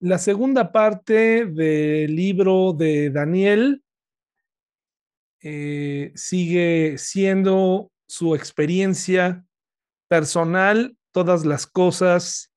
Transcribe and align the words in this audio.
La 0.00 0.18
segunda 0.18 0.70
parte 0.70 1.44
del 1.46 2.14
libro 2.14 2.72
de 2.72 3.10
Daniel 3.10 3.82
eh, 5.40 6.12
sigue 6.14 6.98
siendo 6.98 7.90
su 8.06 8.36
experiencia 8.36 9.44
personal, 10.06 10.96
todas 11.10 11.44
las 11.44 11.66
cosas 11.66 12.52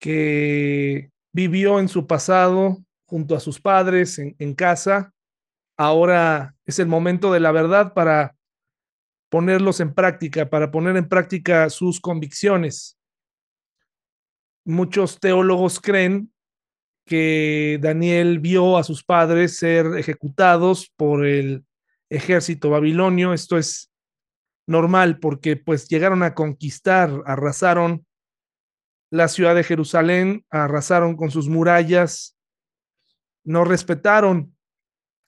que 0.00 1.12
vivió 1.32 1.78
en 1.78 1.86
su 1.86 2.08
pasado 2.08 2.78
junto 3.06 3.36
a 3.36 3.40
sus 3.40 3.60
padres 3.60 4.18
en, 4.18 4.34
en 4.40 4.54
casa. 4.56 5.14
Ahora 5.76 6.56
es 6.66 6.80
el 6.80 6.88
momento 6.88 7.32
de 7.32 7.38
la 7.38 7.52
verdad 7.52 7.94
para 7.94 8.34
ponerlos 9.28 9.78
en 9.78 9.94
práctica, 9.94 10.50
para 10.50 10.72
poner 10.72 10.96
en 10.96 11.08
práctica 11.08 11.70
sus 11.70 12.00
convicciones. 12.00 12.98
Muchos 14.64 15.20
teólogos 15.20 15.78
creen 15.78 16.32
que 17.10 17.80
Daniel 17.82 18.38
vio 18.38 18.78
a 18.78 18.84
sus 18.84 19.02
padres 19.02 19.56
ser 19.56 19.98
ejecutados 19.98 20.92
por 20.94 21.26
el 21.26 21.64
ejército 22.08 22.70
babilonio. 22.70 23.32
Esto 23.32 23.58
es 23.58 23.90
normal 24.68 25.18
porque 25.18 25.56
pues 25.56 25.88
llegaron 25.88 26.22
a 26.22 26.36
conquistar, 26.36 27.10
arrasaron 27.26 28.06
la 29.10 29.26
ciudad 29.26 29.56
de 29.56 29.64
Jerusalén, 29.64 30.46
arrasaron 30.50 31.16
con 31.16 31.32
sus 31.32 31.48
murallas, 31.48 32.36
no 33.44 33.64
respetaron 33.64 34.56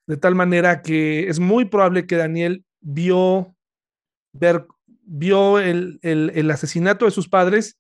de 0.07 0.17
tal 0.19 0.37
manera 0.37 0.83
que 0.83 1.29
es 1.29 1.41
muy 1.41 1.65
probable 1.65 2.07
que 2.07 2.15
Daniel 2.15 2.65
vio 2.81 3.57
ver, 4.33 4.69
vio 4.87 5.59
el, 5.59 5.99
el, 6.03 6.31
el 6.37 6.49
asesinato 6.49 7.07
de 7.07 7.11
sus 7.11 7.29
padres 7.29 7.77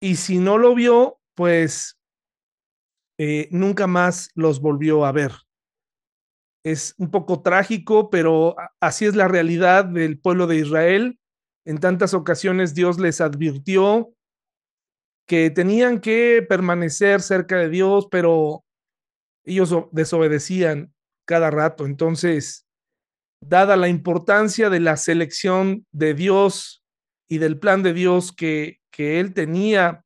y 0.00 0.16
si 0.16 0.38
no 0.38 0.58
lo 0.58 0.74
vio, 0.74 1.20
pues 1.36 1.97
eh, 3.18 3.48
nunca 3.50 3.86
más 3.86 4.30
los 4.34 4.60
volvió 4.60 5.04
a 5.04 5.12
ver. 5.12 5.32
Es 6.64 6.94
un 6.98 7.10
poco 7.10 7.42
trágico, 7.42 8.10
pero 8.10 8.56
así 8.80 9.06
es 9.06 9.16
la 9.16 9.28
realidad 9.28 9.84
del 9.84 10.18
pueblo 10.18 10.46
de 10.46 10.56
Israel. 10.56 11.18
En 11.64 11.78
tantas 11.78 12.14
ocasiones 12.14 12.74
Dios 12.74 12.98
les 12.98 13.20
advirtió 13.20 14.12
que 15.26 15.50
tenían 15.50 16.00
que 16.00 16.44
permanecer 16.48 17.20
cerca 17.20 17.58
de 17.58 17.68
Dios, 17.68 18.08
pero 18.10 18.64
ellos 19.44 19.74
desobedecían 19.92 20.92
cada 21.26 21.50
rato. 21.50 21.84
Entonces, 21.84 22.66
dada 23.40 23.76
la 23.76 23.88
importancia 23.88 24.70
de 24.70 24.80
la 24.80 24.96
selección 24.96 25.86
de 25.92 26.14
Dios 26.14 26.82
y 27.28 27.38
del 27.38 27.58
plan 27.58 27.82
de 27.82 27.92
Dios 27.92 28.32
que, 28.32 28.80
que 28.90 29.20
él 29.20 29.34
tenía 29.34 30.04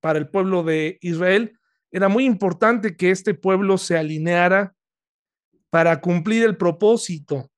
para 0.00 0.18
el 0.18 0.28
pueblo 0.28 0.62
de 0.62 0.98
Israel, 1.00 1.58
era 1.94 2.08
muy 2.08 2.24
importante 2.24 2.96
que 2.96 3.12
este 3.12 3.34
pueblo 3.34 3.78
se 3.78 3.96
alineara 3.96 4.74
para 5.70 6.00
cumplir 6.00 6.42
el 6.42 6.56
propósito. 6.56 7.52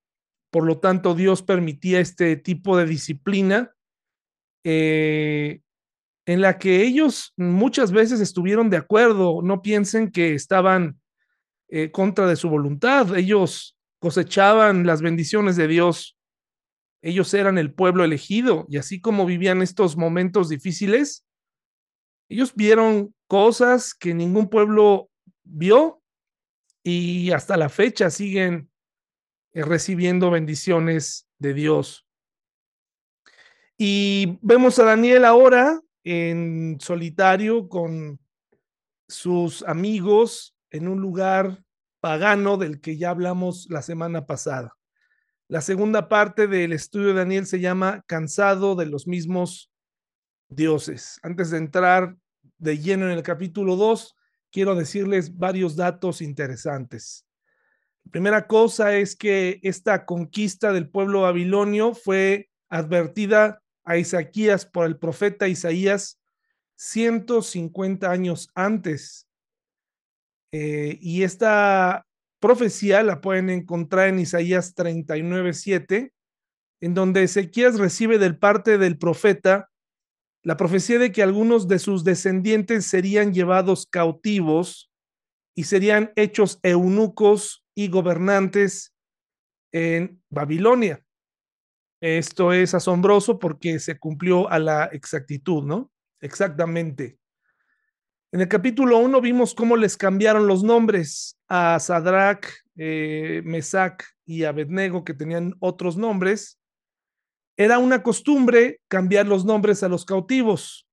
Por 0.50 0.66
lo 0.66 0.78
tanto, 0.78 1.14
Dios 1.14 1.42
permitía 1.42 2.00
este 2.00 2.36
tipo 2.36 2.76
de 2.76 2.84
disciplina 2.84 3.74
eh, 4.62 5.62
en 6.26 6.42
la 6.42 6.58
que 6.58 6.82
ellos 6.82 7.32
muchas 7.38 7.92
veces 7.92 8.20
estuvieron 8.20 8.68
de 8.68 8.76
acuerdo. 8.76 9.40
No 9.42 9.62
piensen 9.62 10.10
que 10.10 10.34
estaban 10.34 11.00
eh, 11.68 11.90
contra 11.90 12.26
de 12.26 12.36
su 12.36 12.50
voluntad. 12.50 13.16
Ellos 13.16 13.74
cosechaban 14.00 14.86
las 14.86 15.00
bendiciones 15.00 15.56
de 15.56 15.66
Dios. 15.66 16.18
Ellos 17.00 17.32
eran 17.32 17.56
el 17.56 17.72
pueblo 17.72 18.04
elegido 18.04 18.66
y 18.68 18.76
así 18.76 19.00
como 19.00 19.24
vivían 19.24 19.62
estos 19.62 19.96
momentos 19.96 20.50
difíciles, 20.50 21.25
ellos 22.28 22.54
vieron 22.54 23.14
cosas 23.26 23.94
que 23.94 24.14
ningún 24.14 24.48
pueblo 24.48 25.10
vio 25.44 26.02
y 26.82 27.30
hasta 27.32 27.56
la 27.56 27.68
fecha 27.68 28.10
siguen 28.10 28.70
eh, 29.52 29.62
recibiendo 29.62 30.30
bendiciones 30.30 31.28
de 31.38 31.54
Dios. 31.54 32.06
Y 33.78 34.38
vemos 34.42 34.78
a 34.78 34.84
Daniel 34.84 35.24
ahora 35.24 35.80
en 36.04 36.78
solitario 36.80 37.68
con 37.68 38.18
sus 39.08 39.62
amigos 39.64 40.56
en 40.70 40.88
un 40.88 41.00
lugar 41.00 41.62
pagano 42.00 42.56
del 42.56 42.80
que 42.80 42.96
ya 42.96 43.10
hablamos 43.10 43.66
la 43.70 43.82
semana 43.82 44.26
pasada. 44.26 44.76
La 45.48 45.60
segunda 45.60 46.08
parte 46.08 46.46
del 46.46 46.72
estudio 46.72 47.08
de 47.08 47.14
Daniel 47.14 47.46
se 47.46 47.60
llama 47.60 48.02
Cansado 48.06 48.74
de 48.74 48.86
los 48.86 49.06
mismos 49.06 49.70
dioses. 50.48 51.18
Antes 51.22 51.50
de 51.50 51.58
entrar 51.58 52.16
de 52.58 52.78
lleno 52.78 53.06
en 53.06 53.12
el 53.12 53.22
capítulo 53.22 53.76
2, 53.76 54.16
quiero 54.50 54.74
decirles 54.74 55.36
varios 55.36 55.76
datos 55.76 56.20
interesantes. 56.22 57.26
La 58.04 58.12
primera 58.12 58.46
cosa 58.46 58.96
es 58.96 59.16
que 59.16 59.58
esta 59.62 60.04
conquista 60.06 60.72
del 60.72 60.88
pueblo 60.88 61.22
babilonio 61.22 61.94
fue 61.94 62.50
advertida 62.68 63.62
a 63.84 63.96
Isaías 63.96 64.66
por 64.66 64.86
el 64.86 64.98
profeta 64.98 65.48
Isaías 65.48 66.20
150 66.76 68.10
años 68.10 68.48
antes 68.54 69.26
eh, 70.52 70.98
y 71.00 71.22
esta 71.22 72.06
profecía 72.40 73.02
la 73.02 73.20
pueden 73.20 73.50
encontrar 73.50 74.08
en 74.08 74.20
Isaías 74.20 74.74
39, 74.74 75.52
7, 75.52 76.12
en 76.80 76.94
donde 76.94 77.24
Ezequías 77.24 77.78
recibe 77.78 78.18
del 78.18 78.38
parte 78.38 78.78
del 78.78 78.98
profeta 78.98 79.70
la 80.46 80.56
profecía 80.56 81.00
de 81.00 81.10
que 81.10 81.24
algunos 81.24 81.66
de 81.66 81.80
sus 81.80 82.04
descendientes 82.04 82.86
serían 82.86 83.34
llevados 83.34 83.84
cautivos 83.84 84.92
y 85.56 85.64
serían 85.64 86.12
hechos 86.14 86.60
eunucos 86.62 87.64
y 87.74 87.88
gobernantes 87.88 88.94
en 89.72 90.22
Babilonia. 90.30 91.02
Esto 92.00 92.52
es 92.52 92.74
asombroso 92.74 93.40
porque 93.40 93.80
se 93.80 93.98
cumplió 93.98 94.48
a 94.48 94.60
la 94.60 94.84
exactitud, 94.84 95.64
¿no? 95.64 95.90
Exactamente. 96.20 97.18
En 98.30 98.40
el 98.40 98.46
capítulo 98.46 98.98
1 98.98 99.20
vimos 99.20 99.52
cómo 99.52 99.76
les 99.76 99.96
cambiaron 99.96 100.46
los 100.46 100.62
nombres 100.62 101.36
a 101.48 101.80
Sadrach, 101.80 102.46
eh, 102.76 103.42
Mesac 103.44 104.04
y 104.24 104.44
Abednego, 104.44 105.02
que 105.02 105.14
tenían 105.14 105.56
otros 105.58 105.96
nombres. 105.96 106.60
Era 107.56 107.78
una 107.78 108.02
costumbre 108.02 108.80
cambiar 108.88 109.26
los 109.26 109.44
nombres 109.44 109.82
a 109.82 109.88
los 109.88 110.04
cautivos. 110.04 110.86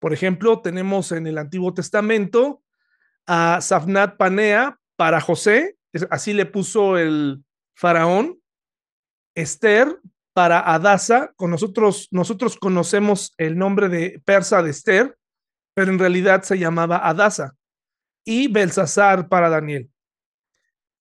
Por 0.00 0.12
ejemplo, 0.12 0.60
tenemos 0.60 1.12
en 1.12 1.26
el 1.26 1.38
Antiguo 1.38 1.72
Testamento 1.72 2.62
a 3.26 3.60
Safnat 3.60 4.16
Panea 4.16 4.78
para 4.96 5.20
José, 5.20 5.76
así 6.10 6.32
le 6.32 6.46
puso 6.46 6.98
el 6.98 7.44
faraón. 7.74 8.40
Esther 9.34 10.00
para 10.32 10.60
Adasa, 10.60 11.32
con 11.36 11.50
nosotros, 11.50 12.08
nosotros 12.10 12.56
conocemos 12.56 13.32
el 13.38 13.56
nombre 13.56 13.88
de 13.88 14.20
persa 14.24 14.62
de 14.62 14.70
Esther, 14.70 15.16
pero 15.74 15.90
en 15.90 15.98
realidad 15.98 16.42
se 16.42 16.58
llamaba 16.58 17.08
Adasa, 17.08 17.56
y 18.24 18.48
Belsasar 18.48 19.28
para 19.28 19.48
Daniel. 19.48 19.90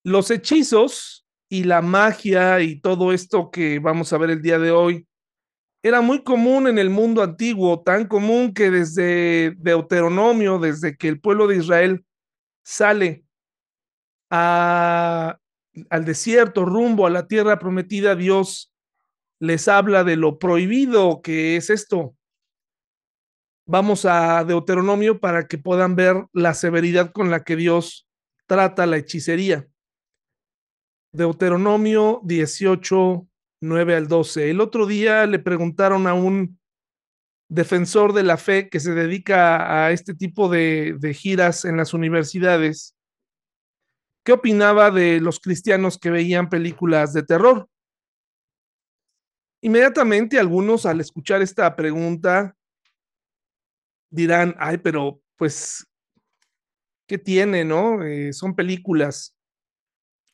Los 0.03 0.31
hechizos 0.31 1.22
y 1.53 1.65
la 1.65 1.83
magia 1.83 2.61
y 2.61 2.79
todo 2.79 3.13
esto 3.13 3.51
que 3.51 3.77
vamos 3.77 4.11
a 4.11 4.17
ver 4.17 4.31
el 4.31 4.41
día 4.41 4.57
de 4.57 4.71
hoy 4.71 5.07
era 5.83 6.01
muy 6.01 6.23
común 6.23 6.65
en 6.65 6.79
el 6.79 6.89
mundo 6.89 7.21
antiguo, 7.21 7.83
tan 7.83 8.07
común 8.07 8.55
que 8.55 8.71
desde 8.71 9.51
Deuteronomio, 9.59 10.57
desde 10.57 10.97
que 10.97 11.09
el 11.09 11.21
pueblo 11.21 11.45
de 11.45 11.57
Israel 11.57 12.05
sale 12.63 13.23
al 14.31 15.37
desierto 16.03 16.65
rumbo 16.65 17.05
a 17.05 17.11
la 17.11 17.27
tierra 17.27 17.59
prometida, 17.59 18.15
Dios 18.15 18.73
les 19.39 19.67
habla 19.67 20.03
de 20.03 20.15
lo 20.15 20.39
prohibido 20.39 21.21
que 21.21 21.55
es 21.55 21.69
esto, 21.69 22.15
Vamos 23.65 24.05
a 24.05 24.43
Deuteronomio 24.43 25.21
para 25.21 25.47
que 25.47 25.57
puedan 25.57 25.95
ver 25.95 26.25
la 26.33 26.53
severidad 26.53 27.11
con 27.13 27.29
la 27.29 27.43
que 27.45 27.55
Dios 27.55 28.09
trata 28.45 28.85
la 28.85 28.97
hechicería. 28.97 29.69
Deuteronomio 31.13 32.21
18, 32.23 33.27
9 33.61 33.95
al 33.95 34.07
12. 34.07 34.49
El 34.49 34.59
otro 34.61 34.87
día 34.87 35.27
le 35.27 35.39
preguntaron 35.39 36.07
a 36.07 36.15
un 36.15 36.59
defensor 37.49 38.13
de 38.13 38.23
la 38.23 38.37
fe 38.37 38.67
que 38.67 38.79
se 38.79 38.93
dedica 38.93 39.85
a 39.85 39.91
este 39.91 40.15
tipo 40.15 40.49
de, 40.49 40.95
de 40.99 41.13
giras 41.13 41.65
en 41.65 41.77
las 41.77 41.93
universidades, 41.93 42.95
¿qué 44.25 44.31
opinaba 44.31 44.89
de 44.89 45.21
los 45.21 45.39
cristianos 45.39 45.99
que 45.99 46.09
veían 46.09 46.49
películas 46.49 47.13
de 47.13 47.21
terror? 47.21 47.69
Inmediatamente 49.61 50.39
algunos 50.39 50.85
al 50.87 50.99
escuchar 50.99 51.43
esta 51.43 51.75
pregunta 51.75 52.55
dirán, 54.09 54.55
ay, 54.57 54.77
pero 54.79 55.21
pues, 55.37 55.85
¿qué 57.07 57.17
tiene, 57.17 57.63
no? 57.63 58.03
Eh, 58.03 58.33
son 58.33 58.55
películas. 58.55 59.35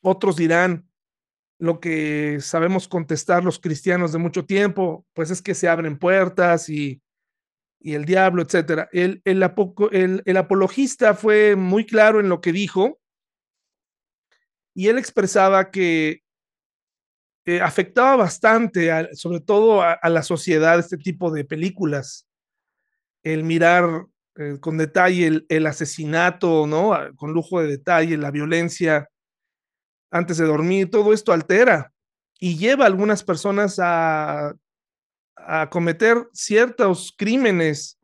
Otros 0.02 0.36
dirán, 0.36 0.88
lo 1.58 1.80
que 1.80 2.38
sabemos 2.40 2.88
contestar 2.88 3.44
los 3.44 3.58
cristianos 3.58 4.12
de 4.12 4.18
mucho 4.18 4.46
tiempo, 4.46 5.06
pues 5.12 5.30
es 5.30 5.42
que 5.42 5.54
se 5.54 5.68
abren 5.68 5.98
puertas 5.98 6.68
y 6.68 7.02
y 7.80 7.94
el 7.94 8.04
diablo, 8.04 8.42
etcétera. 8.42 8.88
El, 8.92 9.22
el, 9.24 9.42
el, 9.92 10.22
el, 10.24 10.36
apologista 10.36 11.14
fue 11.14 11.56
muy 11.56 11.86
claro 11.86 12.20
en 12.20 12.28
lo 12.28 12.40
que 12.40 12.52
dijo 12.52 13.00
y 14.74 14.88
él 14.88 14.98
expresaba 14.98 15.70
que 15.70 16.22
eh, 17.46 17.60
afectaba 17.60 18.16
bastante, 18.16 19.14
sobre 19.14 19.40
todo 19.40 19.82
a, 19.82 19.94
a, 19.94 20.10
la 20.10 20.22
sociedad, 20.22 20.78
este 20.78 20.98
tipo 20.98 21.30
de 21.30 21.44
películas. 21.44 22.28
El 23.22 23.44
mirar 23.44 24.06
eh, 24.36 24.58
con 24.60 24.76
detalle 24.76 25.26
el, 25.26 25.46
el, 25.48 25.66
asesinato, 25.66 26.66
¿no? 26.66 26.92
Con 27.16 27.32
lujo 27.32 27.60
de 27.60 27.68
detalle, 27.68 28.16
la 28.18 28.30
violencia 28.30 29.08
antes 30.10 30.36
de 30.38 30.46
dormir, 30.46 30.90
todo 30.90 31.12
esto 31.12 31.32
altera 31.32 31.92
y 32.38 32.56
lleva 32.56 32.84
a 32.84 32.88
algunas 32.88 33.22
personas 33.22 33.78
a 33.78 34.54
a 35.46 35.70
cometer 35.70 36.28
ciertos 36.32 37.14
crímenes. 37.16 37.98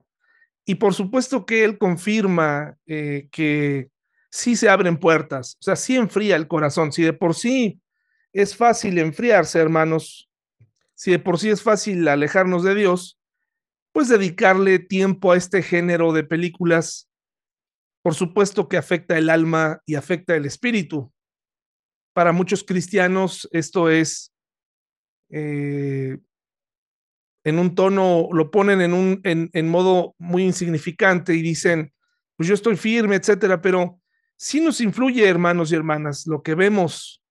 Y 0.65 0.77
por 0.77 0.95
supuesto 0.95 1.47
que 1.47 1.65
él 1.65 1.79
confirma 1.79 2.77
eh, 2.87 3.29
que 3.31 3.91
sí 4.31 4.57
se 4.57 4.69
abren 4.69 4.99
puertas, 4.99 5.57
o 5.61 5.63
sea, 5.63 5.77
sí 5.77 5.97
enfría 5.97 6.37
el 6.37 6.49
corazón. 6.49 6.93
Si 6.93 7.03
de 7.03 7.13
por 7.13 7.35
sí 7.35 7.81
es 8.33 8.57
fácil 8.57 8.99
enfriarse, 8.99 9.61
hermanos, 9.61 10.29
si 10.95 11.13
de 11.13 11.19
por 11.19 11.39
sí 11.39 11.51
es 11.51 11.63
fácil 11.63 12.07
alejarnos 12.09 12.65
de 12.65 12.75
Dios, 12.75 13.19
pues 13.93 14.09
dedicarle 14.09 14.79
tiempo 14.79 15.33
a 15.33 15.37
este 15.37 15.63
género 15.63 16.13
de 16.13 16.25
películas, 16.25 17.09
por 18.03 18.15
supuesto 18.15 18.69
que 18.69 18.77
afecta 18.77 19.17
el 19.17 19.31
alma 19.31 19.81
y 19.87 19.95
afecta 19.95 20.35
el 20.35 20.47
espíritu. 20.47 21.13
Para 22.17 22.33
muchos 22.33 22.65
cristianos 22.65 23.47
esto 23.53 23.91
es 23.91 24.33
eh, 25.29 26.17
en 27.45 27.59
un 27.59 27.75
tono, 27.75 28.31
lo 28.33 28.51
ponen 28.51 28.81
en 28.81 28.95
un 28.95 29.21
en, 29.23 29.69
modo 29.69 30.15
muy 30.17 30.43
insignificante 30.43 31.35
y 31.35 31.43
dicen, 31.43 31.93
pues 32.35 32.49
yo 32.49 32.55
estoy 32.55 32.77
firme, 32.77 33.17
etcétera, 33.17 33.61
pero 33.61 34.01
sí 34.35 34.63
nos 34.63 34.81
influye, 34.81 35.29
hermanos 35.29 35.71
y 35.71 35.75
hermanas, 35.75 36.27
lo 36.27 36.43
que 36.43 36.55
vemos, 36.55 37.23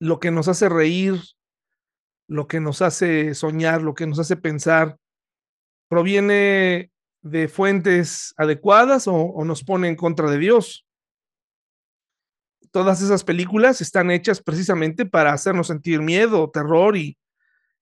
lo 0.00 0.20
que 0.20 0.30
nos 0.30 0.48
hace 0.48 0.70
reír, 0.70 1.20
lo 2.28 2.48
que 2.48 2.60
nos 2.60 2.80
hace 2.80 3.34
soñar, 3.34 3.82
lo 3.82 3.92
que 3.92 4.06
nos 4.06 4.18
hace 4.18 4.36
pensar, 4.36 4.96
proviene 5.90 6.90
de 7.20 7.48
fuentes 7.48 8.32
adecuadas 8.38 9.06
o, 9.06 9.44
nos 9.44 9.64
pone 9.64 9.88
en 9.88 9.96
contra 9.96 10.30
de 10.30 10.38
Dios. 10.38 10.85
Todas 12.76 13.00
esas 13.00 13.24
películas 13.24 13.80
están 13.80 14.10
hechas 14.10 14.42
precisamente 14.42 15.06
para 15.06 15.32
hacernos 15.32 15.68
sentir 15.68 16.02
miedo, 16.02 16.50
terror 16.50 16.94
y, 16.94 17.16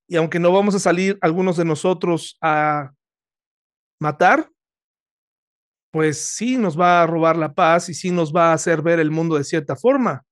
y 0.07 0.15
aunque 0.15 0.39
no 0.39 0.53
vamos 0.53 0.77
a 0.77 0.79
salir 0.79 1.19
algunos 1.21 1.57
de 1.57 1.65
nosotros 1.65 2.39
a 2.41 2.93
matar, 3.99 4.49
pues 5.91 6.19
sí 6.25 6.57
nos 6.59 6.79
va 6.79 7.03
a 7.03 7.09
robar 7.09 7.37
la 7.37 7.55
paz 7.55 7.89
y 7.89 7.95
sí 7.95 8.13
nos 8.13 8.33
va 8.33 8.51
a 8.51 8.53
hacer 8.53 8.83
ver 8.83 9.01
el 9.01 9.11
mundo 9.11 9.37
de 9.37 9.43
cierta 9.43 9.75
forma. 9.75 10.25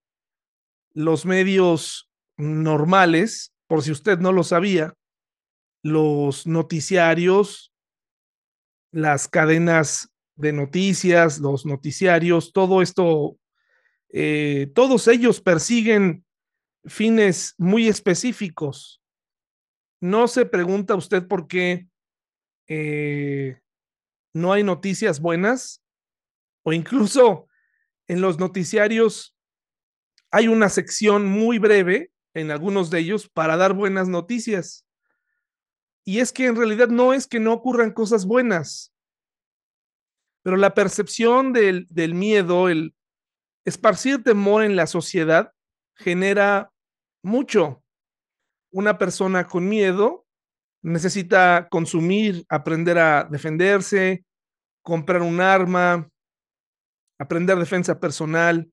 Los 0.92 1.26
medios 1.26 2.08
normales, 2.36 3.52
por 3.66 3.82
si 3.82 3.90
usted 3.90 4.20
no 4.20 4.30
lo 4.30 4.44
sabía, 4.44 4.94
los 5.82 6.46
noticiarios, 6.46 7.72
las 8.92 9.26
cadenas 9.26 10.12
de 10.36 10.52
noticias, 10.52 11.40
los 11.40 11.66
noticiarios, 11.66 12.52
todo 12.52 12.80
esto, 12.80 13.38
eh, 14.12 14.70
todos 14.74 15.08
ellos 15.08 15.40
persiguen 15.40 16.24
fines 16.84 17.54
muy 17.58 17.88
específicos 17.88 19.02
no 20.02 20.26
se 20.26 20.44
pregunta 20.44 20.96
usted 20.96 21.28
por 21.28 21.46
qué 21.46 21.86
eh, 22.66 23.60
no 24.34 24.52
hay 24.52 24.64
noticias 24.64 25.20
buenas 25.20 25.80
o 26.64 26.72
incluso 26.72 27.46
en 28.08 28.20
los 28.20 28.40
noticiarios 28.40 29.36
hay 30.32 30.48
una 30.48 30.68
sección 30.70 31.26
muy 31.26 31.60
breve 31.60 32.10
en 32.34 32.50
algunos 32.50 32.90
de 32.90 32.98
ellos 32.98 33.28
para 33.28 33.56
dar 33.56 33.74
buenas 33.74 34.08
noticias. 34.08 34.84
Y 36.04 36.18
es 36.18 36.32
que 36.32 36.46
en 36.46 36.56
realidad 36.56 36.88
no 36.88 37.14
es 37.14 37.28
que 37.28 37.38
no 37.38 37.52
ocurran 37.52 37.92
cosas 37.92 38.26
buenas, 38.26 38.92
pero 40.42 40.56
la 40.56 40.74
percepción 40.74 41.52
del, 41.52 41.86
del 41.90 42.14
miedo, 42.14 42.68
el 42.68 42.92
esparcir 43.64 44.22
temor 44.22 44.64
en 44.64 44.76
la 44.76 44.86
sociedad 44.86 45.52
genera 45.94 46.72
mucho 47.22 47.82
una 48.70 48.98
persona 48.98 49.46
con 49.46 49.68
miedo 49.68 50.22
necesita 50.82 51.68
consumir, 51.70 52.44
aprender 52.48 52.98
a 52.98 53.24
defenderse, 53.24 54.24
comprar 54.82 55.22
un 55.22 55.40
arma, 55.40 56.08
aprender 57.18 57.56
defensa 57.56 57.98
personal, 58.00 58.70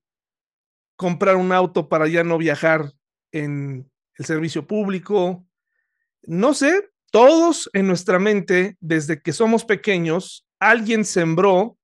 comprar 0.96 1.36
un 1.36 1.52
auto 1.52 1.88
para 1.88 2.08
ya 2.08 2.24
no 2.24 2.36
viajar 2.36 2.92
en 3.32 3.90
el 4.16 4.24
servicio 4.24 4.66
público. 4.66 5.46
No 6.22 6.52
sé, 6.52 6.90
todos 7.12 7.70
en 7.72 7.86
nuestra 7.86 8.18
mente, 8.18 8.76
desde 8.80 9.22
que 9.22 9.32
somos 9.32 9.64
pequeños, 9.64 10.46
alguien 10.58 11.04
sembró 11.04 11.78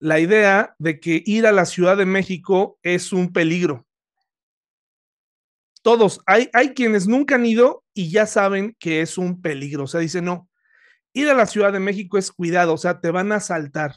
la 0.00 0.20
idea 0.20 0.74
de 0.78 1.00
que 1.00 1.22
ir 1.26 1.46
a 1.46 1.52
la 1.52 1.64
Ciudad 1.64 1.96
de 1.96 2.06
México 2.06 2.78
es 2.82 3.12
un 3.12 3.32
peligro 3.32 3.88
todos, 5.82 6.20
hay, 6.26 6.50
hay 6.52 6.74
quienes 6.74 7.08
nunca 7.08 7.36
han 7.36 7.46
ido 7.46 7.82
y 7.94 8.10
ya 8.10 8.26
saben 8.26 8.76
que 8.78 9.00
es 9.00 9.18
un 9.18 9.40
peligro. 9.40 9.84
O 9.84 9.86
sea, 9.86 10.00
dicen, 10.00 10.26
no, 10.26 10.48
ir 11.14 11.30
a 11.30 11.34
la 11.34 11.46
Ciudad 11.46 11.72
de 11.72 11.80
México 11.80 12.18
es 12.18 12.30
cuidado, 12.30 12.74
o 12.74 12.76
sea, 12.76 13.00
te 13.00 13.10
van 13.10 13.32
a 13.32 13.36
asaltar. 13.36 13.96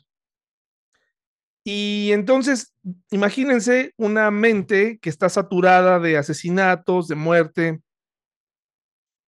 Y 1.65 2.11
entonces, 2.13 2.73
imagínense 3.11 3.93
una 3.97 4.31
mente 4.31 4.99
que 4.99 5.09
está 5.09 5.27
saturada 5.27 5.99
de 5.99 6.17
asesinatos, 6.17 7.09
de 7.09 7.15
muerte. 7.15 7.81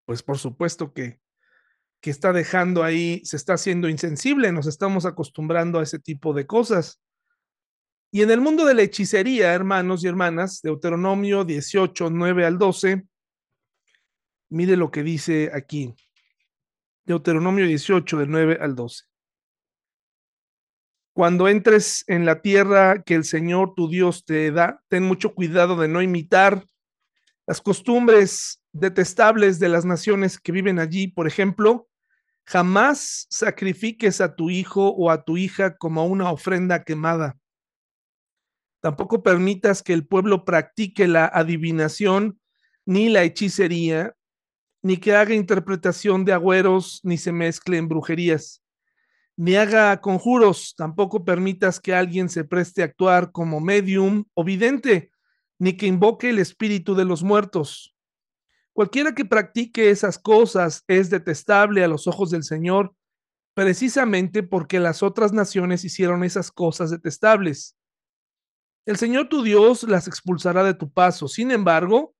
Pues 0.06 0.22
por 0.22 0.38
supuesto 0.38 0.94
que, 0.94 1.20
que 2.02 2.10
está 2.10 2.34
dejando 2.34 2.84
ahí, 2.84 3.22
se 3.24 3.38
está 3.38 3.54
haciendo 3.54 3.88
insensible, 3.88 4.52
nos 4.52 4.66
estamos 4.66 5.06
acostumbrando 5.06 5.80
a 5.80 5.84
ese 5.84 6.00
tipo 6.00 6.34
de 6.34 6.48
cosas. 6.48 7.00
Y 8.12 8.24
en 8.24 8.32
el 8.32 8.42
mundo 8.42 8.66
de 8.66 8.74
la 8.74 8.82
hechicería, 8.82 9.54
hermanos 9.54 10.04
y 10.04 10.08
hermanas, 10.08 10.62
Deuteronomio 10.62 11.46
18, 11.46 12.10
9 12.10 12.46
al 12.46 12.58
12, 12.58 13.06
mire 14.50 14.76
lo 14.76 14.90
que 14.92 15.04
dice 15.04 15.52
aquí. 15.54 15.94
Deuteronomio 17.06 17.66
18, 17.66 18.18
del 18.18 18.32
9 18.32 18.58
al 18.60 18.76
12. 18.76 19.06
Cuando 21.14 21.48
entres 21.48 22.04
en 22.08 22.26
la 22.26 22.42
tierra 22.42 23.04
que 23.04 23.16
el 23.16 23.26
Señor 23.26 23.76
tu 23.76 23.90
Dios 23.90 24.26
te 24.26 24.52
da, 24.52 24.82
ten 24.88 25.04
mucho 25.04 25.36
cuidado 25.36 25.76
de 25.76 25.88
no 25.88 26.02
imitar 26.02 26.66
las 27.46 27.62
costumbres 27.62 28.64
detestables 28.72 29.60
de 29.60 29.70
las 29.70 29.86
naciones 29.86 30.40
que 30.40 30.52
viven 30.52 30.80
allí. 30.80 31.08
Por 31.08 31.28
ejemplo, 31.28 31.90
jamás 32.46 33.28
sacrifiques 33.30 34.22
a 34.22 34.36
tu 34.36 34.50
hijo 34.50 34.90
o 34.90 35.10
a 35.12 35.24
tu 35.24 35.38
hija 35.38 35.78
como 35.78 36.06
una 36.06 36.32
ofrenda 36.32 36.84
quemada 36.84 37.42
Tampoco 38.82 39.22
permitas 39.22 39.84
que 39.84 39.94
el 39.94 40.08
pueblo 40.08 40.44
practique 40.44 41.08
la 41.08 41.28
adivinación 41.28 42.40
ni 42.84 43.10
la 43.10 43.24
hechicería, 43.24 44.16
ni 44.82 44.98
que 44.98 45.14
haga 45.14 45.36
interpretación 45.36 46.26
de 46.26 46.34
agüeros, 46.34 47.00
ni 47.04 47.20
se 47.20 47.32
mezcle 47.32 47.78
en 47.78 47.88
brujerías, 47.88 48.64
ni 49.38 49.56
haga 49.56 50.02
conjuros. 50.02 50.74
Tampoco 50.76 51.24
permitas 51.24 51.80
que 51.80 51.94
alguien 51.94 52.28
se 52.28 52.44
preste 52.44 52.82
a 52.82 52.86
actuar 52.86 53.32
como 53.32 53.60
medium 53.60 54.26
o 54.34 54.44
vidente, 54.44 55.12
ni 55.60 55.78
que 55.78 55.86
invoque 55.86 56.32
el 56.32 56.40
espíritu 56.40 56.96
de 56.96 57.06
los 57.06 57.22
muertos. 57.22 57.91
Cualquiera 58.82 59.14
que 59.14 59.26
practique 59.26 59.92
esas 59.92 60.18
cosas 60.18 60.84
es 60.88 61.12
detestable 61.12 61.84
a 61.84 61.88
los 61.88 62.08
ojos 62.08 62.32
del 62.32 62.44
Señor, 62.44 62.96
precisamente 63.54 64.42
porque 64.42 64.80
las 64.80 65.04
otras 65.04 65.34
naciones 65.34 65.86
hicieron 65.86 66.24
esas 66.24 66.52
cosas 66.52 66.90
detestables. 66.90 67.78
El 68.88 68.98
Señor 68.98 69.30
tu 69.30 69.44
Dios 69.44 69.84
las 69.84 70.08
expulsará 70.08 70.64
de 70.64 70.74
tu 70.74 70.92
paso. 70.92 71.28
Sin 71.28 71.52
embargo, 71.52 72.16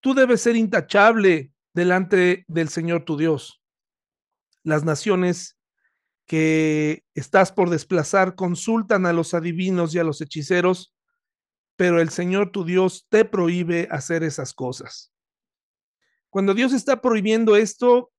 tú 0.00 0.14
debes 0.14 0.40
ser 0.40 0.56
intachable 0.56 1.52
delante 1.74 2.46
del 2.48 2.70
Señor 2.70 3.04
tu 3.04 3.18
Dios. 3.18 3.60
Las 4.62 4.84
naciones 4.84 5.58
que 6.24 7.04
estás 7.12 7.52
por 7.52 7.68
desplazar 7.68 8.36
consultan 8.36 9.04
a 9.04 9.12
los 9.12 9.34
adivinos 9.34 9.94
y 9.94 9.98
a 9.98 10.04
los 10.04 10.22
hechiceros, 10.22 10.94
pero 11.76 12.00
el 12.00 12.08
Señor 12.08 12.52
tu 12.52 12.64
Dios 12.64 13.06
te 13.10 13.26
prohíbe 13.26 13.86
hacer 13.90 14.22
esas 14.22 14.54
cosas. 14.54 15.12
Cuando 16.30 16.54
Dios 16.54 16.72
está 16.72 17.00
prohibiendo 17.00 17.56
esto, 17.56 18.12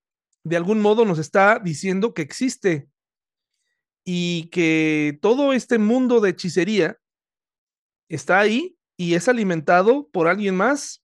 de 0.43 0.57
algún 0.57 0.81
modo 0.81 1.05
nos 1.05 1.19
está 1.19 1.59
diciendo 1.59 2.13
que 2.13 2.21
existe 2.21 2.87
y 4.03 4.49
que 4.49 5.17
todo 5.21 5.53
este 5.53 5.77
mundo 5.77 6.19
de 6.19 6.31
hechicería 6.31 6.97
está 8.09 8.39
ahí 8.39 8.77
y 8.97 9.13
es 9.15 9.27
alimentado 9.27 10.09
por 10.11 10.27
alguien 10.27 10.55
más, 10.55 11.03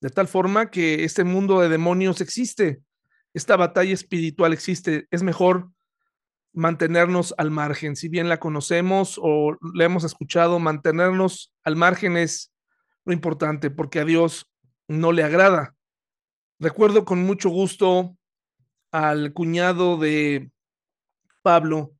de 0.00 0.10
tal 0.10 0.28
forma 0.28 0.70
que 0.70 1.04
este 1.04 1.24
mundo 1.24 1.60
de 1.60 1.68
demonios 1.68 2.20
existe. 2.20 2.82
esta 3.32 3.56
batalla 3.56 3.92
espiritual 3.92 4.52
existe, 4.52 5.08
es 5.10 5.22
mejor 5.22 5.70
mantenernos 6.52 7.34
al 7.36 7.50
margen. 7.50 7.96
Si 7.96 8.08
bien 8.08 8.28
la 8.28 8.38
conocemos 8.38 9.18
o 9.20 9.56
la 9.74 9.84
hemos 9.84 10.04
escuchado, 10.04 10.58
mantenernos 10.60 11.52
al 11.64 11.74
margen 11.74 12.16
es 12.16 12.52
lo 13.04 13.12
importante 13.12 13.70
porque 13.70 14.00
a 14.00 14.04
Dios 14.04 14.48
no 14.86 15.10
le 15.10 15.24
agrada. 15.24 15.74
Recuerdo 16.58 17.04
con 17.04 17.22
mucho 17.22 17.48
gusto 17.50 18.16
al 18.92 19.32
cuñado 19.32 19.98
de 19.98 20.50
Pablo, 21.42 21.92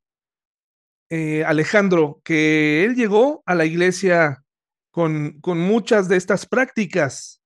eh, 1.11 1.45
Alejandro, 1.45 2.21
que 2.25 2.85
él 2.85 2.95
llegó 2.95 3.43
a 3.47 3.55
la 3.55 3.65
iglesia 3.65 4.45
con, 4.91 5.41
con 5.41 5.59
muchas 5.59 6.09
de 6.09 6.17
estas 6.17 6.47
prácticas. 6.47 7.43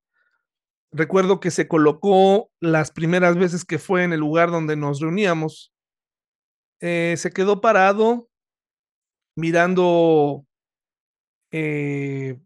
Recuerdo 0.93 1.41
que 1.41 1.51
se 1.51 1.69
colocó 1.69 2.51
las 2.61 2.91
primeras 2.91 3.37
veces 3.37 3.65
que 3.65 3.79
fue 3.79 4.05
en 4.05 4.13
el 4.13 4.21
lugar 4.21 4.51
donde 4.51 4.77
nos 4.77 5.01
reuníamos 5.01 5.73
eh, 6.81 7.17
se 7.17 7.33
quedó 7.33 7.61
parado 7.61 8.29
mirando 9.37 10.47
eh, 11.51 12.39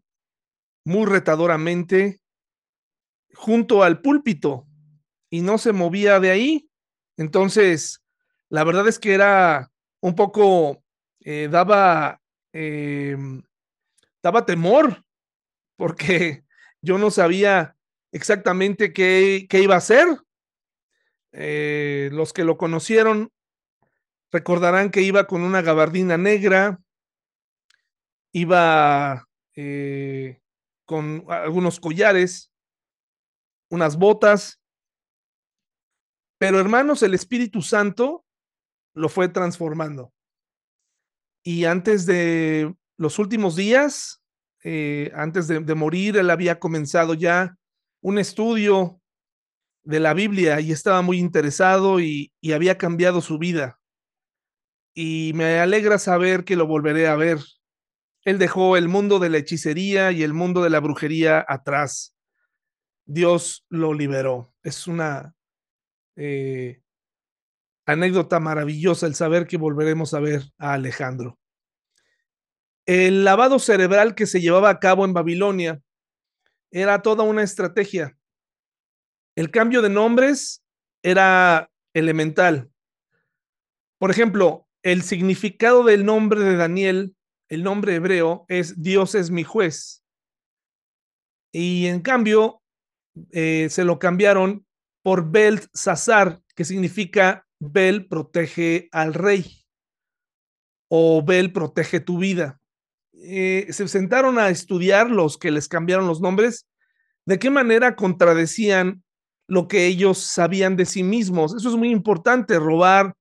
muy 0.85 1.05
retadoramente 1.05 2.19
junto 3.35 3.83
al 3.83 4.01
púlpito 4.01 4.67
y 5.29 5.41
no 5.41 5.57
se 5.57 5.73
movía 5.73 6.19
de 6.19 6.31
ahí. 6.31 6.69
Entonces, 7.17 8.03
la 8.49 8.63
verdad 8.63 8.87
es 8.87 8.99
que 8.99 9.13
era 9.13 9.71
un 10.01 10.15
poco, 10.15 10.83
eh, 11.21 11.47
daba, 11.49 12.21
em, 12.51 13.41
daba 14.21 14.45
temor 14.45 15.03
porque 15.77 16.43
yo 16.81 16.97
no 16.97 17.11
sabía 17.11 17.75
exactamente 18.11 18.93
qué, 18.93 19.47
qué 19.49 19.61
iba 19.61 19.75
a 19.75 19.77
hacer. 19.79 20.07
los 21.31 22.31
que 22.31 22.43
lo 22.43 22.57
conocieron 22.57 23.33
Recordarán 24.33 24.89
que 24.89 25.03
iba 25.03 25.27
con 25.27 25.43
una 25.43 25.61
gabardina 25.61 26.17
negra, 26.17 26.81
iba 28.31 29.27
eh, 29.55 30.41
con 30.85 31.23
algunos 31.29 31.79
collares, 31.79 32.51
unas 33.73 33.97
botas, 33.97 34.61
pero 36.37 36.59
hermanos, 36.59 37.01
el 37.03 37.13
Espíritu 37.13 37.61
Santo 37.61 38.25
lo 38.93 39.09
fue 39.09 39.29
transformando. 39.29 40.13
Y 41.43 41.65
antes 41.65 42.05
de 42.05 42.73
los 42.97 43.19
últimos 43.19 43.55
días, 43.55 44.21
eh, 44.63 45.11
antes 45.15 45.47
de, 45.47 45.75
morir, 45.75 46.17
él 46.17 46.29
había 46.29 46.59
comenzado 46.59 47.13
ya 47.13 47.57
un 48.01 48.19
estudio 48.19 49.01
de 49.83 49.99
la 49.99 50.13
Biblia 50.13 50.59
y 50.59 50.71
estaba 50.71 51.01
muy 51.01 51.17
interesado 51.17 51.99
y 51.99 52.31
había 52.53 52.77
cambiado 52.77 53.21
su 53.21 53.37
vida 53.37 53.79
y 54.93 55.31
me 55.33 55.59
alegra 55.59 55.97
saber 55.97 56.45
que 56.45 56.55
lo 56.55 56.67
volveré 56.67 57.07
a 57.07 57.15
ver. 57.15 57.39
Él 58.23 58.37
dejó 58.37 58.77
el 58.77 58.87
mundo 58.87 59.19
de 59.19 59.29
la 59.29 59.39
hechicería 59.39 60.11
y 60.11 60.23
el 60.23 60.33
mundo 60.33 60.61
de 60.61 60.69
la 60.69 60.79
brujería 60.79 61.43
atrás. 61.47 62.12
Dios 63.05 63.65
lo 63.69 63.93
liberó. 63.93 64.53
Es 64.63 64.87
una 64.87 65.35
eh, 66.15 66.81
anécdota 67.85 68.39
maravillosa 68.39 69.07
el 69.07 69.15
saber 69.15 69.47
que 69.47 69.57
volveremos 69.57 70.13
a 70.13 70.19
ver 70.19 70.43
a 70.57 70.73
Alejandro. 70.73 71.37
El 72.85 73.23
lavado 73.23 73.59
cerebral 73.59 74.15
que 74.15 74.25
se 74.25 74.41
llevaba 74.41 74.69
a 74.69 74.79
cabo 74.79 75.05
en 75.05 75.13
Babilonia 75.13 75.81
era 76.71 77.01
toda 77.01 77.23
una 77.23 77.43
estrategia. 77.43 78.17
El 79.35 79.51
cambio 79.51 79.81
de 79.81 79.89
nombres 79.89 80.63
era 81.01 81.69
elemental. 81.93 82.69
Por 83.99 84.11
ejemplo, 84.11 84.67
el 84.83 85.01
significado 85.03 85.83
del 85.83 86.05
nombre 86.05 86.41
de 86.41 86.57
Daniel, 86.57 87.15
el 87.47 87.63
nombre 87.63 87.95
hebreo, 87.95 88.45
es 88.49 88.81
Dios 88.81 89.15
es 89.15 89.31
mi 89.31 89.43
juez. 89.43 90.03
Y 91.53 91.85
en 91.87 92.01
cambio, 92.01 92.62
eh, 93.31 93.67
se 93.69 93.83
lo 93.83 93.99
cambiaron 93.99 94.65
por 95.01 95.31
Sazar, 95.73 96.41
que 96.55 96.65
significa 96.65 97.45
Bel 97.59 98.07
protege 98.07 98.89
al 98.91 99.13
rey 99.13 99.63
o 100.87 101.23
Bel 101.23 101.51
protege 101.51 101.99
tu 101.99 102.17
vida. 102.17 102.59
Eh, 103.13 103.67
se 103.69 103.87
sentaron 103.87 104.37
a 104.37 104.49
estudiar 104.49 105.09
los 105.09 105.37
que 105.37 105.51
les 105.51 105.67
cambiaron 105.67 106.07
los 106.07 106.21
nombres, 106.21 106.67
de 107.25 107.39
qué 107.39 107.49
manera 107.49 107.95
contradecían 107.95 109.03
lo 109.47 109.67
que 109.67 109.87
ellos 109.87 110.17
sabían 110.19 110.75
de 110.75 110.85
sí 110.85 111.03
mismos. 111.03 111.55
Eso 111.55 111.69
es 111.69 111.75
muy 111.75 111.89
importante, 111.89 112.59
robar 112.59 113.15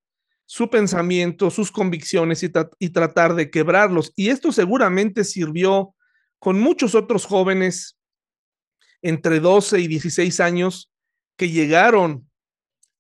su 0.46 0.68
pensamiento, 0.68 1.50
sus 1.50 1.70
convicciones 1.70 2.42
y, 2.42 2.88
tratar 2.90 3.34
de 3.34 3.50
quebrarlos. 3.50 4.12
Y 4.16 4.28
esto 4.28 4.52
seguramente 4.52 5.24
sirvió 5.24 5.94
con 6.38 6.60
muchos 6.60 6.94
otros 6.94 7.24
jóvenes 7.24 7.96
entre 9.02 9.40
12 9.40 9.80
y 9.80 9.88
16 9.88 10.40
años 10.40 10.90
que 11.36 11.50
llegaron 11.50 12.30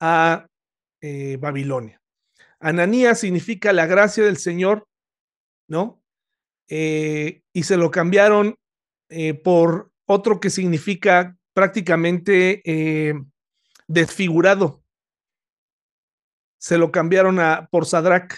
a 0.00 0.46
eh, 1.00 1.36
Babilonia. 1.40 2.00
Ananías 2.60 3.20
significa 3.20 3.72
la 3.72 3.86
gracia 3.86 4.24
del 4.24 4.36
Señor, 4.36 4.88
¿no? 5.68 6.02
Eh, 6.68 7.42
y 7.52 7.62
se 7.64 7.76
lo 7.76 7.90
cambiaron 7.90 8.56
eh, 9.08 9.34
por 9.34 9.90
otro 10.06 10.40
que 10.40 10.50
significa 10.50 11.36
prácticamente 11.54 12.62
desfigurado 13.86 14.82
se 16.58 16.78
lo 16.78 16.92
cambiaron 16.92 17.40
a, 17.40 17.68
por 17.70 17.86
Sadrach, 17.86 18.34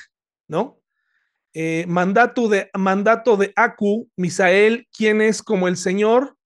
¿no? 0.49 0.81
Mandato, 1.87 2.49
de, 2.49 2.71
mandato 2.73 3.37
de 3.37 3.53
Aku, 3.55 4.11
Misael, 4.17 4.89
quien 4.91 5.21
es 5.21 5.43
como 5.43 5.69
el 5.69 5.77
Señor. 5.77 6.37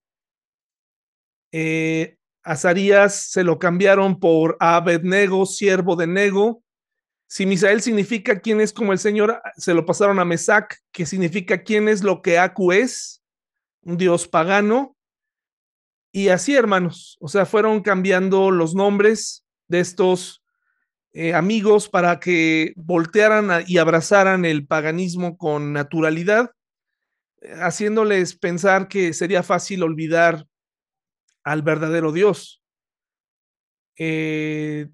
Eh, 1.52 2.16
Azarías 2.42 3.30
se 3.30 3.44
lo 3.44 3.58
cambiaron 3.58 4.18
por 4.20 4.56
Abednego, 4.60 5.44
siervo 5.46 5.96
de 5.96 6.06
Nego. 6.06 6.62
Si 7.26 7.44
Misael 7.44 7.82
significa 7.82 8.40
quién 8.40 8.60
es 8.60 8.72
como 8.72 8.92
el 8.92 8.98
Señor, 8.98 9.42
se 9.56 9.74
lo 9.74 9.84
pasaron 9.84 10.18
a 10.18 10.24
Mesac, 10.24 10.78
que 10.92 11.04
significa 11.04 11.62
quién 11.62 11.88
es 11.88 12.02
lo 12.02 12.22
que 12.22 12.38
Aku 12.38 12.72
es, 12.72 13.22
un 13.82 13.98
dios 13.98 14.26
pagano. 14.26 14.96
Y 16.10 16.28
así, 16.28 16.54
hermanos, 16.54 17.18
o 17.20 17.28
sea, 17.28 17.44
fueron 17.44 17.82
cambiando 17.82 18.50
los 18.50 18.74
nombres 18.74 19.44
de 19.68 19.80
estos 19.80 20.42
eh, 21.12 21.34
amigos 21.34 21.88
para 21.88 22.18
que 22.18 22.72
voltearan 22.76 23.64
y 23.66 23.78
abrazaran 23.78 24.44
el 24.44 24.66
paganismo 24.66 25.36
con 25.36 25.72
naturalidad, 25.72 26.52
eh, 27.42 27.52
haciéndoles 27.60 28.36
pensar 28.36 28.88
que 28.88 29.12
sería 29.12 29.42
fácil 29.42 29.82
olvidar 29.82 30.46
al 31.44 31.62
verdadero 31.62 32.12
Dios. 32.12 32.62
Eh, 33.96 34.88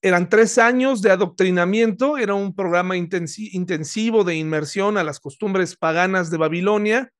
eran 0.00 0.28
tres 0.28 0.58
años 0.58 1.02
de 1.02 1.10
adoctrinamiento, 1.10 2.18
era 2.18 2.34
un 2.34 2.54
programa 2.54 2.96
intensivo 2.96 4.24
de 4.24 4.36
inmersión 4.36 4.96
a 4.96 5.04
las 5.04 5.18
costumbres 5.18 5.76
paganas 5.76 6.30
de 6.30 6.38
Babilonia, 6.38 7.12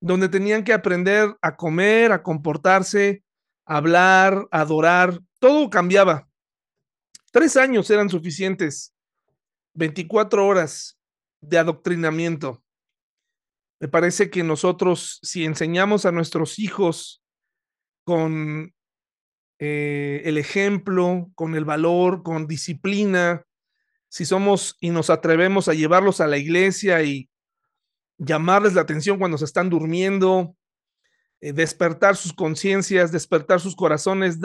donde 0.00 0.28
tenían 0.28 0.62
que 0.62 0.74
aprender 0.74 1.34
a 1.40 1.56
comer, 1.56 2.12
a 2.12 2.22
comportarse, 2.22 3.22
a 3.64 3.78
hablar, 3.78 4.46
a 4.50 4.60
adorar, 4.60 5.20
todo 5.38 5.70
cambiaba. 5.70 6.28
Tres 7.32 7.56
años 7.56 7.90
eran 7.90 8.10
suficientes. 8.10 8.94
24 9.74 10.46
horas 10.46 10.98
de 11.40 11.58
adoctrinamiento. 11.58 12.62
Me 13.78 13.88
parece 13.88 14.30
que 14.30 14.42
nosotros, 14.42 15.18
si 15.22 15.44
enseñamos 15.44 16.06
a 16.06 16.12
nuestros 16.12 16.58
hijos 16.58 17.22
con 18.06 18.72
eh, 19.58 20.22
el 20.24 20.38
ejemplo, 20.38 21.28
con 21.34 21.56
el 21.56 21.64
valor, 21.64 22.22
con 22.22 22.46
disciplina, 22.46 23.44
si 24.08 24.24
somos 24.24 24.76
y 24.80 24.90
nos 24.90 25.10
atrevemos 25.10 25.66
a 25.68 25.74
llevarlos 25.74 26.20
a 26.20 26.28
la 26.28 26.38
iglesia 26.38 27.02
y 27.02 27.28
llamarles 28.16 28.74
la 28.74 28.82
atención 28.82 29.18
cuando 29.18 29.38
se 29.38 29.44
están 29.44 29.68
durmiendo, 29.68 30.56
eh, 31.40 31.52
despertar 31.52 32.14
sus 32.16 32.32
conciencias, 32.32 33.10
despertar 33.10 33.60
sus 33.60 33.74
corazones, 33.74 34.38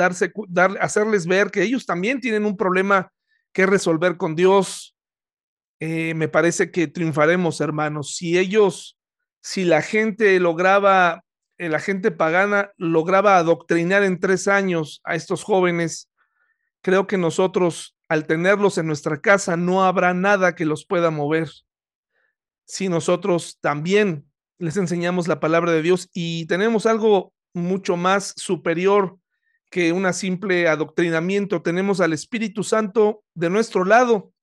hacerles 0.80 1.28
ver 1.28 1.52
que 1.52 1.62
ellos 1.62 1.86
también 1.86 2.20
tienen 2.20 2.46
un 2.46 2.58
problema 2.58 3.14
que 3.54 3.68
resolver 3.68 4.18
con 4.18 4.36
Dios. 4.36 4.96
Eh, 5.80 6.16
me 6.16 6.30
parece 6.30 6.72
que 6.72 6.88
triunfaremos, 6.88 7.62
hermanos. 7.62 8.16
Si 8.16 8.40
ellos, 8.40 8.98
si 9.40 9.66
la 9.66 9.84
gente 9.84 10.40
lograba, 10.40 11.24
la 11.70 11.80
gente 11.80 12.12
pagana 12.12 12.72
lograba 12.78 13.38
adoctrinar 13.38 14.04
en 14.04 14.20
tres 14.20 14.48
años 14.48 15.02
a 15.04 15.16
estos 15.16 15.44
jóvenes, 15.44 16.10
creo 16.82 17.08
que 17.08 17.18
nosotros, 17.18 17.96
al 18.10 18.26
tenerlos 18.26 18.78
en 18.78 18.88
nuestra 18.88 19.22
casa, 19.22 19.58
no 19.58 19.84
habrá 19.84 20.14
nada 20.14 20.56
que 20.56 20.66
los 20.66 20.86
pueda 20.86 21.12
mover. 21.12 21.50
Si 22.66 22.90
nosotros 22.90 23.60
también 23.62 24.26
les 24.58 24.78
enseñamos 24.78 25.28
la 25.28 25.40
palabra 25.40 25.72
de 25.72 25.82
Dios 25.82 26.10
y 26.14 26.46
tenemos 26.48 26.86
algo 26.86 27.34
mucho 27.54 27.98
más 27.98 28.34
superior 28.38 29.18
que 29.70 29.94
una 29.94 30.14
simple 30.14 30.68
adoctrinamiento, 30.68 31.62
tenemos 31.62 32.02
al 32.02 32.14
Espíritu 32.14 32.64
Santo 32.64 33.24
de 33.34 33.50
nuestro 33.50 33.86
lado, 33.86 34.34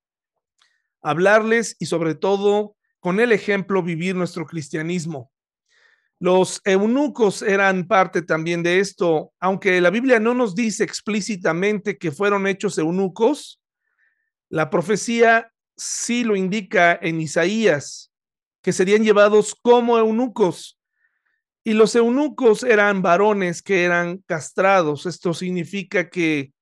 hablarles 1.02 1.76
y 1.78 1.86
sobre 1.86 2.14
todo 2.14 2.76
con 3.00 3.20
el 3.20 3.32
ejemplo 3.32 3.82
vivir 3.82 4.16
nuestro 4.16 4.46
cristianismo. 4.46 5.30
Los 6.20 6.60
eunucos 6.64 7.42
eran 7.42 7.86
parte 7.86 8.22
también 8.22 8.62
de 8.64 8.80
esto, 8.80 9.32
aunque 9.38 9.80
la 9.80 9.90
Biblia 9.90 10.18
no 10.18 10.34
nos 10.34 10.56
dice 10.56 10.82
explícitamente 10.82 11.96
que 11.96 12.10
fueron 12.10 12.48
hechos 12.48 12.76
eunucos, 12.78 13.60
la 14.48 14.68
profecía 14.68 15.52
sí 15.76 16.24
lo 16.24 16.34
indica 16.34 16.98
en 17.00 17.20
Isaías, 17.20 18.10
que 18.62 18.72
serían 18.72 19.04
llevados 19.04 19.54
como 19.54 19.96
eunucos. 19.96 20.78
Y 21.62 21.74
los 21.74 21.94
eunucos 21.94 22.64
eran 22.64 23.02
varones 23.02 23.62
que 23.62 23.84
eran 23.84 24.18
castrados. 24.26 25.06
Esto 25.06 25.34
significa 25.34 26.08
que 26.08 26.52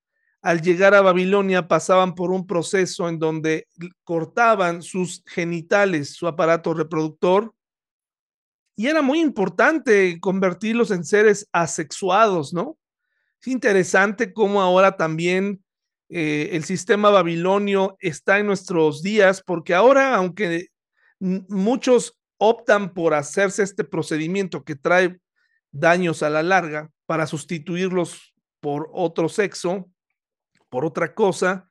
al 0.43 0.61
llegar 0.61 0.95
a 0.95 1.01
Babilonia 1.01 1.67
pasaban 1.67 2.15
por 2.15 2.31
un 2.31 2.47
proceso 2.47 3.09
en 3.09 3.19
donde 3.19 3.69
cortaban 4.05 4.83
sus 4.83 5.23
genitales, 5.27 6.15
su 6.15 6.29
aparato 6.29 6.75
reproductor, 6.75 7.55
y 8.77 8.89
era 8.89 9.01
muy 9.01 9.21
importante 9.21 10.21
convertirlos 10.21 10.91
en 10.91 11.03
seres 11.05 11.49
asexuados, 11.51 12.53
¿no? 12.53 12.79
Es 13.41 13.49
interesante 13.49 14.35
cómo 14.35 14.61
ahora 14.61 14.99
también 14.99 15.65
eh, 16.11 16.51
el 16.53 16.65
sistema 16.65 17.09
babilonio 17.09 17.97
está 18.01 18.39
en 18.39 18.47
nuestros 18.47 19.03
días, 19.03 19.43
porque 19.45 19.75
ahora, 19.75 20.15
aunque 20.15 20.69
muchos 21.19 22.21
optan 22.37 22.93
por 22.93 23.15
hacerse 23.15 23.63
este 23.63 23.83
procedimiento 23.83 24.63
que 24.63 24.77
trae 24.77 25.19
daños 25.73 26.23
a 26.23 26.29
la 26.29 26.43
larga 26.43 26.91
para 27.07 27.27
sustituirlos 27.27 28.35
por 28.61 28.91
otro 28.93 29.31
sexo, 29.31 29.91
por 30.69 30.85
otra 30.85 31.15
cosa, 31.15 31.71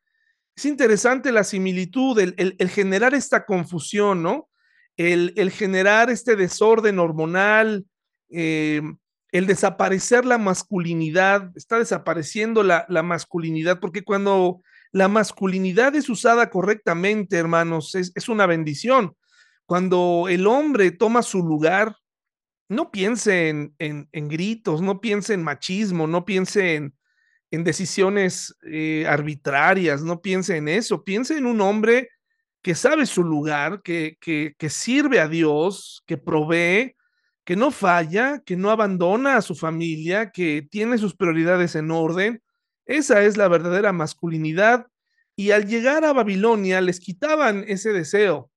es 0.56 0.66
interesante 0.66 1.32
la 1.32 1.44
similitud, 1.44 2.18
el, 2.20 2.56
el 2.58 2.70
generar 2.70 3.14
esta 3.14 3.46
confusión, 3.46 4.24
¿no? 4.24 4.50
El, 4.98 5.52
generar 5.52 6.10
este 6.10 6.36
desorden 6.36 7.00
hormonal, 7.00 7.86
eh, 8.30 8.82
el 9.32 9.48
desaparecer 9.48 10.26
la 10.26 10.38
masculinidad, 10.38 11.52
está 11.56 11.78
desapareciendo 11.78 12.64
la, 12.64 12.86
masculinidad, 13.04 13.80
porque 13.80 14.04
cuando 14.04 14.62
la 14.92 15.10
masculinidad 15.10 15.94
es 15.96 16.08
usada 16.08 16.50
correctamente, 16.50 17.38
hermanos, 17.38 17.96
es, 17.96 18.30
una 18.30 18.46
bendición. 18.46 19.16
Cuando 19.66 20.28
el 20.30 20.48
hombre 20.48 20.92
toma 20.92 21.22
su 21.22 21.44
lugar, 21.44 21.98
no 22.70 22.92
piense 22.92 23.50
en, 23.50 24.08
gritos, 24.14 24.82
no 24.82 25.02
piense 25.02 25.34
en 25.34 25.44
machismo, 25.44 26.08
no 26.08 26.24
piense 26.24 26.76
en, 26.76 26.94
decisiones 27.52 28.54
eh, 28.70 29.06
arbitrarias, 29.08 30.04
no 30.04 30.22
piense 30.22 30.58
en 30.58 30.68
eso, 30.68 31.06
piense 31.06 31.38
en 31.38 31.46
un 31.46 31.62
hombre 31.62 32.10
que 32.66 32.74
sabe 32.74 33.06
su 33.06 33.24
lugar, 33.24 33.84
que, 33.84 34.18
que, 34.20 34.70
sirve 34.72 35.20
a 35.20 35.28
Dios, 35.28 36.02
que 36.08 36.18
provee, 36.18 36.96
que 37.44 37.56
no 37.56 37.70
falla, 37.70 38.42
que 38.44 38.58
no 38.58 38.72
abandona 38.72 39.38
a 39.38 39.44
su 39.44 39.54
familia, 39.54 40.32
que 40.32 40.68
tiene 40.72 40.98
sus 40.98 41.16
prioridades 41.16 41.76
en 41.76 41.92
orden. 41.92 42.42
Esa 42.88 43.22
es 43.22 43.38
la 43.38 43.48
verdadera 43.50 43.94
masculinidad. 43.94 44.88
Y 45.36 45.52
al 45.52 45.68
llegar 45.68 46.06
a 46.06 46.14
Babilonia 46.14 46.82
les 46.82 47.00
quitaban 47.00 47.64
ese 47.68 47.94
deseo. 47.94 48.50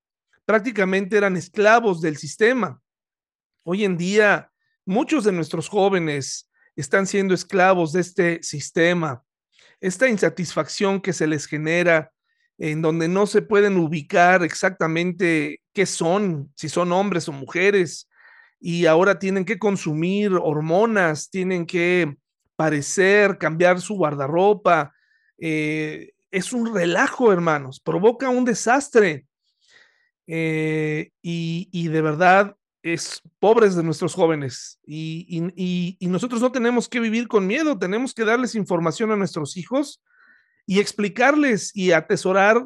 Prácticamente 0.47 1.19
eran 1.19 1.37
esclavos 1.37 2.01
del 2.01 2.17
sistema. 2.17 2.81
Hoy 3.63 3.85
en 3.85 3.99
día, 3.99 4.51
muchos 4.87 5.25
de 5.25 5.33
nuestros 5.33 5.69
jóvenes 5.69 6.51
están 6.77 7.07
siendo 7.07 7.35
esclavos 7.35 7.93
de 7.93 8.01
este 8.01 8.43
sistema. 8.43 9.23
Esta 9.83 10.09
insatisfacción 10.09 10.99
que 11.03 11.13
se 11.13 11.27
les 11.27 11.45
genera, 11.45 12.11
en 12.59 12.83
donde 12.83 13.09
no 13.09 13.27
se 13.27 13.41
pueden 13.41 13.77
ubicar 13.77 14.43
exactamente 14.43 15.63
qué 15.73 15.87
son, 15.87 16.53
si 16.57 16.69
son 16.69 16.91
hombres 16.93 17.29
o 17.29 17.33
mujeres, 17.33 18.09
y 18.61 18.87
ahora 18.87 19.21
tienen 19.21 19.45
que 19.45 19.59
consumir 19.59 20.33
hormonas, 20.33 21.31
tienen 21.31 21.65
que 21.65 22.17
parecer, 22.57 23.39
cambiar 23.39 23.81
su 23.81 23.95
guardarropa. 23.95 24.93
Eh, 25.39 26.11
es 26.33 26.53
un 26.53 26.75
relajo, 26.75 27.33
hermanos, 27.33 27.79
provoca 27.79 28.29
un 28.29 28.45
desastre. 28.45 29.27
Eh, 30.27 31.13
y, 31.23 31.89
de 31.89 32.03
verdad 32.03 32.57
es 32.83 33.23
pobres 33.39 33.77
de 33.77 33.83
nuestros 33.85 34.15
jóvenes. 34.15 34.81
y 34.85 35.97
nosotros 36.01 36.41
no 36.41 36.51
tenemos 36.51 36.89
que 36.89 36.99
vivir 36.99 37.29
con 37.29 37.47
miedo, 37.47 37.79
tenemos 37.79 38.13
que 38.13 38.25
darles 38.25 38.57
información 38.57 39.13
a 39.13 39.17
nuestros 39.17 39.57
hijos 39.57 40.03
y 40.69 40.81
explicarles 40.81 41.75
y 41.75 41.93
atesorar, 41.93 42.63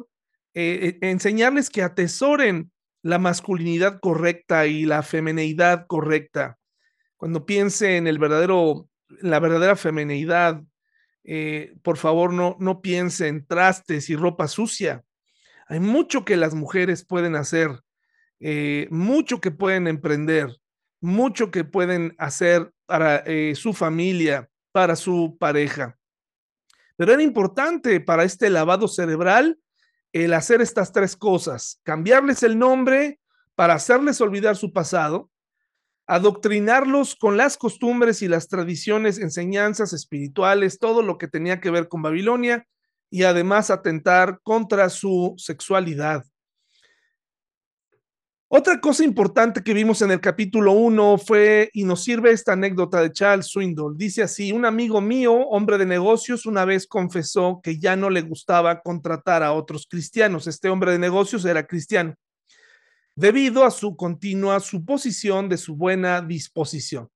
eh, 0.53 0.99
eh, 1.01 1.09
enseñarles 1.09 1.69
que 1.69 1.83
atesoren 1.83 2.69
la 3.01 3.17
masculinidad 3.17 4.01
correcta 4.01 4.67
y 4.67 4.85
la 4.85 5.03
femineidad 5.03 5.85
correcta. 5.87 6.57
Cuando 7.15 7.45
piense 7.45 7.95
en 7.95 8.07
el 8.07 8.19
verdadero, 8.19 8.89
la 9.07 9.39
verdadera 9.39 9.77
femineidad, 9.77 10.61
eh, 11.23 11.75
por 11.81 11.95
favor 11.95 12.33
no, 12.33 12.57
no 12.59 12.81
piense 12.81 13.29
en 13.29 13.47
trastes 13.47 14.09
y 14.09 14.17
ropa 14.17 14.49
sucia. 14.49 15.05
Hay 15.69 15.79
mucho 15.79 16.25
que 16.25 16.35
las 16.35 16.53
mujeres 16.53 17.05
pueden 17.05 17.37
hacer, 17.37 17.69
mucho 18.89 19.39
que 19.39 19.51
pueden 19.51 19.87
emprender, 19.87 20.57
mucho 20.99 21.51
que 21.51 21.63
pueden 21.63 22.13
hacer 22.17 22.69
para 22.85 23.23
su 23.55 23.71
familia, 23.71 24.49
para 24.73 24.97
su 24.97 25.37
pareja. 25.39 25.97
Pero 26.95 27.13
era 27.13 27.23
importante 27.23 27.99
para 27.99 28.23
este 28.23 28.49
lavado 28.49 28.87
cerebral 28.87 29.59
el 30.11 30.33
hacer 30.33 30.61
estas 30.61 30.91
tres 30.91 31.17
cosas, 31.17 31.79
cambiarles 31.83 32.43
el 32.43 32.59
nombre 32.59 33.19
para 33.55 33.73
hacerles 33.73 34.21
olvidar 34.21 34.55
su 34.55 34.71
pasado, 34.71 35.31
adoctrinarlos 36.05 37.15
con 37.15 37.37
las 37.37 37.57
costumbres 37.57 38.21
y 38.21 38.27
las 38.27 38.47
tradiciones, 38.47 39.19
enseñanzas 39.19 39.93
espirituales, 39.93 40.79
todo 40.79 41.01
lo 41.01 41.17
que 41.17 41.27
tenía 41.27 41.59
que 41.59 41.71
ver 41.71 41.87
con 41.87 42.01
Babilonia, 42.01 42.67
y 43.09 43.23
además 43.23 43.69
atentar 43.69 44.39
contra 44.41 44.89
su 44.89 45.35
sexualidad. 45.37 46.25
Otra 48.55 48.79
cosa 48.79 49.03
importante 49.03 49.63
que 49.63 49.73
vimos 49.73 50.03
en 50.03 50.11
el 50.11 50.21
capítulo 50.21 50.73
1 50.73 51.17
fue, 51.17 51.71
y 51.73 51.85
nos 51.85 52.03
sirve 52.03 52.29
esta 52.29 52.53
anécdota 52.53 53.01
de 53.01 53.11
Charles 53.11 53.47
Swindoll, 53.47 53.97
dice 53.97 54.21
así, 54.21 54.51
un 54.51 54.63
amigo 54.63 55.01
mío, 55.01 55.33
hombre 55.33 55.79
de 55.79 55.87
negocios, 55.87 56.45
una 56.45 56.63
vez 56.63 56.85
confesó 56.85 57.61
que 57.63 57.79
ya 57.79 57.95
no 57.95 58.11
le 58.11 58.21
gustaba 58.21 58.81
contratar 58.81 59.41
a 59.41 59.53
otros 59.53 59.87
cristianos. 59.89 60.45
Este 60.45 60.69
hombre 60.69 60.91
de 60.91 60.99
negocios 60.99 61.45
era 61.45 61.65
cristiano, 61.65 62.13
debido 63.15 63.65
a 63.65 63.71
su 63.71 63.95
continua 63.95 64.59
suposición 64.59 65.49
de 65.49 65.57
su 65.57 65.75
buena 65.75 66.21
disposición. 66.21 67.09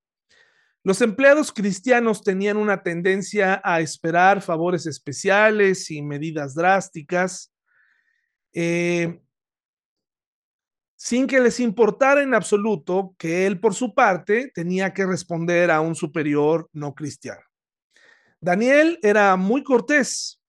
Los 0.84 1.02
empleados 1.04 1.52
cristianos 1.52 2.24
tenían 2.24 2.58
una 2.58 2.82
tendencia 2.82 3.62
a 3.64 3.80
esperar 3.80 4.42
favores 4.42 4.88
especiales 4.88 5.92
y 5.92 6.02
medidas 6.02 6.56
drásticas. 6.56 7.54
Eh, 8.54 9.20
sin 10.98 11.28
que 11.28 11.40
les 11.40 11.60
importara 11.60 12.24
en 12.24 12.34
absoluto 12.34 13.16
que 13.20 13.46
él 13.46 13.60
por 13.60 13.76
su 13.76 13.94
parte 13.94 14.52
tenía 14.54 14.94
que 14.94 15.06
responder 15.06 15.70
a 15.70 15.80
un 15.80 15.96
superior 15.96 16.70
no 16.74 16.96
cristiano. 16.96 17.42
Daniel 18.42 19.00
era 19.04 19.36
muy 19.36 19.64
cortés, 19.64 20.42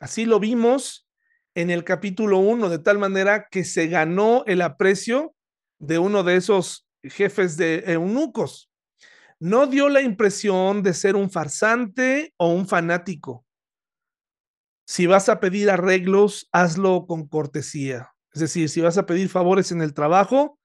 así 0.00 0.24
lo 0.24 0.40
vimos 0.40 1.08
en 1.54 1.70
el 1.70 1.84
capítulo 1.84 2.38
1, 2.38 2.68
de 2.68 2.78
tal 2.80 2.98
manera 2.98 3.46
que 3.48 3.64
se 3.64 3.86
ganó 3.86 4.42
el 4.46 4.62
aprecio 4.62 5.34
de 5.78 5.98
uno 5.98 6.24
de 6.24 6.36
esos 6.36 6.86
jefes 7.02 7.56
de 7.56 7.84
eunucos. 7.86 8.70
No 9.38 9.66
dio 9.66 9.88
la 9.88 10.02
impresión 10.02 10.82
de 10.82 10.94
ser 10.94 11.14
un 11.14 11.30
farsante 11.30 12.34
o 12.38 12.48
un 12.48 12.66
fanático. 12.66 13.44
Si 14.84 15.06
vas 15.06 15.28
a 15.28 15.38
pedir 15.40 15.70
arreglos, 15.70 16.48
hazlo 16.52 17.06
con 17.06 17.28
cortesía. 17.28 18.11
Es 18.32 18.40
decir, 18.40 18.68
si 18.68 18.80
vas 18.80 18.96
a 18.98 19.06
pedir 19.06 19.28
favores 19.28 19.72
en 19.72 19.82
el 19.82 19.94
trabajo, 19.94 20.58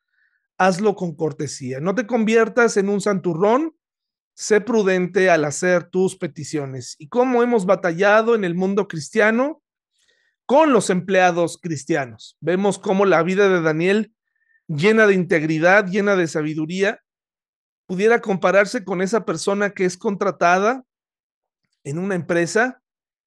hazlo 0.58 0.96
con 0.96 1.16
cortesía. 1.16 1.80
No 1.80 1.96
te 1.96 2.08
conviertas 2.08 2.78
en 2.78 2.90
un 2.90 3.02
santurrón, 3.02 3.76
sé 4.34 4.62
prudente 4.62 5.30
al 5.30 5.46
hacer 5.46 5.90
tus 5.90 6.18
peticiones. 6.18 6.96
¿Y 6.98 7.10
cómo 7.10 7.44
hemos 7.44 7.66
batallado 7.66 8.36
en 8.36 8.44
el 8.44 8.56
mundo 8.56 8.88
cristiano? 8.88 9.62
Con 10.46 10.72
los 10.72 10.90
empleados 10.90 11.60
cristianos. 11.62 12.38
Vemos 12.40 12.80
cómo 12.80 13.06
la 13.06 13.22
vida 13.24 13.50
de 13.50 13.62
Daniel, 13.62 14.14
llena 14.68 15.06
de 15.06 15.14
integridad, 15.14 15.88
llena 15.88 16.16
de 16.16 16.28
sabiduría, 16.28 17.02
pudiera 17.86 18.22
compararse 18.22 18.84
con 18.84 19.02
esa 19.02 19.26
persona 19.26 19.72
que 19.72 19.86
es 19.86 19.98
contratada 19.98 20.84
en 21.84 22.00
una 22.00 22.16
empresa 22.16 22.82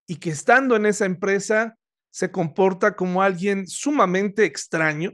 y 0.07 0.17
que 0.17 0.31
estando 0.31 0.77
en 0.77 0.87
esa 0.87 1.07
empresa 1.07 1.79
se 2.11 2.31
comporta 2.31 2.97
como 2.97 3.23
alguien 3.23 3.67
sumamente 3.67 4.45
extraño, 4.45 5.13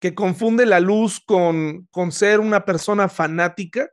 que 0.00 0.14
confunde 0.14 0.66
la 0.66 0.80
luz 0.80 1.20
con, 1.20 1.88
con 1.90 2.12
ser 2.12 2.40
una 2.40 2.64
persona 2.64 3.08
fanática, 3.08 3.90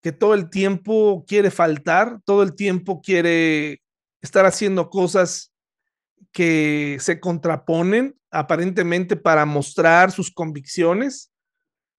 que 0.00 0.12
todo 0.12 0.34
el 0.34 0.48
tiempo 0.48 1.24
quiere 1.26 1.50
faltar, 1.50 2.20
todo 2.24 2.42
el 2.42 2.54
tiempo 2.54 3.00
quiere 3.00 3.82
estar 4.20 4.46
haciendo 4.46 4.90
cosas 4.90 5.52
que 6.32 6.98
se 7.00 7.20
contraponen 7.20 8.16
aparentemente 8.30 9.16
para 9.16 9.44
mostrar 9.46 10.12
sus 10.12 10.30
convicciones. 10.30 11.32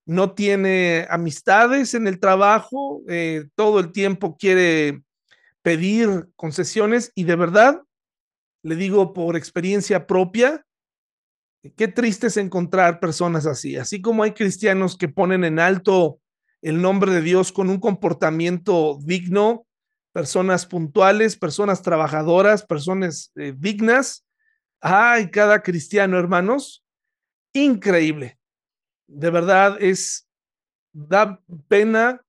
No 0.06 0.34
tiene 0.34 1.06
amistades 1.10 1.94
en 1.94 2.08
el 2.08 2.20
trabajo, 2.20 3.02
eh, 3.08 3.50
todo 3.56 3.80
el 3.80 3.92
tiempo 3.92 4.38
quiere 4.38 5.04
pedir 5.62 6.30
concesiones 6.36 7.12
y 7.16 7.26
de 7.26 7.36
verdad, 7.36 7.82
le 8.64 8.76
digo 8.76 9.14
por 9.14 9.36
experiencia 9.36 10.08
propia, 10.08 10.66
qué 11.76 11.88
triste 11.88 12.28
es 12.28 12.38
encontrar 12.38 13.00
personas 13.00 13.46
así, 13.46 13.76
así 13.76 14.02
como 14.02 14.24
hay 14.24 14.32
cristianos 14.32 14.98
que 14.98 15.10
ponen 15.10 15.44
en 15.44 15.60
alto 15.60 16.20
el 16.62 16.82
nombre 16.82 17.12
de 17.12 17.22
Dios 17.22 17.52
con 17.52 17.70
un 17.70 17.80
comportamiento 17.80 19.00
digno, 19.02 19.66
personas 20.12 20.66
puntuales, 20.66 21.38
personas 21.38 21.82
trabajadoras, 21.82 22.66
personas 22.66 23.32
eh, 23.36 23.54
dignas. 23.58 24.26
Ay, 24.82 25.30
cada 25.30 25.62
cristiano, 25.62 26.18
hermanos, 26.18 26.84
increíble. 27.54 28.38
De 29.08 29.30
verdad 29.30 29.78
es, 29.80 30.28
da 30.92 31.42
pena 31.68 32.22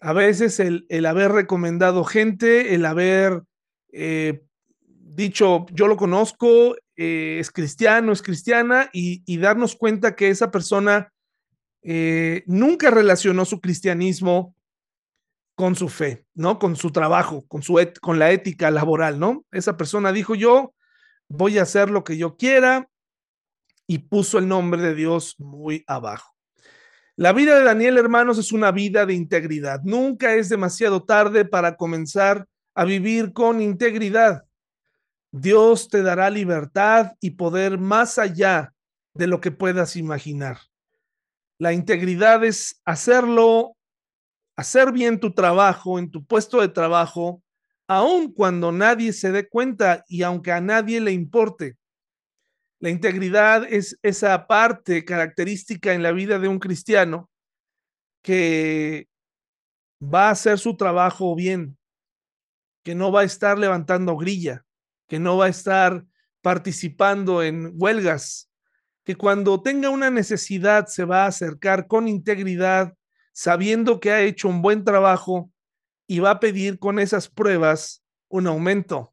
a 0.00 0.12
veces 0.12 0.60
el, 0.60 0.86
el 0.88 1.06
haber 1.06 1.32
recomendado 1.32 2.04
gente, 2.04 2.74
el 2.74 2.84
haber 2.84 3.42
eh, 3.92 4.45
dicho, 5.14 5.66
yo 5.72 5.86
lo 5.86 5.96
conozco, 5.96 6.76
eh, 6.96 7.38
es 7.40 7.50
cristiano, 7.50 8.12
es 8.12 8.22
cristiana, 8.22 8.90
y, 8.92 9.36
darnos 9.38 9.76
cuenta 9.76 10.16
que 10.16 10.28
esa 10.28 10.50
persona 10.50 11.12
eh, 11.82 12.42
nunca 12.46 12.90
relacionó 12.90 13.44
su 13.44 13.60
cristianismo 13.60 14.54
con 15.54 15.74
su 15.74 15.88
fe, 15.88 16.24
¿no? 16.34 16.58
Con 16.58 16.76
su 16.76 16.90
trabajo, 16.90 17.46
con, 17.46 17.62
su 17.62 17.78
con 18.02 18.18
la 18.18 18.30
ética 18.30 18.70
laboral, 18.70 19.18
¿no? 19.18 19.44
Esa 19.52 19.76
persona 19.76 20.12
dijo, 20.12 20.34
yo 20.34 20.74
voy 21.28 21.58
a 21.58 21.62
hacer 21.62 21.90
lo 21.90 22.04
que 22.04 22.16
yo 22.18 22.36
quiera 22.36 22.88
y 23.86 23.98
puso 23.98 24.38
el 24.38 24.48
nombre 24.48 24.82
de 24.82 24.94
Dios 24.94 25.36
muy 25.38 25.84
abajo. 25.86 26.34
La 27.14 27.32
vida 27.32 27.58
de 27.58 27.64
Daniel, 27.64 27.96
hermanos, 27.96 28.36
es 28.36 28.52
una 28.52 28.72
vida 28.72 29.06
de 29.06 29.14
integridad. 29.14 29.80
Nunca 29.84 30.34
es 30.34 30.50
demasiado 30.50 31.04
tarde 31.04 31.46
para 31.46 31.76
comenzar 31.76 32.46
a 32.74 32.84
vivir 32.84 33.32
con 33.32 33.62
integridad. 33.62 34.45
Dios 35.38 35.88
te 35.88 36.02
dará 36.02 36.30
libertad 36.30 37.12
y 37.20 37.32
poder 37.32 37.78
más 37.78 38.18
allá 38.18 38.72
de 39.12 39.26
lo 39.26 39.40
que 39.40 39.50
puedas 39.50 39.96
imaginar. 39.96 40.58
La 41.58 41.74
integridad 41.74 42.42
es 42.42 42.80
hacerlo 42.86 43.76
hacer 44.56 44.92
bien 44.92 45.20
tu 45.20 45.34
trabajo 45.34 45.98
en 45.98 46.10
tu 46.10 46.24
puesto 46.24 46.62
de 46.62 46.68
trabajo, 46.68 47.42
aun 47.86 48.32
cuando 48.32 48.72
nadie 48.72 49.12
se 49.12 49.30
dé 49.30 49.46
cuenta 49.46 50.04
y 50.08 50.22
aunque 50.22 50.52
a 50.52 50.62
nadie 50.62 51.02
le 51.02 51.12
importe. 51.12 51.76
La 52.80 52.88
integridad 52.88 53.66
es 53.68 53.98
esa 54.02 54.46
parte 54.46 55.04
característica 55.04 55.92
en 55.92 56.02
la 56.02 56.12
vida 56.12 56.38
de 56.38 56.48
un 56.48 56.58
cristiano 56.58 57.28
que 58.22 59.06
va 60.02 60.28
a 60.28 60.30
hacer 60.30 60.58
su 60.58 60.78
trabajo 60.78 61.34
bien, 61.34 61.76
que 62.82 62.94
no 62.94 63.12
va 63.12 63.20
a 63.20 63.24
estar 63.24 63.58
levantando 63.58 64.16
grilla, 64.16 64.65
que 65.06 65.18
no 65.18 65.36
va 65.36 65.46
a 65.46 65.50
estar 65.50 66.04
participando 66.42 67.42
en 67.42 67.72
huelgas, 67.74 68.50
que 69.04 69.16
cuando 69.16 69.62
tenga 69.62 69.90
una 69.90 70.10
necesidad 70.10 70.86
se 70.86 71.04
va 71.04 71.24
a 71.24 71.28
acercar 71.28 71.86
con 71.86 72.08
integridad 72.08 72.94
sabiendo 73.32 74.00
que 74.00 74.12
ha 74.12 74.22
hecho 74.22 74.48
un 74.48 74.62
buen 74.62 74.84
trabajo 74.84 75.50
y 76.06 76.20
va 76.20 76.30
a 76.30 76.40
pedir 76.40 76.78
con 76.78 76.98
esas 76.98 77.28
pruebas 77.28 78.02
un 78.28 78.46
aumento. 78.46 79.12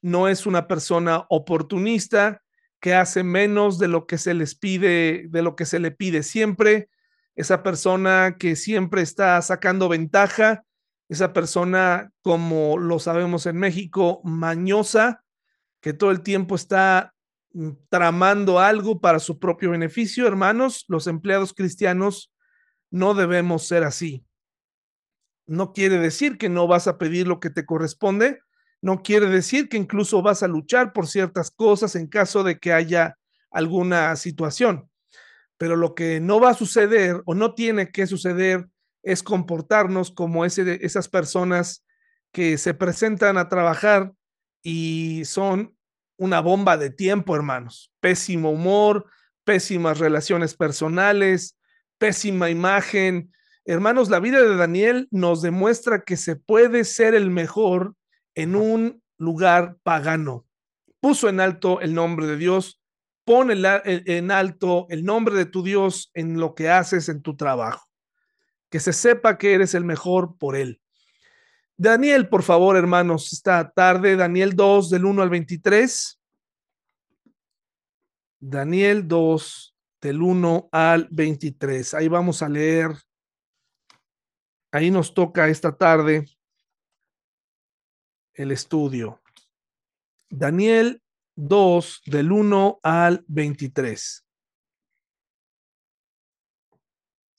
No 0.00 0.28
es 0.28 0.46
una 0.46 0.66
persona 0.66 1.26
oportunista 1.28 2.42
que 2.80 2.94
hace 2.94 3.22
menos 3.24 3.78
de 3.78 3.88
lo 3.88 4.06
que 4.06 4.18
se 4.18 4.34
les 4.34 4.54
pide, 4.54 5.26
de 5.28 5.42
lo 5.42 5.56
que 5.56 5.66
se 5.66 5.80
le 5.80 5.90
pide 5.90 6.22
siempre. 6.22 6.88
Esa 7.34 7.62
persona 7.62 8.36
que 8.38 8.56
siempre 8.56 9.02
está 9.02 9.40
sacando 9.42 9.88
ventaja, 9.88 10.64
esa 11.08 11.32
persona, 11.32 12.10
como 12.22 12.78
lo 12.78 12.98
sabemos 12.98 13.46
en 13.46 13.56
México, 13.56 14.20
mañosa, 14.24 15.24
que 15.80 15.92
todo 15.92 16.10
el 16.10 16.22
tiempo 16.22 16.54
está 16.54 17.14
mm, 17.52 17.70
tramando 17.88 18.58
algo 18.58 19.00
para 19.00 19.18
su 19.18 19.38
propio 19.38 19.70
beneficio. 19.70 20.26
Hermanos, 20.26 20.84
los 20.88 21.06
empleados 21.06 21.52
cristianos 21.52 22.32
no 22.90 23.14
debemos 23.14 23.66
ser 23.66 23.84
así. 23.84 24.24
No 25.46 25.72
quiere 25.72 25.98
decir 25.98 26.38
que 26.38 26.48
no 26.48 26.66
vas 26.66 26.86
a 26.88 26.98
pedir 26.98 27.26
lo 27.26 27.40
que 27.40 27.50
te 27.50 27.64
corresponde, 27.64 28.40
no 28.80 29.02
quiere 29.02 29.26
decir 29.26 29.68
que 29.68 29.76
incluso 29.76 30.22
vas 30.22 30.42
a 30.42 30.48
luchar 30.48 30.92
por 30.92 31.08
ciertas 31.08 31.50
cosas 31.50 31.96
en 31.96 32.06
caso 32.06 32.44
de 32.44 32.58
que 32.58 32.72
haya 32.72 33.18
alguna 33.50 34.14
situación. 34.16 34.88
Pero 35.56 35.74
lo 35.74 35.94
que 35.94 36.20
no 36.20 36.38
va 36.38 36.50
a 36.50 36.54
suceder 36.54 37.22
o 37.24 37.34
no 37.34 37.54
tiene 37.54 37.90
que 37.90 38.06
suceder 38.06 38.68
es 39.02 39.22
comportarnos 39.22 40.12
como 40.12 40.44
esas 40.44 41.08
personas 41.08 41.84
que 42.32 42.58
se 42.58 42.74
presentan 42.74 43.38
a 43.38 43.48
trabajar 43.48 44.12
y 44.62 45.22
son 45.24 45.76
una 46.16 46.40
bomba 46.40 46.76
de 46.76 46.90
tiempo, 46.90 47.34
hermanos. 47.34 47.92
Pésimo 48.00 48.50
humor, 48.50 49.06
pésimas 49.44 49.98
relaciones 49.98 50.54
personales, 50.54 51.56
pésima 51.98 52.50
imagen. 52.50 53.32
Hermanos, 53.64 54.10
la 54.10 54.20
vida 54.20 54.42
de 54.42 54.56
Daniel 54.56 55.08
nos 55.10 55.42
demuestra 55.42 56.02
que 56.02 56.16
se 56.16 56.36
puede 56.36 56.84
ser 56.84 57.14
el 57.14 57.30
mejor 57.30 57.94
en 58.34 58.56
un 58.56 59.02
lugar 59.16 59.76
pagano. 59.82 60.46
Puso 61.00 61.28
en 61.28 61.40
alto 61.40 61.80
el 61.80 61.94
nombre 61.94 62.26
de 62.26 62.36
Dios, 62.36 62.80
pone 63.24 63.54
en 63.84 64.30
alto 64.30 64.86
el 64.90 65.04
nombre 65.04 65.34
de 65.34 65.46
tu 65.46 65.62
Dios 65.62 66.10
en 66.14 66.40
lo 66.40 66.54
que 66.54 66.70
haces 66.70 67.08
en 67.08 67.22
tu 67.22 67.36
trabajo. 67.36 67.86
Que 68.70 68.80
se 68.80 68.92
sepa 68.92 69.38
que 69.38 69.54
eres 69.54 69.74
el 69.74 69.84
mejor 69.84 70.36
por 70.38 70.56
él. 70.56 70.80
Daniel, 71.80 72.28
por 72.28 72.42
favor, 72.42 72.76
hermanos, 72.76 73.32
esta 73.32 73.70
tarde, 73.70 74.16
Daniel 74.16 74.56
2 74.56 74.90
del 74.90 75.04
1 75.04 75.22
al 75.22 75.30
23. 75.30 76.20
Daniel 78.40 79.06
2 79.06 79.76
del 80.00 80.20
1 80.20 80.68
al 80.72 81.06
23. 81.12 81.94
Ahí 81.94 82.08
vamos 82.08 82.42
a 82.42 82.48
leer. 82.48 82.90
Ahí 84.72 84.90
nos 84.90 85.14
toca 85.14 85.48
esta 85.48 85.76
tarde 85.76 86.24
el 88.34 88.50
estudio. 88.50 89.22
Daniel 90.28 91.00
2 91.36 92.02
del 92.06 92.32
1 92.32 92.80
al 92.82 93.24
23. 93.28 94.27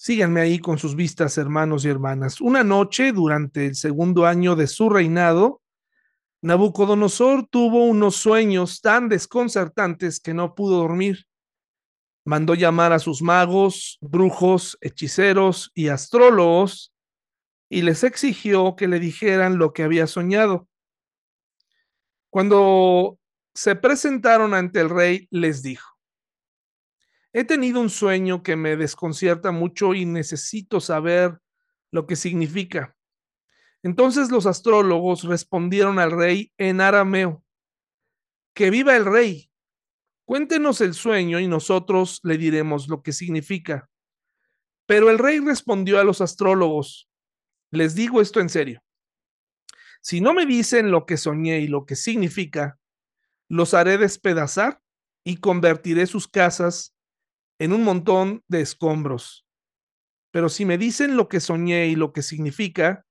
Síganme 0.01 0.39
ahí 0.39 0.59
con 0.59 0.77
sus 0.77 0.95
vistas, 0.95 1.37
hermanos 1.37 1.83
y 1.83 1.89
hermanas. 1.89 2.39
Una 2.39 2.63
noche, 2.63 3.11
durante 3.11 3.65
el 3.65 3.75
segundo 3.75 4.25
año 4.25 4.55
de 4.55 4.67
su 4.67 4.89
reinado, 4.89 5.61
Nabucodonosor 6.41 7.47
tuvo 7.47 7.83
unos 7.85 8.15
sueños 8.15 8.79
tan 8.79 9.09
desconcertantes 9.09 10.21
que 10.21 10.33
no 10.33 10.55
pudo 10.55 10.77
dormir 10.77 11.27
mandó 12.29 12.53
llamar 12.53 12.93
a 12.93 12.99
sus 12.99 13.23
magos, 13.23 13.97
brujos, 14.01 14.77
hechiceros 14.81 15.71
y 15.73 15.87
astrólogos 15.87 16.93
y 17.69 17.81
les 17.81 18.03
exigió 18.03 18.75
que 18.75 18.87
le 18.87 18.99
dijeran 18.99 19.57
lo 19.57 19.73
que 19.73 19.81
había 19.81 20.05
soñado. 20.05 20.67
Cuando 22.29 23.17
se 23.55 23.75
presentaron 23.75 24.53
ante 24.53 24.79
el 24.79 24.91
rey, 24.91 25.27
les 25.31 25.63
dijo, 25.63 25.88
he 27.33 27.43
tenido 27.43 27.79
un 27.79 27.89
sueño 27.89 28.43
que 28.43 28.55
me 28.55 28.75
desconcierta 28.75 29.51
mucho 29.51 29.93
y 29.93 30.05
necesito 30.05 30.79
saber 30.79 31.39
lo 31.91 32.07
que 32.07 32.15
significa. 32.15 32.95
Entonces 33.83 34.31
los 34.31 34.45
astrólogos 34.45 35.23
respondieron 35.23 35.99
al 35.99 36.11
rey 36.11 36.51
en 36.57 36.81
arameo, 36.81 37.43
que 38.53 38.69
viva 38.69 38.95
el 38.95 39.05
rey. 39.05 39.49
Cuéntenos 40.25 40.81
el 40.81 40.93
sueño 40.93 41.39
y 41.39 41.47
nosotros 41.47 42.19
le 42.23 42.37
diremos 42.37 42.87
lo 42.87 43.01
que 43.01 43.13
significa. 43.13 43.89
Pero 44.85 45.09
el 45.09 45.17
rey 45.17 45.39
respondió 45.39 45.99
a 45.99 46.03
los 46.03 46.21
astrólogos, 46.21 47.09
les 47.71 47.95
digo 47.95 48.21
esto 48.21 48.39
en 48.39 48.49
serio. 48.49 48.83
Si 50.01 50.21
no 50.21 50.33
me 50.33 50.45
dicen 50.45 50.91
lo 50.91 51.05
que 51.05 51.17
soñé 51.17 51.59
y 51.59 51.67
lo 51.67 51.85
que 51.85 51.95
significa, 51.95 52.79
los 53.47 53.73
haré 53.73 53.97
despedazar 53.97 54.81
y 55.23 55.37
convertiré 55.37 56.07
sus 56.07 56.27
casas 56.27 56.95
en 57.59 57.73
un 57.73 57.83
montón 57.83 58.43
de 58.47 58.61
escombros. 58.61 59.45
Pero 60.31 60.49
si 60.49 60.65
me 60.65 60.77
dicen 60.77 61.17
lo 61.17 61.27
que 61.27 61.39
soñé 61.39 61.87
y 61.87 61.95
lo 61.95 62.13
que 62.13 62.23
significa, 62.23 63.05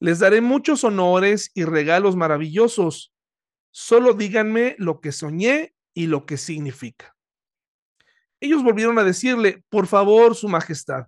les 0.00 0.18
daré 0.18 0.40
muchos 0.40 0.84
honores 0.84 1.50
y 1.54 1.64
regalos 1.64 2.14
maravillosos. 2.16 3.12
Solo 3.70 4.14
díganme 4.14 4.76
lo 4.78 5.00
que 5.00 5.12
soñé 5.12 5.74
y 5.94 6.06
lo 6.06 6.26
que 6.26 6.36
significa. 6.36 7.16
Ellos 8.40 8.62
volvieron 8.62 8.98
a 8.98 9.04
decirle, 9.04 9.64
por 9.68 9.86
favor, 9.86 10.34
Su 10.34 10.48
Majestad, 10.48 11.06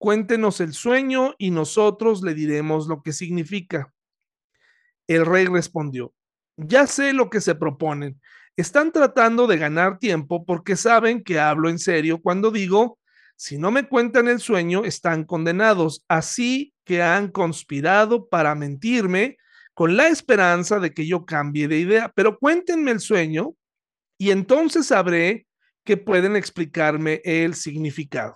Cuéntenos 0.00 0.62
el 0.62 0.72
sueño 0.72 1.34
y 1.36 1.50
nosotros 1.50 2.22
le 2.22 2.32
diremos 2.32 2.88
lo 2.88 3.02
que 3.02 3.12
significa. 3.12 3.92
El 5.06 5.26
rey 5.26 5.44
respondió, 5.44 6.14
ya 6.56 6.86
sé 6.86 7.12
lo 7.12 7.28
que 7.28 7.42
se 7.42 7.54
proponen. 7.54 8.18
Están 8.60 8.92
tratando 8.92 9.46
de 9.46 9.56
ganar 9.56 9.98
tiempo 9.98 10.44
porque 10.44 10.76
saben 10.76 11.24
que 11.24 11.40
hablo 11.40 11.70
en 11.70 11.78
serio 11.78 12.20
cuando 12.20 12.50
digo, 12.50 12.98
si 13.34 13.56
no 13.56 13.70
me 13.70 13.88
cuentan 13.88 14.28
el 14.28 14.38
sueño, 14.38 14.84
están 14.84 15.24
condenados. 15.24 16.04
Así 16.08 16.74
que 16.84 17.02
han 17.02 17.28
conspirado 17.28 18.28
para 18.28 18.54
mentirme 18.54 19.38
con 19.72 19.96
la 19.96 20.08
esperanza 20.08 20.78
de 20.78 20.92
que 20.92 21.06
yo 21.06 21.24
cambie 21.24 21.68
de 21.68 21.78
idea. 21.78 22.12
Pero 22.14 22.38
cuéntenme 22.38 22.90
el 22.90 23.00
sueño 23.00 23.54
y 24.18 24.30
entonces 24.30 24.88
sabré 24.88 25.46
que 25.82 25.96
pueden 25.96 26.36
explicarme 26.36 27.22
el 27.24 27.54
significado. 27.54 28.34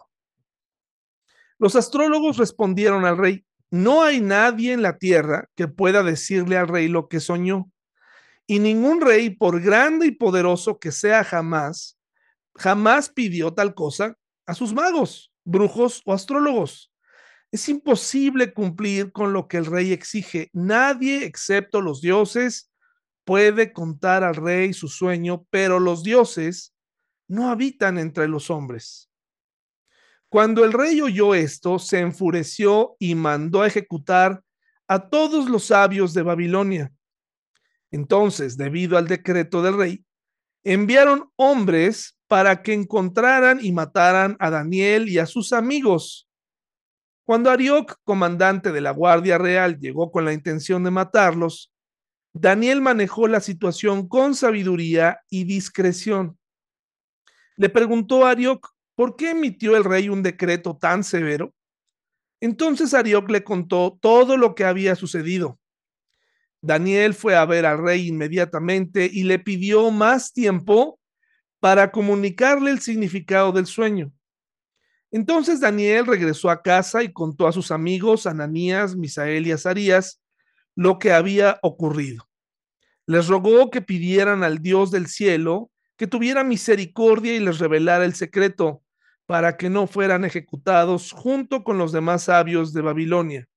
Los 1.59 1.77
astrólogos 1.77 2.39
respondieron 2.39 3.05
al 3.05 3.19
rey, 3.19 3.45
no 3.71 4.03
hay 4.03 4.23
nadie 4.23 4.73
en 4.73 4.81
la 4.81 4.97
tierra 4.97 5.51
que 5.55 5.69
pueda 5.69 6.03
decirle 6.03 6.57
al 6.57 6.69
rey 6.69 6.89
lo 6.89 7.09
que 7.09 7.21
soñó. 7.21 7.71
Y 8.47 8.59
ningún 8.59 9.01
rey, 9.01 9.31
por 9.31 9.61
grande 9.61 10.07
y 10.07 10.11
poderoso 10.11 10.79
que 10.79 10.93
sea 10.93 11.25
jamás, 11.25 11.99
jamás 12.55 13.09
pidió 13.09 13.55
tal 13.55 13.75
cosa 13.75 14.19
a 14.47 14.55
sus 14.55 14.75
magos, 14.75 15.33
brujos 15.45 16.03
o 16.05 16.13
astrólogos. 16.13 16.93
Es 17.51 17.69
imposible 17.69 18.53
cumplir 18.53 19.13
con 19.13 19.33
lo 19.33 19.49
que 19.49 19.57
el 19.57 19.67
rey 19.67 19.93
exige. 19.93 20.51
Nadie, 20.53 21.25
excepto 21.25 21.81
los 21.81 22.01
dioses, 22.01 22.71
puede 23.25 23.73
contar 23.73 24.25
al 24.25 24.35
rey 24.35 24.73
su 24.73 24.89
sueño, 24.89 25.47
pero 25.51 25.81
los 25.81 26.03
dioses 26.03 26.75
no 27.29 27.51
habitan 27.51 27.99
entre 27.99 28.29
los 28.29 28.51
hombres. 28.51 29.11
Cuando 30.29 30.65
el 30.65 30.73
rey 30.73 31.01
oyó 31.01 31.35
esto, 31.35 31.79
se 31.79 32.01
enfureció 32.01 32.97
y 32.99 33.15
mandó 33.15 33.63
a 33.63 33.69
ejecutar 33.69 34.43
a 34.89 35.09
todos 35.09 35.49
los 35.49 35.67
sabios 35.67 36.13
de 36.13 36.23
Babilonia. 36.23 36.93
Entonces, 37.95 38.57
debido 38.57 38.99
al 38.99 39.07
decreto 39.07 39.63
del 39.63 39.77
rey, 39.77 40.05
enviaron 40.65 41.31
hombres 41.37 42.19
para 42.27 42.61
que 42.61 42.73
encontraran 42.73 43.65
y 43.65 43.71
mataran 43.71 44.37
a 44.41 44.51
Daniel 44.51 45.09
y 45.09 45.21
a 45.21 45.27
sus 45.27 45.53
amigos. 45.53 46.29
Cuando 47.25 47.53
Arioc, 47.53 47.95
comandante 48.03 48.73
de 48.73 48.81
la 48.81 48.91
Guardia 48.91 49.39
Real, 49.39 49.79
llegó 49.79 50.11
con 50.11 50.25
la 50.25 50.33
intención 50.33 50.83
de 50.83 50.91
matarlos, 50.91 51.73
Daniel 52.33 52.81
manejó 52.81 53.29
la 53.29 53.39
situación 53.39 54.09
con 54.09 54.35
sabiduría 54.35 55.21
y 55.31 55.45
discreción. 55.45 56.37
Le 57.55 57.69
preguntó 57.69 58.27
a 58.27 58.31
Arioc 58.31 58.75
por 58.97 59.15
qué 59.15 59.31
emitió 59.31 59.77
el 59.77 59.85
rey 59.85 60.09
un 60.09 60.25
decreto 60.25 60.77
tan 60.77 61.05
severo. 61.05 61.55
Entonces 62.41 62.93
Arioc 62.93 63.31
le 63.31 63.45
contó 63.45 63.97
todo 64.01 64.37
lo 64.37 64.57
que 64.57 64.65
había 64.65 64.97
sucedido. 64.97 65.61
Daniel 66.65 67.13
fue 67.13 67.37
a 67.37 67.45
ver 67.45 67.67
al 67.67 67.77
rey 67.77 68.09
inmediatamente 68.09 69.11
y 69.13 69.25
le 69.25 69.39
pidió 69.39 69.91
más 69.91 70.33
tiempo 70.33 70.99
para 71.61 71.91
comunicarle 71.91 72.71
el 72.71 72.81
significado 72.81 73.53
del 73.53 73.67
sueño. 73.67 74.11
Entonces 75.11 75.61
Daniel 75.61 76.07
regresó 76.07 76.49
a 76.49 76.63
casa 76.63 77.03
y 77.03 77.13
contó 77.13 77.47
a 77.47 77.53
sus 77.53 77.71
amigos 77.71 78.27
Ananías, 78.27 78.97
Misael 78.97 79.47
y 79.47 79.53
Azarías 79.53 80.23
lo 80.75 80.99
que 80.99 81.13
había 81.13 81.59
ocurrido. 81.61 82.27
Les 83.07 83.29
rogó 83.29 83.71
que 83.71 83.83
pidieran 83.83 84.43
al 84.43 84.61
Dios 84.61 84.91
del 84.91 85.07
cielo 85.09 85.71
que 85.99 86.07
tuviera 86.07 86.45
misericordia 86.45 87.35
y 87.35 87.41
les 87.41 87.59
revelara 87.59 88.07
el 88.07 88.15
secreto 88.15 88.83
para 89.27 89.59
que 89.59 89.69
no 89.69 89.87
fueran 89.87 90.25
ejecutados 90.25 91.13
junto 91.13 91.63
con 91.63 91.77
los 91.77 91.93
demás 91.93 92.23
sabios 92.25 92.73
de 92.73 92.81
Babilonia. 92.81 93.49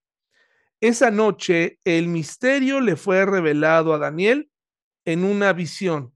Esa 0.79 1.09
noche 1.09 1.79
el 1.83 2.07
misterio 2.07 2.79
le 2.81 2.95
fue 2.95 3.25
revelado 3.25 3.93
a 3.93 3.97
Daniel 3.97 4.49
en 5.05 5.23
una 5.23 5.53
visión. 5.53 6.13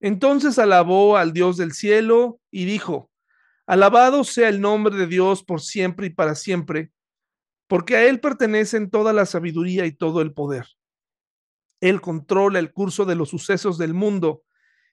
Entonces 0.00 0.58
alabó 0.58 1.16
al 1.16 1.32
Dios 1.32 1.56
del 1.56 1.72
cielo 1.72 2.40
y 2.50 2.64
dijo, 2.64 3.10
Alabado 3.66 4.24
sea 4.24 4.48
el 4.48 4.60
nombre 4.60 4.96
de 4.96 5.06
Dios 5.06 5.44
por 5.44 5.60
siempre 5.60 6.06
y 6.08 6.10
para 6.10 6.34
siempre, 6.34 6.90
porque 7.68 7.96
a 7.96 8.04
Él 8.04 8.18
pertenecen 8.20 8.90
toda 8.90 9.12
la 9.12 9.26
sabiduría 9.26 9.86
y 9.86 9.92
todo 9.92 10.20
el 10.20 10.32
poder. 10.32 10.66
Él 11.80 12.00
controla 12.00 12.58
el 12.58 12.72
curso 12.72 13.04
de 13.04 13.14
los 13.14 13.28
sucesos 13.28 13.78
del 13.78 13.92
mundo. 13.92 14.44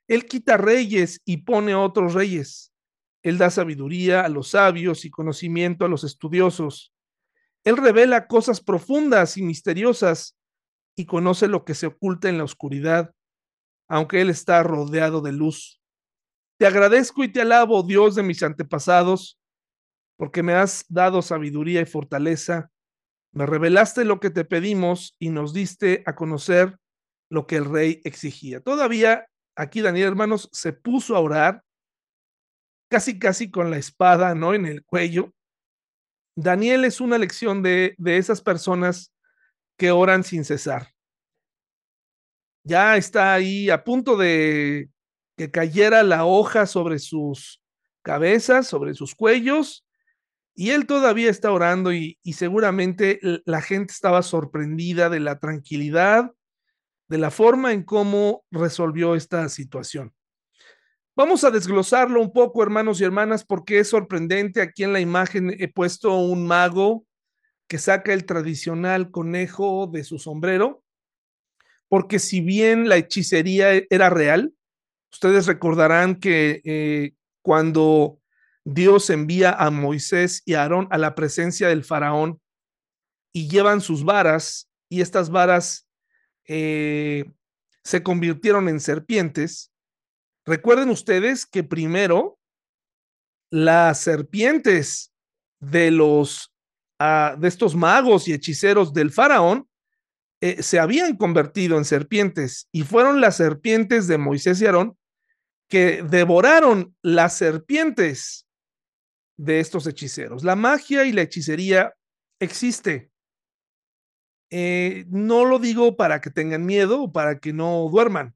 Él 0.07 0.25
quita 0.25 0.57
reyes 0.57 1.21
y 1.23 1.37
pone 1.37 1.75
otros 1.75 2.13
reyes. 2.13 2.73
Él 3.21 3.37
da 3.37 3.49
sabiduría 3.49 4.21
a 4.21 4.29
los 4.29 4.49
sabios 4.49 5.05
y 5.05 5.09
conocimiento 5.09 5.85
a 5.85 5.89
los 5.89 6.03
estudiosos. 6.03 6.93
Él 7.63 7.77
revela 7.77 8.27
cosas 8.27 8.61
profundas 8.61 9.37
y 9.37 9.43
misteriosas 9.43 10.37
y 10.97 11.05
conoce 11.05 11.47
lo 11.47 11.65
que 11.65 11.75
se 11.75 11.87
oculta 11.87 12.29
en 12.29 12.37
la 12.37 12.43
oscuridad, 12.43 13.13
aunque 13.87 14.21
Él 14.21 14.29
está 14.29 14.63
rodeado 14.63 15.21
de 15.21 15.31
luz. 15.31 15.81
Te 16.59 16.67
agradezco 16.67 17.23
y 17.23 17.31
te 17.31 17.41
alabo, 17.41 17.83
Dios 17.83 18.15
de 18.15 18.23
mis 18.23 18.43
antepasados, 18.43 19.39
porque 20.17 20.43
me 20.43 20.53
has 20.53 20.85
dado 20.89 21.21
sabiduría 21.21 21.81
y 21.81 21.85
fortaleza. 21.85 22.69
Me 23.31 23.45
revelaste 23.45 24.03
lo 24.03 24.19
que 24.19 24.29
te 24.29 24.43
pedimos 24.43 25.15
y 25.19 25.29
nos 25.29 25.53
diste 25.53 26.03
a 26.05 26.15
conocer 26.15 26.77
lo 27.29 27.47
que 27.47 27.55
el 27.55 27.65
rey 27.65 28.01
exigía. 28.03 28.59
Todavía 28.59 29.25
aquí 29.55 29.81
Daniel, 29.81 30.07
hermanos, 30.07 30.49
se 30.51 30.73
puso 30.73 31.15
a 31.15 31.19
orar, 31.19 31.63
casi, 32.89 33.19
casi 33.19 33.51
con 33.51 33.71
la 33.71 33.77
espada, 33.77 34.35
¿no? 34.35 34.53
En 34.53 34.65
el 34.65 34.83
cuello, 34.83 35.33
Daniel 36.35 36.85
es 36.85 37.01
una 37.01 37.17
lección 37.17 37.61
de, 37.63 37.95
de 37.97 38.17
esas 38.17 38.41
personas 38.41 39.13
que 39.77 39.91
oran 39.91 40.23
sin 40.23 40.45
cesar. 40.45 40.93
Ya 42.63 42.97
está 42.97 43.33
ahí 43.33 43.69
a 43.69 43.83
punto 43.83 44.17
de 44.17 44.89
que 45.37 45.51
cayera 45.51 46.03
la 46.03 46.25
hoja 46.25 46.65
sobre 46.65 46.99
sus 46.99 47.61
cabezas, 48.01 48.67
sobre 48.67 48.93
sus 48.93 49.15
cuellos, 49.15 49.85
y 50.53 50.71
él 50.71 50.85
todavía 50.85 51.29
está 51.29 51.53
orando 51.53 51.93
y, 51.93 52.19
y, 52.21 52.33
seguramente 52.33 53.19
la 53.45 53.61
gente 53.61 53.93
estaba 53.93 54.21
sorprendida 54.21 55.09
de 55.09 55.21
la 55.21 55.39
tranquilidad, 55.39 56.33
de 57.07 57.17
la 57.17 57.31
forma 57.31 57.71
en 57.71 57.83
cómo 57.83 58.43
resolvió 58.51 59.15
esta 59.15 59.47
situación. 59.47 60.13
Vamos 61.19 61.43
a 61.43 61.51
desglosarlo 61.51 62.21
un 62.21 62.31
poco, 62.31 62.63
hermanos 62.63 63.01
y 63.01 63.03
hermanas, 63.03 63.43
porque 63.43 63.79
es 63.79 63.89
sorprendente. 63.89 64.61
Aquí 64.61 64.85
en 64.85 64.93
la 64.93 65.01
imagen 65.01 65.53
he 65.59 65.67
puesto 65.67 66.15
un 66.15 66.47
mago 66.47 67.05
que 67.67 67.77
saca 67.77 68.13
el 68.13 68.23
tradicional 68.23 69.11
conejo 69.11 69.87
de 69.87 70.05
su 70.05 70.17
sombrero, 70.17 70.81
porque 71.89 72.19
si 72.19 72.39
bien 72.39 72.87
la 72.87 72.95
hechicería 72.95 73.83
era 73.89 74.09
real, 74.09 74.53
ustedes 75.11 75.45
recordarán 75.45 76.15
que 76.15 76.61
eh, 76.63 77.15
cuando 77.41 78.21
Dios 78.63 79.09
envía 79.09 79.51
a 79.51 79.71
Moisés 79.71 80.41
y 80.45 80.53
a 80.53 80.61
Aarón 80.61 80.87
a 80.89 80.97
la 80.97 81.15
presencia 81.15 81.67
del 81.67 81.83
faraón 81.83 82.39
y 83.33 83.49
llevan 83.49 83.81
sus 83.81 84.05
varas, 84.05 84.69
y 84.87 85.01
estas 85.01 85.31
varas 85.31 85.85
eh, 86.47 87.25
se 87.83 88.03
convirtieron 88.03 88.69
en 88.69 88.79
serpientes, 88.79 89.68
Recuerden 90.49 90.89
ustedes 90.89 91.45
que 91.45 91.63
primero 91.63 92.39
las 93.51 93.99
serpientes 93.99 95.13
de 95.59 95.91
los 95.91 96.51
uh, 96.99 97.39
de 97.39 97.47
estos 97.47 97.75
magos 97.75 98.27
y 98.27 98.33
hechiceros 98.33 98.91
del 98.91 99.11
faraón 99.11 99.69
eh, 100.41 100.63
se 100.63 100.79
habían 100.79 101.17
convertido 101.17 101.77
en 101.77 101.85
serpientes 101.85 102.67
y 102.71 102.81
fueron 102.81 103.21
las 103.21 103.37
serpientes 103.37 104.07
de 104.07 104.17
Moisés 104.17 104.59
y 104.59 104.65
Aarón 104.65 104.97
que 105.69 106.01
devoraron 106.01 106.95
las 107.03 107.37
serpientes 107.37 108.47
de 109.37 109.59
estos 109.59 109.85
hechiceros. 109.85 110.43
La 110.43 110.55
magia 110.55 111.05
y 111.05 111.11
la 111.11 111.21
hechicería 111.21 111.93
existe. 112.39 113.11
Eh, 114.49 115.05
no 115.09 115.45
lo 115.45 115.59
digo 115.59 115.95
para 115.95 116.21
que 116.21 116.31
tengan 116.31 116.65
miedo 116.65 117.03
o 117.03 117.11
para 117.11 117.37
que 117.37 117.53
no 117.53 117.87
duerman. 117.91 118.35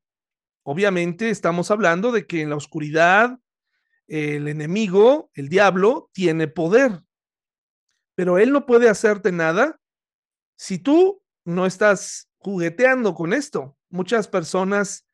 Obviamente 0.64 1.30
estamos 1.30 1.72
hablando 1.72 2.12
de 2.12 2.26
que 2.26 2.42
en 2.42 2.50
la 2.50 2.56
oscuridad 2.56 3.38
el 4.08 4.48
enemigo, 4.48 5.32
el 5.34 5.50
diablo, 5.50 6.10
tiene 6.14 6.48
poder, 6.48 7.04
pero 8.16 8.38
él 8.38 8.52
no 8.52 8.66
puede 8.66 8.90
hacerte 8.90 9.32
nada 9.32 9.80
si 10.56 10.78
tú 10.78 11.22
no 11.46 11.66
estás 11.66 12.30
jugueteando 12.38 13.16
con 13.16 13.34
esto. 13.34 13.78
Muchas 13.90 14.28
personas 14.28 15.08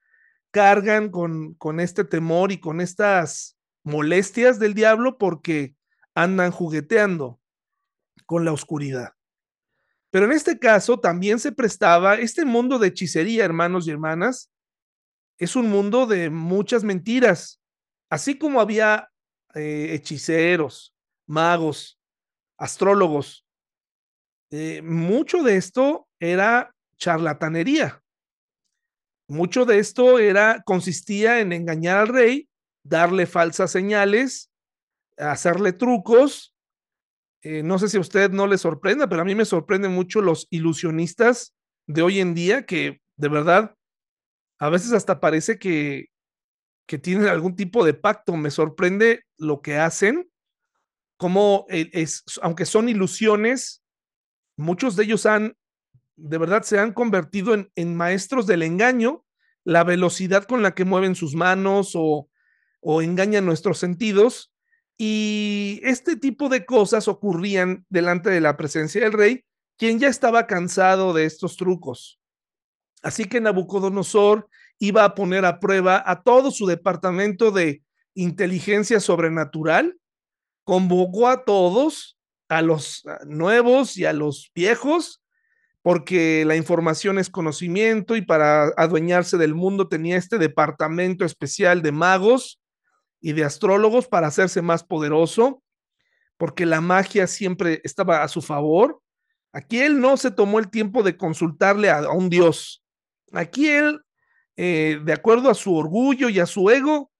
cargan 0.51 1.09
con, 1.09 1.53
con 1.55 1.79
este 1.79 2.03
temor 2.03 2.51
y 2.51 2.59
con 2.59 2.81
estas 2.81 3.57
molestias 3.83 4.59
del 4.59 4.73
diablo 4.73 5.17
porque 5.17 5.75
andan 6.13 6.51
jugueteando 6.51 7.39
con 8.25 8.45
la 8.45 8.51
oscuridad. 8.51 9.13
Pero 10.11 10.25
en 10.25 10.31
este 10.31 10.59
caso 10.59 10.99
también 10.99 11.39
se 11.39 11.51
prestaba 11.51 12.15
este 12.15 12.45
mundo 12.45 12.79
de 12.79 12.87
hechicería, 12.87 13.45
hermanos 13.45 13.87
y 13.87 13.91
hermanas, 13.91 14.51
es 15.39 15.55
un 15.55 15.69
mundo 15.69 16.05
de 16.05 16.29
muchas 16.29 16.83
mentiras. 16.83 17.59
Así 18.09 18.37
como 18.37 18.59
había 18.59 19.09
eh, 19.55 19.91
hechiceros, 19.93 20.93
magos, 21.25 21.97
astrólogos. 22.57 23.45
Eh, 24.51 24.81
mucho 24.83 25.41
de 25.41 25.55
esto 25.55 26.07
era 26.19 26.75
charlatanería. 26.97 28.03
Mucho 29.29 29.65
de 29.65 29.79
esto 29.79 30.19
era, 30.19 30.61
consistía 30.65 31.39
en 31.39 31.53
engañar 31.53 31.99
al 31.99 32.07
rey, 32.09 32.49
darle 32.83 33.25
falsas 33.25 33.71
señales, 33.71 34.51
hacerle 35.17 35.71
trucos. 35.71 36.53
Eh, 37.43 37.63
no 37.63 37.79
sé 37.79 37.87
si 37.87 37.97
a 37.97 38.01
usted 38.01 38.31
no 38.31 38.47
le 38.47 38.57
sorprenda, 38.57 39.07
pero 39.07 39.21
a 39.21 39.25
mí 39.25 39.35
me 39.35 39.45
sorprenden 39.45 39.93
mucho 39.93 40.21
los 40.21 40.47
ilusionistas 40.49 41.53
de 41.87 42.01
hoy 42.01 42.19
en 42.19 42.33
día 42.33 42.65
que 42.65 43.01
de 43.15 43.29
verdad 43.29 43.75
a 44.59 44.69
veces 44.69 44.91
hasta 44.91 45.19
parece 45.19 45.57
que, 45.57 46.07
que 46.85 46.97
tienen 46.97 47.27
algún 47.27 47.55
tipo 47.55 47.83
de 47.85 47.93
pacto. 47.93 48.35
Me 48.35 48.51
sorprende 48.51 49.23
lo 49.37 49.61
que 49.61 49.77
hacen, 49.77 50.29
como 51.17 51.65
es, 51.69 52.23
aunque 52.41 52.65
son 52.65 52.89
ilusiones, 52.89 53.83
muchos 54.57 54.95
de 54.95 55.05
ellos 55.05 55.25
han 55.25 55.55
de 56.21 56.37
verdad 56.37 56.63
se 56.63 56.79
han 56.79 56.93
convertido 56.93 57.55
en, 57.75 57.95
maestros 57.95 58.45
del 58.45 58.63
engaño, 58.63 59.25
la 59.63 59.83
velocidad 59.83 60.43
con 60.43 60.61
la 60.61 60.75
que 60.75 60.85
mueven 60.85 61.15
sus 61.15 61.35
manos 61.35 61.93
o, 61.95 62.29
o 62.81 63.01
engañan 63.01 63.45
nuestros 63.45 63.77
sentidos. 63.77 64.51
Y 64.97 65.79
este 65.83 66.17
tipo 66.17 66.49
de 66.49 66.65
cosas 66.65 67.07
ocurrían 67.07 67.85
delante 67.89 68.29
de 68.29 68.41
la 68.41 68.57
presencia 68.57 69.01
del 69.01 69.13
rey, 69.13 69.45
quien 69.77 69.99
ya 69.99 70.09
estaba 70.09 70.45
cansado 70.45 71.13
de 71.13 71.25
estos 71.25 71.55
trucos. 71.55 72.18
Así 73.01 73.25
que 73.25 73.41
Nabucodonosor 73.41 74.47
iba 74.79 75.03
a 75.03 75.15
poner 75.15 75.45
a 75.45 75.59
prueba 75.59 76.03
a 76.05 76.21
todo 76.21 76.51
su 76.51 76.65
departamento 76.65 77.51
de 77.51 77.83
inteligencia 78.13 78.99
sobrenatural, 78.99 79.97
convocó 80.63 81.27
a 81.27 81.45
todos, 81.45 82.17
a 82.49 82.61
los 82.61 83.03
nuevos 83.25 83.97
y 83.97 84.05
a 84.05 84.13
los 84.13 84.51
viejos, 84.53 85.21
porque 85.81 86.43
la 86.45 86.55
información 86.55 87.19
es 87.19 87.29
conocimiento 87.29 88.15
y 88.15 88.21
para 88.21 88.65
adueñarse 88.75 89.37
del 89.37 89.55
mundo 89.55 89.87
tenía 89.87 90.17
este 90.17 90.37
departamento 90.37 91.23
especial 91.23 91.81
de 91.81 91.91
magos 91.91 92.59
y 93.21 93.33
de 93.33 93.43
astrólogos 93.43 94.07
para 94.07 94.27
hacerse 94.27 94.61
más 94.61 94.83
poderoso, 94.83 95.63
porque 96.37 96.65
la 96.65 96.81
magia 96.81 97.27
siempre 97.27 97.81
estaba 97.83 98.23
a 98.23 98.27
su 98.27 98.41
favor. 98.41 99.01
Aquí 99.53 99.79
él 99.79 99.99
no 99.99 100.17
se 100.17 100.31
tomó 100.31 100.59
el 100.59 100.69
tiempo 100.69 101.03
de 101.03 101.17
consultarle 101.17 101.89
a, 101.89 102.11
un 102.11 102.29
dios. 102.29 102.83
Aquí 103.33 103.67
él, 103.67 104.01
eh, 104.57 104.99
de 105.03 105.13
acuerdo 105.13 105.49
a 105.49 105.53
su 105.53 105.75
orgullo 105.75 106.29
y 106.29 106.39
a 106.39 106.45
su 106.45 106.69
ego, 106.69 107.11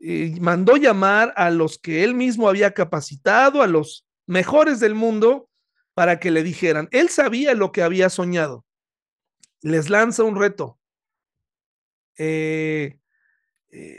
eh, 0.00 0.36
mandó 0.40 0.76
llamar 0.76 1.32
a 1.36 1.50
los 1.50 1.78
que 1.78 2.04
él 2.04 2.14
mismo 2.14 2.48
había 2.48 2.72
capacitado, 2.72 3.62
a 3.62 3.66
los 3.66 4.06
mejores 4.26 4.80
del 4.80 4.94
mundo, 4.94 5.48
para 5.94 6.20
que 6.20 6.30
le 6.30 6.42
dijeran. 6.42 6.88
Él 6.92 7.08
sabía 7.08 7.54
lo 7.54 7.72
que 7.72 7.82
había 7.82 8.08
soñado. 8.08 8.64
Les 9.60 9.90
lanza 9.90 10.22
un 10.22 10.36
reto. 10.36 10.78
Eh, 12.16 12.98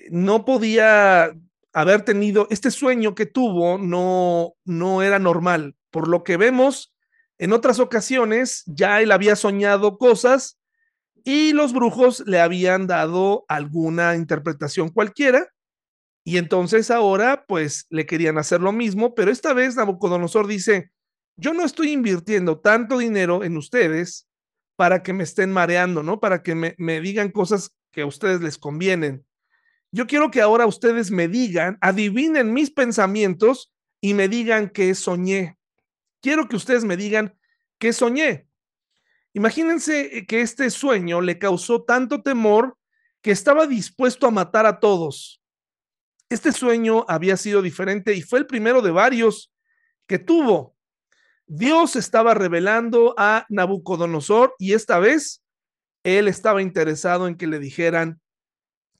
no 0.09 0.45
podía 0.45 1.35
haber 1.73 2.03
tenido 2.03 2.47
este 2.49 2.71
sueño 2.71 3.15
que 3.15 3.25
tuvo, 3.25 3.77
no, 3.77 4.53
no 4.63 5.01
era 5.01 5.19
normal. 5.19 5.75
Por 5.91 6.07
lo 6.07 6.23
que 6.23 6.37
vemos, 6.37 6.93
en 7.37 7.53
otras 7.53 7.79
ocasiones 7.79 8.63
ya 8.65 9.01
él 9.01 9.11
había 9.11 9.35
soñado 9.35 9.97
cosas 9.97 10.58
y 11.23 11.53
los 11.53 11.73
brujos 11.73 12.23
le 12.25 12.39
habían 12.39 12.87
dado 12.87 13.45
alguna 13.47 14.15
interpretación 14.15 14.89
cualquiera. 14.89 15.49
Y 16.23 16.37
entonces 16.37 16.91
ahora, 16.91 17.45
pues 17.47 17.85
le 17.89 18.05
querían 18.05 18.37
hacer 18.37 18.61
lo 18.61 18.71
mismo, 18.71 19.15
pero 19.15 19.31
esta 19.31 19.53
vez 19.53 19.75
Nabucodonosor 19.75 20.47
dice, 20.47 20.91
yo 21.37 21.53
no 21.53 21.63
estoy 21.63 21.91
invirtiendo 21.91 22.59
tanto 22.59 22.97
dinero 22.97 23.43
en 23.43 23.55
ustedes 23.55 24.27
para 24.75 25.03
que 25.03 25.13
me 25.13 25.23
estén 25.23 25.51
mareando, 25.51 26.03
¿no? 26.03 26.19
Para 26.19 26.43
que 26.43 26.55
me, 26.55 27.01
digan 27.01 27.31
cosas 27.31 27.75
que 27.91 28.01
a 28.01 28.05
ustedes 28.05 28.41
les 28.41 28.57
convienen. 28.57 29.25
Yo 29.91 30.05
quiero 30.05 30.31
que 30.31 30.41
ahora 30.41 30.65
ustedes 30.65 31.11
me 31.11 31.27
digan, 31.27 31.77
adivinen 31.81 32.53
mis 32.53 32.71
pensamientos 32.71 33.73
y 34.01 34.13
me 34.13 34.27
digan 34.27 34.69
qué 34.69 34.93
soñé. 34.95 35.57
Quiero 36.21 36.47
que 36.49 36.57
ustedes 36.57 36.83
me 36.83 36.97
digan 36.97 37.37
qué 37.79 37.93
soñé. 37.93 38.48
Imagínense 39.33 40.25
que 40.27 40.41
este 40.41 40.69
sueño 40.69 41.21
le 41.21 41.37
causó 41.37 41.83
tanto 41.83 42.21
temor 42.21 42.77
que 43.21 43.31
estaba 43.31 43.67
dispuesto 43.67 44.27
a 44.27 44.31
matar 44.31 44.65
a 44.65 44.79
todos. 44.79 45.41
Este 46.29 46.51
sueño 46.51 47.05
había 47.07 47.37
sido 47.37 47.61
diferente 47.61 48.13
y 48.13 48.21
fue 48.21 48.39
el 48.39 48.47
primero 48.47 48.81
de 48.81 48.91
varios 48.91 49.51
que 50.07 50.19
tuvo. 50.19 50.75
Dios 51.45 51.95
estaba 51.95 52.33
revelando 52.33 53.15
a 53.17 53.45
Nabucodonosor 53.49 54.55
y 54.59 54.73
esta 54.73 54.99
vez 54.99 55.43
él 56.03 56.27
estaba 56.27 56.61
interesado 56.61 57.27
en 57.27 57.35
que 57.35 57.47
le 57.47 57.59
dijeran 57.59 58.21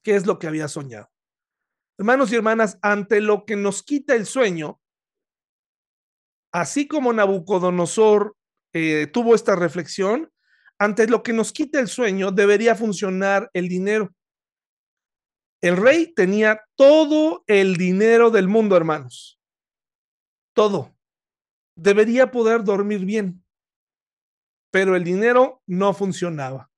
qué 0.04 0.16
es 0.16 0.26
lo 0.26 0.40
que 0.40 0.48
había 0.48 0.68
soñado. 0.68 1.10
Hermanos 1.98 2.32
y 2.32 2.36
hermanas, 2.36 2.80
ante 2.82 3.22
lo 3.22 3.46
que 3.46 3.56
nos 3.56 3.84
quita 3.84 4.16
el 4.16 4.26
sueño, 4.26 4.80
así 6.52 6.88
como 6.88 7.14
Nabucodonosor 7.14 8.36
eh, 8.74 9.08
tuvo 9.08 9.36
esta 9.36 9.56
reflexión, 9.56 10.32
ante 10.78 11.08
lo 11.08 11.24
que 11.24 11.34
nos 11.34 11.52
quita 11.52 11.80
el 11.80 11.88
sueño 11.88 12.32
debería 12.32 12.76
funcionar 12.76 13.50
el 13.54 13.68
dinero. 13.68 14.14
El 15.62 15.76
rey 15.76 16.14
tenía 16.14 16.62
todo 16.76 17.44
el 17.48 17.76
dinero 17.76 18.32
del 18.32 18.48
mundo, 18.48 18.78
hermanos. 18.78 19.40
Todo 20.54 20.96
debería 21.82 22.30
poder 22.30 22.64
dormir 22.64 23.06
bien, 23.06 23.44
pero 24.72 24.96
el 24.96 25.04
dinero 25.04 25.62
no 25.66 25.94
funcionaba. 25.94 26.70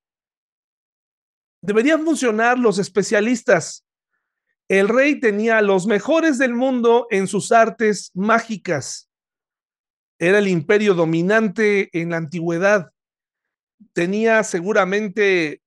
Deberían 1.61 2.03
funcionar 2.03 2.57
los 2.57 2.79
especialistas. 2.79 3.85
El 4.67 4.87
rey 4.87 5.19
tenía 5.19 5.57
a 5.57 5.61
los 5.61 5.85
mejores 5.85 6.37
del 6.37 6.53
mundo 6.53 7.07
en 7.09 7.27
sus 7.27 7.51
artes 7.51 8.11
mágicas. 8.13 9.10
Era 10.21 10.37
el 10.37 10.47
imperio 10.47 10.93
dominante 10.93 11.89
en 11.99 12.11
la 12.11 12.17
antigüedad. 12.17 12.91
Tenía 13.91 14.43
seguramente 14.43 15.63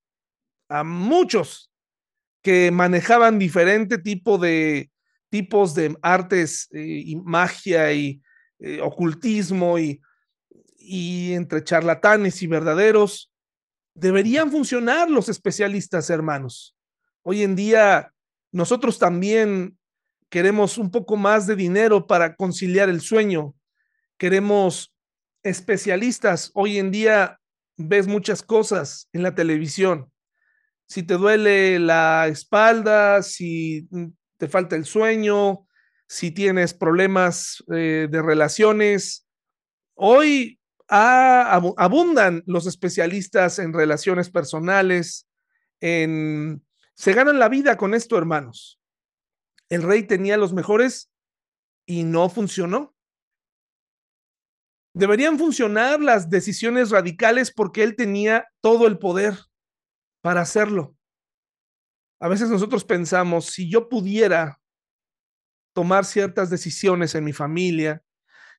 a 0.69 0.85
muchos 0.85 1.73
que 2.41 2.71
manejaban 2.71 3.41
diferente 3.41 3.99
tipo 3.99 4.39
de 4.39 4.93
tipos 5.29 5.75
de 5.75 5.97
artes 6.03 6.69
eh, 6.71 7.03
y 7.05 7.17
magia 7.17 7.93
y 7.93 8.23
eh, 8.61 8.81
ocultismo 8.81 9.77
y, 9.77 10.01
y 10.79 11.33
entre 11.33 11.65
charlatanes 11.65 12.41
y 12.41 12.47
verdaderos, 12.47 13.33
deberían 13.93 14.53
funcionar 14.53 15.11
los 15.11 15.29
especialistas, 15.29 16.11
hermanos. 16.11 16.77
Hoy 17.23 17.43
en 17.43 17.57
día 17.57 18.13
nosotros 18.53 19.01
también 19.01 19.77
queremos 20.29 20.79
un 20.79 20.93
poco 20.93 21.17
más 21.17 21.49
de 21.49 21.57
dinero 21.57 22.07
para 22.07 22.37
conciliar 22.37 22.89
el 22.89 23.01
sueño. 23.01 23.57
Queremos 24.19 24.95
especialistas. 25.43 26.51
Hoy 26.55 26.79
en 26.79 26.91
día 26.91 27.41
ves 27.77 28.07
muchas 28.07 28.43
cosas 28.43 29.09
en 29.13 29.23
la 29.23 29.35
televisión. 29.35 30.13
Si 30.87 31.03
te 31.03 31.15
duele 31.15 31.79
la 31.79 32.29
espalda, 32.29 33.23
si 33.23 33.89
te 34.37 34.49
falta 34.49 34.77
el 34.77 34.85
sueño, 34.85 35.67
si 36.07 36.31
tienes 36.31 36.75
problemas 36.75 37.65
eh, 37.73 38.09
de 38.11 38.23
relaciones. 38.23 39.27
Hoy 39.95 40.61
abundan 40.87 42.43
los 42.47 42.67
especialistas 42.67 43.59
en 43.59 43.73
relaciones 43.73 44.31
personales, 44.31 45.27
en, 45.81 46.65
se 46.95 47.15
ganan 47.15 47.39
la 47.39 47.49
vida 47.49 47.77
con 47.77 47.95
esto, 47.95 48.17
hermanos. 48.19 48.79
El 49.69 49.83
rey 49.83 50.05
tenía 50.05 50.37
los 50.37 50.53
mejores 50.53 51.11
y 51.87 52.05
no 52.05 52.29
funcionó. 52.29 52.94
Deberían 54.95 55.41
funcionar 55.41 56.01
las 56.01 56.31
decisiones 56.31 56.91
radicales 56.91 57.53
porque 57.53 57.83
él 57.83 57.97
tenía 57.97 58.47
todo 58.61 58.87
el 58.87 58.97
poder 58.99 59.37
para 60.23 60.41
hacerlo. 60.41 60.97
A 62.21 62.29
veces 62.29 62.49
nosotros 62.49 62.85
pensamos, 62.85 63.47
si 63.47 63.69
yo 63.69 63.89
pudiera 63.89 64.61
tomar 65.73 66.05
ciertas 66.05 66.49
decisiones 66.49 67.17
en 67.17 67.25
mi 67.25 67.33
familia, 67.33 68.05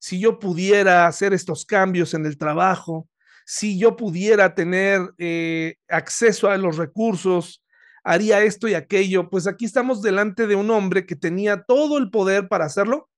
si 0.01 0.19
yo 0.19 0.37
pudiera 0.37 1.07
hacer 1.07 1.33
estos 1.33 1.65
cambios 1.65 2.13
en 2.13 2.25
el 2.25 2.37
trabajo, 2.37 3.07
si 3.45 3.79
yo 3.79 3.95
pudiera 3.95 4.53
tener 4.55 5.13
eh, 5.17 5.77
acceso 5.87 6.49
a 6.49 6.57
los 6.57 6.75
recursos, 6.75 7.63
haría 8.03 8.43
esto 8.43 8.67
y 8.67 8.73
aquello. 8.73 9.29
Pues 9.29 9.47
aquí 9.47 9.63
estamos 9.63 10.01
delante 10.01 10.47
de 10.47 10.55
un 10.55 10.69
hombre 10.69 11.05
que 11.05 11.15
tenía 11.15 11.63
todo 11.63 11.97
el 11.97 12.11
poder 12.11 12.49
para 12.49 12.65
hacerlo 12.65 13.09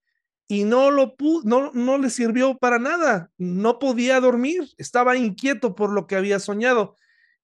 y 0.47 0.63
no 0.63 0.91
lo 0.91 1.15
no, 1.43 1.71
no 1.73 1.97
le 1.97 2.09
sirvió 2.09 2.57
para 2.57 2.79
nada. 2.79 3.31
No 3.37 3.79
podía 3.79 4.19
dormir, 4.19 4.69
estaba 4.77 5.17
inquieto 5.17 5.75
por 5.75 5.91
lo 5.91 6.07
que 6.07 6.15
había 6.15 6.39
soñado. 6.39 6.95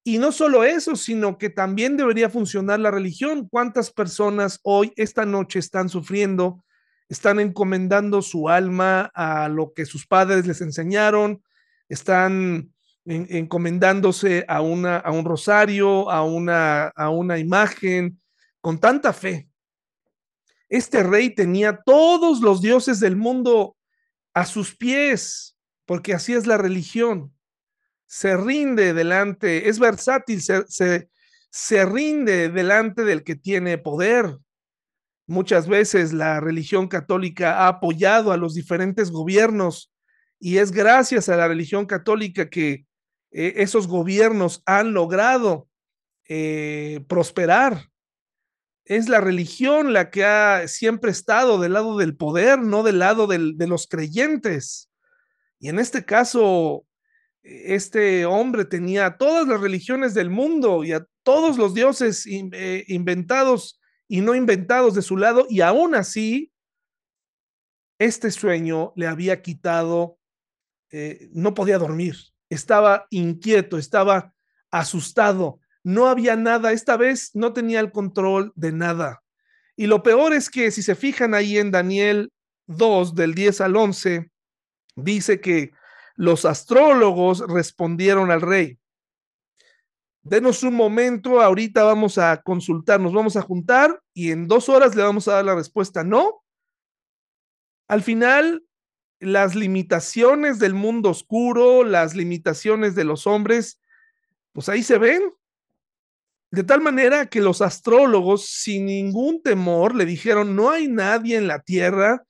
Y 0.06 0.18
no 0.18 0.32
solo 0.32 0.64
eso, 0.64 0.96
sino 0.96 1.38
que 1.38 1.50
también 1.50 1.96
debería 1.96 2.30
funcionar 2.30 2.80
la 2.80 2.92
religión. 2.92 3.48
¿Cuántas 3.50 3.92
personas 3.92 4.60
hoy, 4.64 4.92
esta 4.98 5.26
noche, 5.26 5.60
están 5.60 5.88
sufriendo, 5.90 6.64
están 7.08 7.40
encomendando 7.40 8.22
su 8.22 8.50
alma 8.50 9.12
a 9.14 9.48
lo 9.48 9.74
que 9.74 9.86
sus 9.86 10.06
padres 10.06 10.46
les 10.46 10.62
enseñaron, 10.62 11.42
están 11.88 12.74
encomendándose 13.06 14.46
a, 14.48 14.62
una, 14.62 14.98
a 14.98 15.12
un 15.12 15.26
rosario, 15.26 16.10
a 16.10 16.24
una, 16.24 16.88
a 16.88 17.10
una 17.10 17.38
imagen, 17.38 18.22
con 18.62 18.80
tanta 18.80 19.14
fe. 19.14 19.50
Este 20.74 21.04
rey 21.04 21.30
tenía 21.30 21.84
todos 21.86 22.42
los 22.42 22.60
dioses 22.60 23.00
del 23.00 23.16
mundo 23.16 23.78
a 24.34 24.48
sus 24.48 24.76
pies, 24.76 25.56
porque 25.86 26.16
así 26.16 26.34
es 26.34 26.48
la 26.48 26.58
religión. 26.58 27.32
Se 28.08 28.36
rinde 28.36 28.96
delante, 28.96 29.70
es 29.70 29.78
versátil, 29.78 30.42
se, 30.42 30.66
se, 31.52 31.86
rinde 31.86 32.50
delante 32.50 33.04
del 33.04 33.24
que 33.24 33.36
tiene 33.36 33.78
poder. 33.78 34.36
Muchas 35.28 35.68
veces 35.68 36.12
la 36.12 36.40
religión 36.40 36.88
católica 36.88 37.60
ha 37.60 37.68
apoyado 37.68 38.32
a 38.32 38.38
los 38.38 38.56
diferentes 38.56 39.12
gobiernos 39.12 39.94
y 40.40 40.58
es 40.58 40.72
gracias 40.72 41.30
a 41.30 41.38
la 41.38 41.48
religión 41.48 41.86
católica 41.86 42.50
que 42.50 42.88
eh, 43.30 43.54
esos 43.58 43.88
gobiernos 43.88 44.64
han 44.66 44.92
logrado 44.94 45.70
eh, 46.28 47.06
prosperar. 47.08 47.93
Es 48.86 49.08
la 49.08 49.22
religión 49.22 49.94
la 49.94 50.10
que 50.10 50.26
ha 50.26 50.68
siempre 50.68 51.12
estado 51.12 51.60
del 51.60 51.74
lado 51.74 51.98
del 51.98 52.16
poder, 52.16 52.60
no 52.60 52.84
del 52.84 53.00
lado 53.00 53.28
de 53.28 53.68
los 53.68 53.88
creyentes. 53.88 54.90
Y 55.60 55.70
en 55.70 55.80
este 55.80 56.04
caso, 56.04 56.86
este 57.42 58.26
hombre 58.26 58.66
tenía 58.66 59.18
todas 59.18 59.48
las 59.48 59.62
religiones 59.62 60.14
del 60.14 60.30
mundo 60.30 60.84
y 60.84 60.92
a 60.92 61.06
todos 61.24 61.58
los 61.58 61.74
dioses 61.74 62.26
eh, 62.28 62.84
inventados 62.88 63.80
y 64.08 64.22
no 64.22 64.36
inventados 64.36 64.96
de 64.96 65.02
su 65.02 65.18
lado, 65.18 65.48
y 65.50 65.62
aún 65.62 65.96
así, 65.96 66.52
este 67.98 68.32
sueño 68.32 68.92
le 68.96 69.08
había 69.08 69.42
quitado, 69.42 70.20
no 71.32 71.54
podía 71.54 71.80
dormir 71.80 72.16
estaba 72.54 73.08
inquieto, 73.10 73.78
estaba 73.78 74.34
asustado, 74.72 75.60
no 75.84 76.08
había 76.08 76.36
nada, 76.36 76.72
esta 76.72 76.98
vez 76.98 77.32
no 77.34 77.54
tenía 77.54 77.80
el 77.80 77.92
control 77.92 78.54
de 78.56 78.72
nada. 78.72 79.22
Y 79.76 79.88
lo 79.88 80.04
peor 80.04 80.34
es 80.34 80.50
que 80.50 80.72
si 80.72 80.82
se 80.82 80.96
fijan 80.96 81.34
ahí 81.34 81.58
en 81.58 81.72
Daniel 81.72 82.32
2, 82.68 83.16
del 83.16 83.36
10 83.36 83.62
al 83.62 83.76
11, 83.76 84.32
dice 84.96 85.42
que 85.42 85.72
los 86.16 86.46
astrólogos 86.46 87.40
respondieron 87.48 88.32
al 88.32 88.42
rey. 88.42 88.80
Denos 90.22 90.64
un 90.64 90.76
momento, 90.76 91.42
ahorita 91.42 91.84
vamos 91.84 92.18
a 92.18 92.42
consultar, 92.42 93.02
nos 93.02 93.14
vamos 93.14 93.36
a 93.36 93.42
juntar 93.42 94.02
y 94.14 94.32
en 94.32 94.48
dos 94.48 94.70
horas 94.70 94.96
le 94.96 95.04
vamos 95.04 95.28
a 95.28 95.34
dar 95.34 95.46
la 95.46 95.56
respuesta 95.56 96.04
no. 96.06 96.44
Al 97.90 98.02
final, 98.04 98.64
las 99.20 99.56
limitaciones 99.56 100.60
del 100.60 100.76
mundo 100.76 101.10
oscuro, 101.10 101.84
las 101.84 102.16
limitaciones 102.16 102.96
de 102.96 103.04
los 103.04 103.28
hombres, 103.28 103.82
pues 104.54 104.70
ahí 104.70 104.84
se 104.84 104.98
ven. 104.98 105.34
De 106.54 106.64
tal 106.64 106.82
manera 106.82 107.26
que 107.26 107.42
los 107.42 107.64
astrólogos, 107.64 108.46
sin 108.46 108.86
ningún 108.86 109.42
temor, 109.42 109.96
le 109.96 110.06
dijeron, 110.06 110.56
no 110.56 110.70
hay 110.70 110.88
nadie 110.88 111.36
en 111.36 111.48
la 111.48 111.64
tierra 111.64 112.28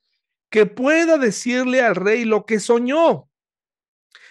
que 0.48 0.64
pueda 0.64 1.18
decirle 1.18 1.82
al 1.82 1.94
rey 1.94 2.24
lo 2.24 2.46
que 2.46 2.58
soñó. 2.58 3.28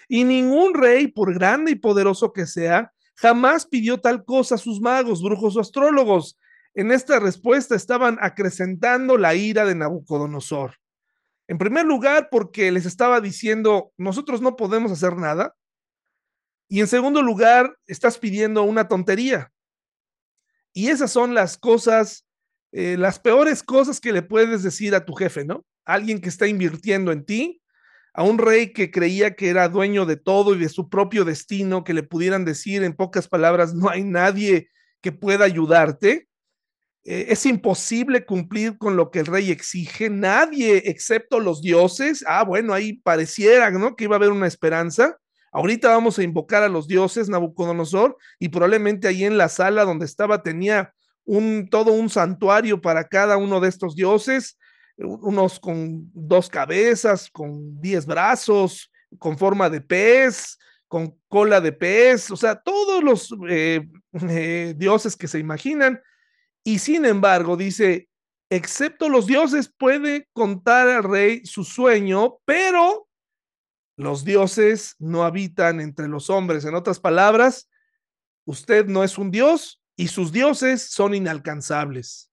Y 0.08 0.24
ningún 0.24 0.74
rey, 0.74 1.06
por 1.06 1.32
grande 1.32 1.70
y 1.70 1.74
poderoso 1.76 2.32
que 2.32 2.44
sea, 2.46 2.92
jamás 3.14 3.66
pidió 3.66 4.00
tal 4.00 4.24
cosa 4.24 4.56
a 4.56 4.58
sus 4.58 4.80
magos, 4.80 5.22
brujos 5.22 5.56
o 5.56 5.60
astrólogos. 5.60 6.36
En 6.74 6.90
esta 6.90 7.20
respuesta 7.20 7.76
estaban 7.76 8.18
acrecentando 8.20 9.16
la 9.16 9.36
ira 9.36 9.64
de 9.64 9.76
Nabucodonosor. 9.76 10.74
En 11.46 11.56
primer 11.56 11.86
lugar, 11.86 12.30
porque 12.32 12.72
les 12.72 12.84
estaba 12.84 13.20
diciendo, 13.20 13.92
nosotros 13.96 14.40
no 14.42 14.56
podemos 14.56 14.90
hacer 14.90 15.16
nada. 15.16 15.54
Y 16.68 16.80
en 16.80 16.88
segundo 16.88 17.22
lugar, 17.22 17.78
estás 17.86 18.18
pidiendo 18.18 18.64
una 18.64 18.88
tontería. 18.88 19.52
Y 20.74 20.88
esas 20.88 21.12
son 21.12 21.34
las 21.34 21.56
cosas, 21.56 22.26
eh, 22.72 22.96
las 22.98 23.20
peores 23.20 23.62
cosas 23.62 24.00
que 24.00 24.12
le 24.12 24.22
puedes 24.22 24.62
decir 24.64 24.94
a 24.94 25.04
tu 25.04 25.14
jefe, 25.14 25.44
¿no? 25.44 25.64
Alguien 25.84 26.20
que 26.20 26.28
está 26.28 26.48
invirtiendo 26.48 27.12
en 27.12 27.24
ti, 27.24 27.62
a 28.12 28.24
un 28.24 28.38
rey 28.38 28.72
que 28.72 28.90
creía 28.90 29.34
que 29.34 29.48
era 29.48 29.68
dueño 29.68 30.04
de 30.04 30.16
todo 30.16 30.54
y 30.54 30.58
de 30.58 30.68
su 30.68 30.88
propio 30.88 31.24
destino, 31.24 31.84
que 31.84 31.94
le 31.94 32.02
pudieran 32.02 32.44
decir 32.44 32.82
en 32.82 32.94
pocas 32.94 33.28
palabras, 33.28 33.74
no 33.74 33.88
hay 33.88 34.02
nadie 34.02 34.68
que 35.00 35.12
pueda 35.12 35.44
ayudarte. 35.44 36.28
Eh, 37.04 37.26
es 37.28 37.46
imposible 37.46 38.24
cumplir 38.24 38.78
con 38.78 38.96
lo 38.96 39.10
que 39.10 39.20
el 39.20 39.26
rey 39.26 39.50
exige, 39.50 40.10
nadie 40.10 40.82
excepto 40.86 41.38
los 41.38 41.62
dioses. 41.62 42.24
Ah, 42.26 42.44
bueno, 42.44 42.72
ahí 42.72 42.94
pareciera, 42.94 43.70
¿no? 43.70 43.94
Que 43.94 44.04
iba 44.04 44.16
a 44.16 44.18
haber 44.18 44.30
una 44.30 44.48
esperanza. 44.48 45.18
Ahorita 45.54 45.88
vamos 45.88 46.18
a 46.18 46.24
invocar 46.24 46.64
a 46.64 46.68
los 46.68 46.88
dioses 46.88 47.28
Nabucodonosor 47.28 48.16
y 48.40 48.48
probablemente 48.48 49.06
ahí 49.06 49.22
en 49.22 49.38
la 49.38 49.48
sala 49.48 49.84
donde 49.84 50.04
estaba 50.04 50.42
tenía 50.42 50.92
un 51.24 51.68
todo 51.70 51.92
un 51.92 52.10
santuario 52.10 52.80
para 52.80 53.06
cada 53.06 53.36
uno 53.36 53.60
de 53.60 53.68
estos 53.68 53.94
dioses, 53.94 54.58
unos 54.96 55.60
con 55.60 56.10
dos 56.12 56.48
cabezas, 56.48 57.30
con 57.30 57.80
diez 57.80 58.04
brazos, 58.04 58.90
con 59.20 59.38
forma 59.38 59.70
de 59.70 59.80
pez, 59.80 60.58
con 60.88 61.16
cola 61.28 61.60
de 61.60 61.70
pez, 61.70 62.32
o 62.32 62.36
sea, 62.36 62.56
todos 62.56 63.04
los 63.04 63.32
eh, 63.48 63.86
eh, 64.28 64.74
dioses 64.76 65.14
que 65.14 65.28
se 65.28 65.38
imaginan. 65.38 66.02
Y 66.64 66.80
sin 66.80 67.04
embargo, 67.04 67.56
dice, 67.56 68.08
excepto 68.50 69.08
los 69.08 69.28
dioses 69.28 69.72
puede 69.78 70.26
contar 70.32 70.88
al 70.88 71.04
rey 71.04 71.46
su 71.46 71.62
sueño, 71.62 72.38
pero 72.44 73.03
los 73.96 74.24
dioses 74.24 74.96
no 74.98 75.24
habitan 75.24 75.80
entre 75.80 76.08
los 76.08 76.30
hombres. 76.30 76.64
En 76.64 76.74
otras 76.74 77.00
palabras, 77.00 77.68
usted 78.44 78.86
no 78.86 79.04
es 79.04 79.18
un 79.18 79.30
dios 79.30 79.80
y 79.96 80.08
sus 80.08 80.32
dioses 80.32 80.82
son 80.90 81.14
inalcanzables. 81.14 82.30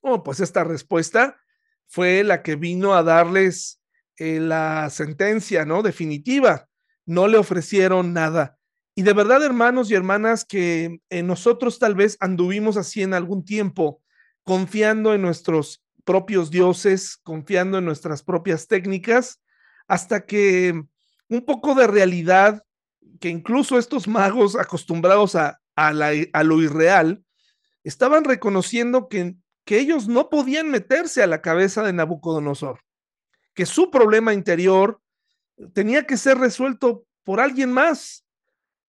Oh, 0.00 0.22
pues 0.22 0.40
esta 0.40 0.64
respuesta 0.64 1.40
fue 1.86 2.22
la 2.24 2.42
que 2.42 2.56
vino 2.56 2.94
a 2.94 3.02
darles 3.02 3.80
eh, 4.16 4.38
la 4.38 4.88
sentencia, 4.90 5.64
¿no? 5.64 5.82
Definitiva. 5.82 6.68
No 7.04 7.26
le 7.26 7.36
ofrecieron 7.36 8.12
nada. 8.12 8.58
Y 8.94 9.02
de 9.02 9.12
verdad, 9.12 9.42
hermanos 9.44 9.90
y 9.90 9.94
hermanas, 9.94 10.44
que 10.44 11.00
eh, 11.10 11.22
nosotros 11.22 11.78
tal 11.78 11.94
vez 11.94 12.16
anduvimos 12.20 12.76
así 12.76 13.02
en 13.02 13.14
algún 13.14 13.44
tiempo, 13.44 14.02
confiando 14.44 15.14
en 15.14 15.22
nuestros 15.22 15.82
propios 16.04 16.50
dioses, 16.50 17.16
confiando 17.22 17.78
en 17.78 17.84
nuestras 17.84 18.22
propias 18.22 18.66
técnicas, 18.68 19.39
hasta 19.90 20.24
que 20.24 20.84
un 21.28 21.44
poco 21.44 21.74
de 21.74 21.88
realidad, 21.88 22.64
que 23.18 23.28
incluso 23.28 23.76
estos 23.76 24.06
magos 24.06 24.54
acostumbrados 24.54 25.34
a, 25.34 25.60
a, 25.74 25.92
lo 26.44 26.62
irreal, 26.62 27.24
estaban 27.82 28.22
reconociendo 28.22 29.08
que, 29.08 29.34
que 29.64 29.80
ellos 29.80 30.06
no 30.06 30.30
podían 30.30 30.70
meterse 30.70 31.24
a 31.24 31.26
la 31.26 31.42
cabeza 31.42 31.82
de 31.82 31.92
Nabucodonosor, 31.92 32.78
que 33.52 33.66
su 33.66 33.90
problema 33.90 34.32
interior 34.32 35.02
tenía 35.74 36.06
que 36.06 36.16
ser 36.16 36.38
resuelto 36.38 37.04
por 37.24 37.40
alguien 37.40 37.72
más, 37.72 38.24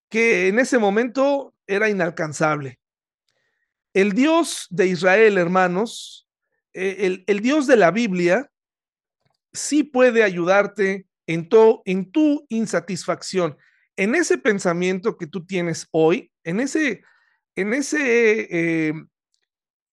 que 0.07 0.49
en 0.49 0.59
ese 0.59 0.77
momento 0.77 1.55
era 1.65 1.89
inalcanzable. 1.89 2.79
El 3.95 4.13
Dios 4.13 4.67
de 4.69 4.85
Israel, 4.85 5.39
hermanos, 5.39 6.27
eh, 6.73 7.23
el, 7.25 7.39
Dios 7.39 7.65
de 7.65 7.77
la 7.77 7.89
Biblia, 7.89 8.50
sí 9.53 9.83
puede 9.83 10.23
ayudarte 10.23 11.07
en, 11.27 11.49
en 11.85 12.11
tu 12.11 12.45
insatisfacción, 12.49 13.57
en 13.95 14.15
ese 14.15 14.37
pensamiento 14.37 15.17
que 15.17 15.27
tú 15.27 15.45
tienes 15.45 15.87
hoy, 15.91 16.31
en 16.43 16.59
ese, 16.59 17.03
en 17.55 17.73
ese 17.73 18.47
eh, 18.89 18.93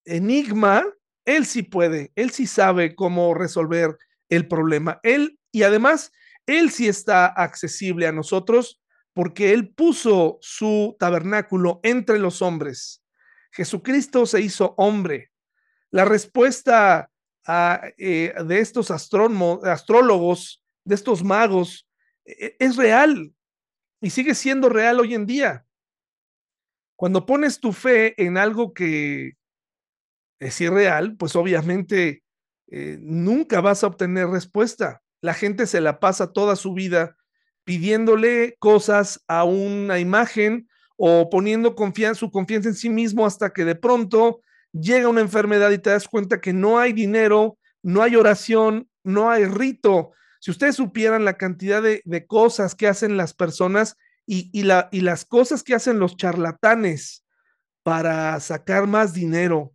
enigma, 0.05 0.85
Él 1.25 1.45
sí 1.45 1.63
puede, 1.63 2.11
Él 2.15 2.31
sí 2.31 2.47
sabe 2.47 2.95
cómo 2.95 3.33
resolver 3.33 3.97
el 4.29 4.47
problema. 4.47 4.99
Él, 5.03 5.39
y 5.51 5.63
además, 5.63 6.11
Él 6.45 6.71
sí 6.71 6.87
está 6.87 7.27
accesible 7.27 8.07
a 8.07 8.11
nosotros 8.11 8.81
porque 9.13 9.53
Él 9.53 9.69
puso 9.69 10.37
su 10.41 10.95
tabernáculo 10.99 11.79
entre 11.83 12.19
los 12.19 12.41
hombres. 12.41 13.03
Jesucristo 13.51 14.25
se 14.25 14.41
hizo 14.41 14.75
hombre. 14.77 15.31
La 15.91 16.05
respuesta 16.05 17.09
eh, 17.97 18.33
de 18.45 18.59
estos 18.59 18.91
astrólogos, 18.91 20.63
de 20.83 20.95
estos 20.95 21.23
magos, 21.23 21.87
e, 22.25 22.55
es 22.59 22.75
real 22.75 23.33
y 24.01 24.09
sigue 24.11 24.35
siendo 24.35 24.69
real 24.69 24.99
hoy 24.99 25.15
en 25.15 25.25
día. 25.25 25.65
Cuando 26.95 27.25
pones 27.25 27.59
tu 27.59 27.71
fe 27.71 28.21
en 28.21 28.37
algo 28.37 28.73
que 28.73 29.33
es 30.39 30.61
irreal, 30.61 31.15
pues 31.17 31.35
obviamente 31.35 32.23
eh, 32.67 32.97
nunca 33.01 33.61
vas 33.61 33.83
a 33.83 33.87
obtener 33.87 34.27
respuesta. 34.27 35.01
La 35.21 35.33
gente 35.33 35.65
se 35.65 35.81
la 35.81 35.99
pasa 35.99 36.33
toda 36.33 36.55
su 36.55 36.73
vida 36.73 37.17
pidiéndole 37.63 38.55
cosas 38.59 39.23
a 39.27 39.43
una 39.43 39.99
imagen 39.99 40.69
o 40.97 41.29
poniendo 41.29 41.75
su 42.15 42.31
confianza 42.31 42.69
en 42.69 42.75
sí 42.75 42.89
mismo 42.89 43.25
hasta 43.25 43.51
que 43.51 43.63
de 43.63 43.75
pronto 43.75 44.41
llega 44.71 45.09
una 45.09 45.21
enfermedad 45.21 45.71
y 45.71 45.79
te 45.79 45.89
das 45.89 46.07
cuenta 46.07 46.41
que 46.41 46.53
no 46.53 46.79
hay 46.79 46.93
dinero 46.93 47.57
no 47.81 48.01
hay 48.01 48.15
oración, 48.15 48.89
no 49.03 49.29
hay 49.29 49.45
rito. 49.45 50.11
Si 50.39 50.51
ustedes 50.51 50.75
supieran 50.75 51.25
la 51.25 51.37
cantidad 51.37 51.81
de, 51.81 52.25
cosas 52.27 52.75
que 52.75 52.87
hacen 52.87 53.17
las 53.17 53.33
personas 53.33 53.97
y, 54.25 54.49
y, 54.53 54.63
la, 54.63 54.89
y 54.91 55.01
las 55.01 55.25
cosas 55.25 55.63
que 55.63 55.75
hacen 55.75 55.99
los 55.99 56.15
charlatanes 56.17 57.25
para 57.83 58.39
sacar 58.39 58.87
más 58.87 59.13
dinero, 59.13 59.73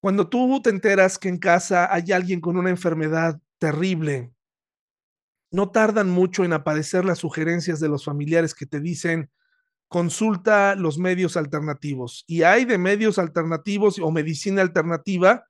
cuando 0.00 0.28
tú 0.28 0.60
te 0.62 0.70
enteras 0.70 1.18
que 1.18 1.28
en 1.28 1.38
casa 1.38 1.92
hay 1.92 2.12
alguien 2.12 2.40
con 2.40 2.56
una 2.56 2.70
enfermedad 2.70 3.40
terrible, 3.58 4.32
no 5.50 5.70
tardan 5.70 6.10
mucho 6.10 6.44
en 6.44 6.52
aparecer 6.52 7.04
las 7.04 7.18
sugerencias 7.18 7.80
de 7.80 7.88
los 7.88 8.04
familiares 8.04 8.54
que 8.54 8.66
te 8.66 8.80
dicen, 8.80 9.30
consulta 9.88 10.74
los 10.74 10.98
medios 10.98 11.36
alternativos. 11.36 12.24
Y 12.26 12.42
hay 12.42 12.64
de 12.64 12.78
medios 12.78 13.18
alternativos 13.18 13.98
o 13.98 14.10
medicina 14.10 14.62
alternativa, 14.62 15.44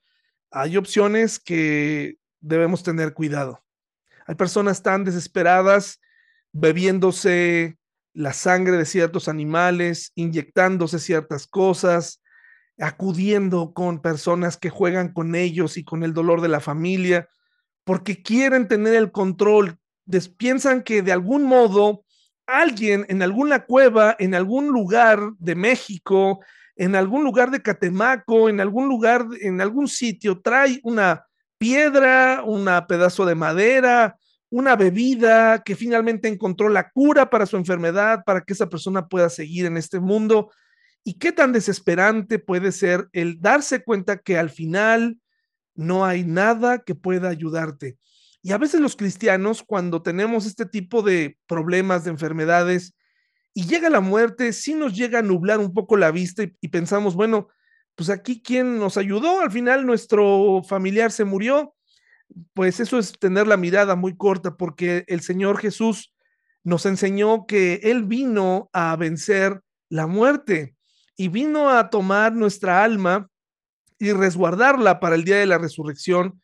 hay 0.51 0.77
opciones 0.77 1.39
que 1.39 2.17
debemos 2.41 2.83
tener 2.83 3.13
cuidado. 3.13 3.63
Hay 4.27 4.37
personas 4.37 4.83
tan 4.83 5.05
desesperadas 5.05 6.01
bebiéndose 6.53 7.77
la 8.15 8.33
sangre 8.33 8.77
de 8.77 8.85
ciertos 8.85 9.29
animales, 9.29 10.13
inyectándose 10.15 10.99
ciertas 10.99 11.47
cosas, 11.47 12.23
acudiendo 12.79 13.73
con 13.73 14.01
personas 14.01 14.57
que 14.57 14.71
juegan 14.71 15.13
con 15.13 15.35
ellos 15.35 15.77
y 15.77 15.85
con 15.85 16.03
el 16.05 16.15
dolor 16.15 16.41
de 16.41 16.49
la 16.49 16.61
familia, 16.61 17.29
porque 17.85 18.23
quieren 18.23 18.69
tener 18.69 18.95
el 18.95 19.11
control, 19.13 19.79
piensan 20.37 20.83
que 20.83 21.03
de 21.03 21.13
algún 21.13 21.45
modo 21.45 22.05
alguien 22.49 23.05
en 23.09 23.23
alguna 23.23 23.67
cueva, 23.67 24.17
en 24.19 24.35
algún 24.35 24.69
lugar 24.69 25.21
de 25.39 25.55
México, 25.55 26.41
en 26.75 26.97
algún 26.97 27.23
lugar 27.23 27.51
de 27.51 27.61
Catemaco, 27.61 28.49
en 28.49 28.61
algún 28.61 28.89
lugar, 28.89 29.27
en 29.43 29.61
algún 29.61 29.87
sitio, 29.87 30.41
trae 30.41 30.81
una 30.83 31.27
piedra, 31.59 32.43
un 32.45 32.67
pedazo 32.89 33.27
de 33.27 33.35
madera, 33.35 34.17
una 34.49 34.77
bebida 34.77 35.63
que 35.63 35.77
finalmente 35.77 36.29
encontró 36.29 36.71
la 36.71 36.91
cura 36.91 37.29
para 37.29 37.45
su 37.45 37.57
enfermedad, 37.57 38.23
para 38.25 38.41
que 38.41 38.55
esa 38.55 38.69
persona 38.69 39.09
pueda 39.09 39.29
seguir 39.29 39.67
en 39.67 39.77
este 39.77 40.01
mundo. 40.01 40.51
¿Y 41.05 41.15
qué 41.19 41.33
tan 41.33 41.53
desesperante 41.53 42.39
puede 42.39 42.73
ser 42.73 43.09
el 43.13 43.41
darse 43.41 43.85
cuenta 43.85 44.19
que 44.19 44.39
al 44.39 44.49
final 44.49 45.21
no 45.75 46.07
hay 46.07 46.25
nada 46.25 46.79
que 46.79 46.95
pueda 46.95 47.29
ayudarte? 47.29 47.99
Y 48.43 48.53
a 48.53 48.59
veces 48.59 48.81
los 48.81 48.97
cristianos, 48.97 49.63
cuando 49.63 50.03
tenemos 50.03 50.47
este 50.47 50.67
tipo 50.67 51.03
de 51.03 51.39
problemas, 51.47 52.05
de 52.05 52.11
enfermedades, 52.11 52.95
y 53.55 53.67
llega 53.67 53.91
la 53.91 54.01
muerte, 54.01 54.53
sí 54.53 54.75
nos 54.75 54.95
llega 54.95 55.19
a 55.19 55.23
nublar 55.23 55.59
un 55.59 55.75
poco 55.75 55.97
la 55.97 56.11
vista 56.13 56.45
y, 56.61 56.69
pensamos, 56.69 57.15
bueno, 57.15 57.49
pues 57.97 58.11
aquí 58.11 58.41
quién 58.41 58.79
nos 58.79 58.97
ayudó, 58.97 59.41
al 59.41 59.51
final 59.51 59.85
nuestro 59.85 60.63
familiar 60.63 61.11
se 61.11 61.25
murió, 61.25 61.75
pues 62.55 62.79
eso 62.79 62.99
es 62.99 63.19
tener 63.19 63.49
la 63.49 63.57
mirada 63.57 63.97
muy 63.97 64.17
corta 64.17 64.57
porque 64.57 65.05
el 65.09 65.23
Señor 65.23 65.59
Jesús 65.59 66.15
nos 66.63 66.87
enseñó 66.87 67.47
que 67.47 67.81
Él 67.83 68.05
vino 68.05 68.71
a 68.73 68.95
vencer 68.95 69.63
la 69.89 70.07
muerte 70.07 70.77
y 71.17 71.27
vino 71.27 71.71
a 71.71 71.91
tomar 71.91 72.35
nuestra 72.35 72.85
alma 72.85 73.29
y 73.99 74.13
resguardarla 74.13 75.01
para 75.01 75.17
el 75.17 75.25
día 75.25 75.39
de 75.39 75.47
la 75.47 75.59
resurrección 75.59 76.41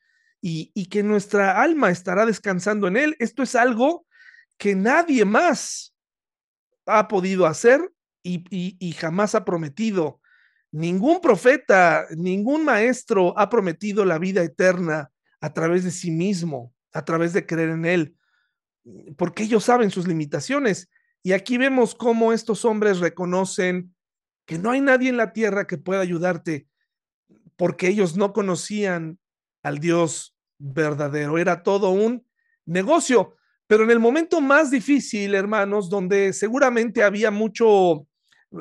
y, 0.47 0.87
que 0.87 1.03
nuestra 1.03 1.63
alma 1.63 1.91
estará 1.91 2.27
descansando 2.27 2.87
en 2.87 2.99
Él. 2.99 3.17
Esto 3.19 3.43
es 3.43 3.55
algo 3.55 4.07
que 4.59 4.75
nadie 4.75 5.25
más 5.25 5.97
ha 6.85 7.09
podido 7.09 7.47
hacer 7.47 7.91
y, 8.23 8.93
jamás 8.93 9.35
ha 9.35 9.47
prometido. 9.47 10.21
Ningún 10.71 11.23
profeta, 11.23 12.07
ningún 12.15 12.63
maestro 12.63 13.33
ha 13.39 13.49
prometido 13.49 14.05
la 14.05 14.19
vida 14.19 14.43
eterna 14.43 15.11
a 15.41 15.55
través 15.55 15.83
de 15.83 15.91
sí 15.91 16.11
mismo, 16.11 16.75
a 16.93 17.07
través 17.07 17.33
de 17.33 17.47
creer 17.47 17.71
en 17.71 17.87
Él, 17.87 18.17
porque 19.17 19.45
ellos 19.45 19.65
saben 19.65 19.91
sus 19.91 20.07
limitaciones. 20.07 20.91
Y 21.23 21.33
aquí 21.33 21.57
vemos 21.57 21.95
cómo 21.95 22.35
estos 22.35 22.67
hombres 22.67 22.99
reconocen 22.99 23.95
que 24.45 24.59
no 24.59 24.73
hay 24.73 24.83
nadie 24.83 25.09
en 25.09 25.17
la 25.17 25.33
tierra 25.33 25.67
que 25.67 25.79
pueda 25.79 26.03
ayudarte, 26.03 26.69
porque 27.57 27.89
ellos 27.89 28.15
no 28.15 28.35
conocían 28.35 29.19
al 29.63 29.79
Dios 29.79 30.34
verdadero. 30.59 31.39
Era 31.39 31.63
todo 31.63 31.91
un 31.91 32.25
negocio. 32.67 33.37
Pero 33.67 33.85
en 33.85 33.91
el 33.91 33.99
momento 33.99 34.41
más 34.41 34.71
difícil, 34.71 35.35
hermanos, 35.35 35.89
donde 35.89 36.33
seguramente 36.33 37.03
había 37.03 37.31
mucho 37.31 38.07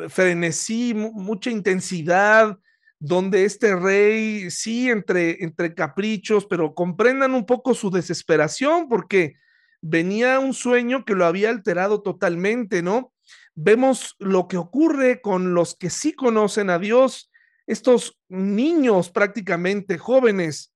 frenesí, 0.09 0.93
mucha 0.93 1.49
intensidad, 1.49 2.57
donde 2.99 3.43
este 3.43 3.75
rey, 3.75 4.49
sí, 4.49 4.89
entre, 4.89 5.43
entre 5.43 5.75
caprichos, 5.75 6.45
pero 6.45 6.73
comprendan 6.73 7.33
un 7.33 7.45
poco 7.45 7.73
su 7.73 7.91
desesperación, 7.91 8.87
porque 8.87 9.35
venía 9.81 10.39
un 10.39 10.53
sueño 10.53 11.03
que 11.03 11.15
lo 11.15 11.25
había 11.25 11.49
alterado 11.49 12.01
totalmente, 12.01 12.81
¿no? 12.81 13.11
Vemos 13.55 14.15
lo 14.19 14.47
que 14.47 14.57
ocurre 14.57 15.21
con 15.21 15.53
los 15.53 15.75
que 15.75 15.89
sí 15.89 16.13
conocen 16.13 16.69
a 16.69 16.79
Dios, 16.79 17.29
estos 17.67 18.17
niños 18.29 19.09
prácticamente 19.09 19.97
jóvenes 19.97 20.72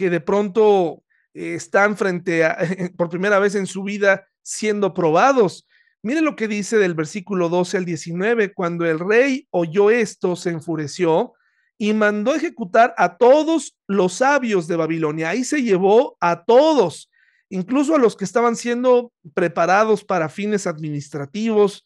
que 0.00 0.08
de 0.08 0.20
pronto 0.20 1.02
están 1.34 1.94
frente 1.94 2.42
a, 2.42 2.56
por 2.96 3.10
primera 3.10 3.38
vez 3.38 3.54
en 3.54 3.66
su 3.66 3.82
vida, 3.82 4.26
siendo 4.40 4.94
probados. 4.94 5.68
Mire 6.02 6.22
lo 6.22 6.36
que 6.36 6.48
dice 6.48 6.78
del 6.78 6.94
versículo 6.94 7.50
12 7.50 7.76
al 7.76 7.84
19, 7.84 8.54
cuando 8.54 8.86
el 8.86 8.98
rey 8.98 9.46
oyó 9.50 9.90
esto, 9.90 10.36
se 10.36 10.48
enfureció 10.48 11.34
y 11.76 11.92
mandó 11.92 12.34
ejecutar 12.34 12.94
a 12.96 13.18
todos 13.18 13.76
los 13.86 14.14
sabios 14.14 14.66
de 14.66 14.76
Babilonia. 14.76 15.28
Ahí 15.28 15.44
se 15.44 15.62
llevó 15.62 16.16
a 16.18 16.46
todos, 16.46 17.10
incluso 17.50 17.94
a 17.94 17.98
los 17.98 18.16
que 18.16 18.24
estaban 18.24 18.56
siendo 18.56 19.12
preparados 19.34 20.02
para 20.02 20.30
fines 20.30 20.66
administrativos 20.66 21.84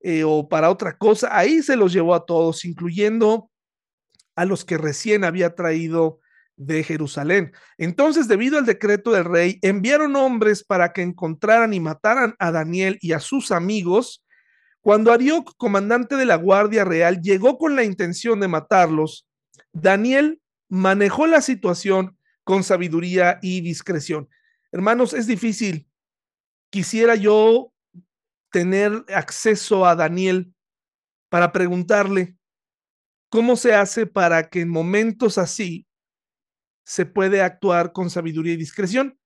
eh, 0.00 0.22
o 0.22 0.50
para 0.50 0.68
otra 0.68 0.98
cosa. 0.98 1.34
Ahí 1.34 1.62
se 1.62 1.76
los 1.76 1.94
llevó 1.94 2.14
a 2.14 2.26
todos, 2.26 2.66
incluyendo 2.66 3.50
a 4.36 4.44
los 4.44 4.66
que 4.66 4.76
recién 4.76 5.24
había 5.24 5.54
traído 5.54 6.20
de 6.56 6.82
Jerusalén. 6.84 7.52
Entonces, 7.78 8.28
debido 8.28 8.58
al 8.58 8.66
decreto 8.66 9.12
del 9.12 9.24
rey, 9.24 9.58
enviaron 9.62 10.16
hombres 10.16 10.64
para 10.64 10.92
que 10.92 11.02
encontraran 11.02 11.72
y 11.74 11.80
mataran 11.80 12.34
a 12.38 12.52
Daniel 12.52 12.98
y 13.00 13.12
a 13.12 13.20
sus 13.20 13.50
amigos. 13.50 14.24
Cuando 14.80 15.12
Arioc, 15.12 15.54
comandante 15.56 16.16
de 16.16 16.26
la 16.26 16.36
Guardia 16.36 16.84
Real, 16.84 17.20
llegó 17.20 17.58
con 17.58 17.74
la 17.74 17.84
intención 17.84 18.40
de 18.40 18.48
matarlos, 18.48 19.26
Daniel 19.72 20.40
manejó 20.68 21.26
la 21.26 21.40
situación 21.40 22.16
con 22.44 22.62
sabiduría 22.62 23.38
y 23.42 23.60
discreción. 23.60 24.28
Hermanos, 24.70 25.14
es 25.14 25.26
difícil. 25.26 25.88
Quisiera 26.70 27.14
yo 27.14 27.72
tener 28.50 29.04
acceso 29.14 29.86
a 29.86 29.96
Daniel 29.96 30.52
para 31.28 31.50
preguntarle 31.50 32.36
cómo 33.28 33.56
se 33.56 33.74
hace 33.74 34.06
para 34.06 34.48
que 34.48 34.60
en 34.60 34.68
momentos 34.68 35.38
así 35.38 35.86
se 36.84 37.06
puede 37.06 37.42
actuar 37.42 37.92
con 37.92 38.10
sabiduría 38.10 38.54
y 38.54 38.58
discreción. 38.58 39.18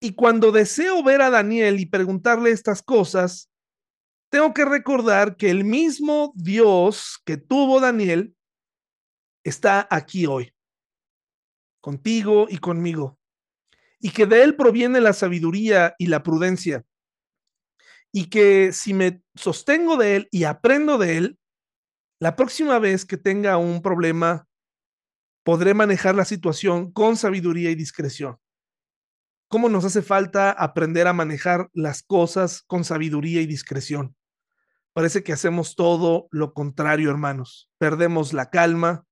Y 0.00 0.14
cuando 0.14 0.52
deseo 0.52 1.02
ver 1.02 1.22
a 1.22 1.30
Daniel 1.30 1.78
y 1.78 1.86
preguntarle 1.86 2.50
estas 2.50 2.82
cosas, 2.82 3.50
tengo 4.30 4.54
que 4.54 4.64
recordar 4.64 5.36
que 5.36 5.50
el 5.50 5.64
mismo 5.64 6.32
Dios 6.34 7.20
que 7.24 7.36
tuvo 7.36 7.80
Daniel 7.80 8.34
está 9.44 9.86
aquí 9.90 10.26
hoy, 10.26 10.54
contigo 11.80 12.46
y 12.48 12.58
conmigo, 12.58 13.18
y 14.00 14.10
que 14.10 14.26
de 14.26 14.42
él 14.42 14.56
proviene 14.56 15.00
la 15.00 15.12
sabiduría 15.12 15.94
y 15.98 16.06
la 16.06 16.22
prudencia, 16.22 16.84
y 18.10 18.30
que 18.30 18.72
si 18.72 18.94
me 18.94 19.22
sostengo 19.34 19.96
de 19.96 20.16
él 20.16 20.28
y 20.30 20.44
aprendo 20.44 20.98
de 20.98 21.18
él, 21.18 21.38
la 22.20 22.36
próxima 22.36 22.78
vez 22.78 23.04
que 23.04 23.16
tenga 23.16 23.56
un 23.56 23.82
problema, 23.82 24.48
podré 25.42 25.74
manejar 25.74 26.14
la 26.14 26.24
situación 26.24 26.92
con 26.92 27.16
sabiduría 27.16 27.70
y 27.70 27.74
discreción. 27.74 28.38
¿Cómo 29.48 29.68
nos 29.68 29.84
hace 29.84 30.02
falta 30.02 30.50
aprender 30.50 31.06
a 31.06 31.12
manejar 31.12 31.68
las 31.74 32.02
cosas 32.02 32.62
con 32.62 32.84
sabiduría 32.84 33.40
y 33.42 33.46
discreción? 33.46 34.16
Parece 34.94 35.22
que 35.22 35.32
hacemos 35.32 35.74
todo 35.74 36.28
lo 36.30 36.54
contrario, 36.54 37.10
hermanos. 37.10 37.70
Perdemos 37.78 38.32
la 38.32 38.50
calma, 38.50 39.04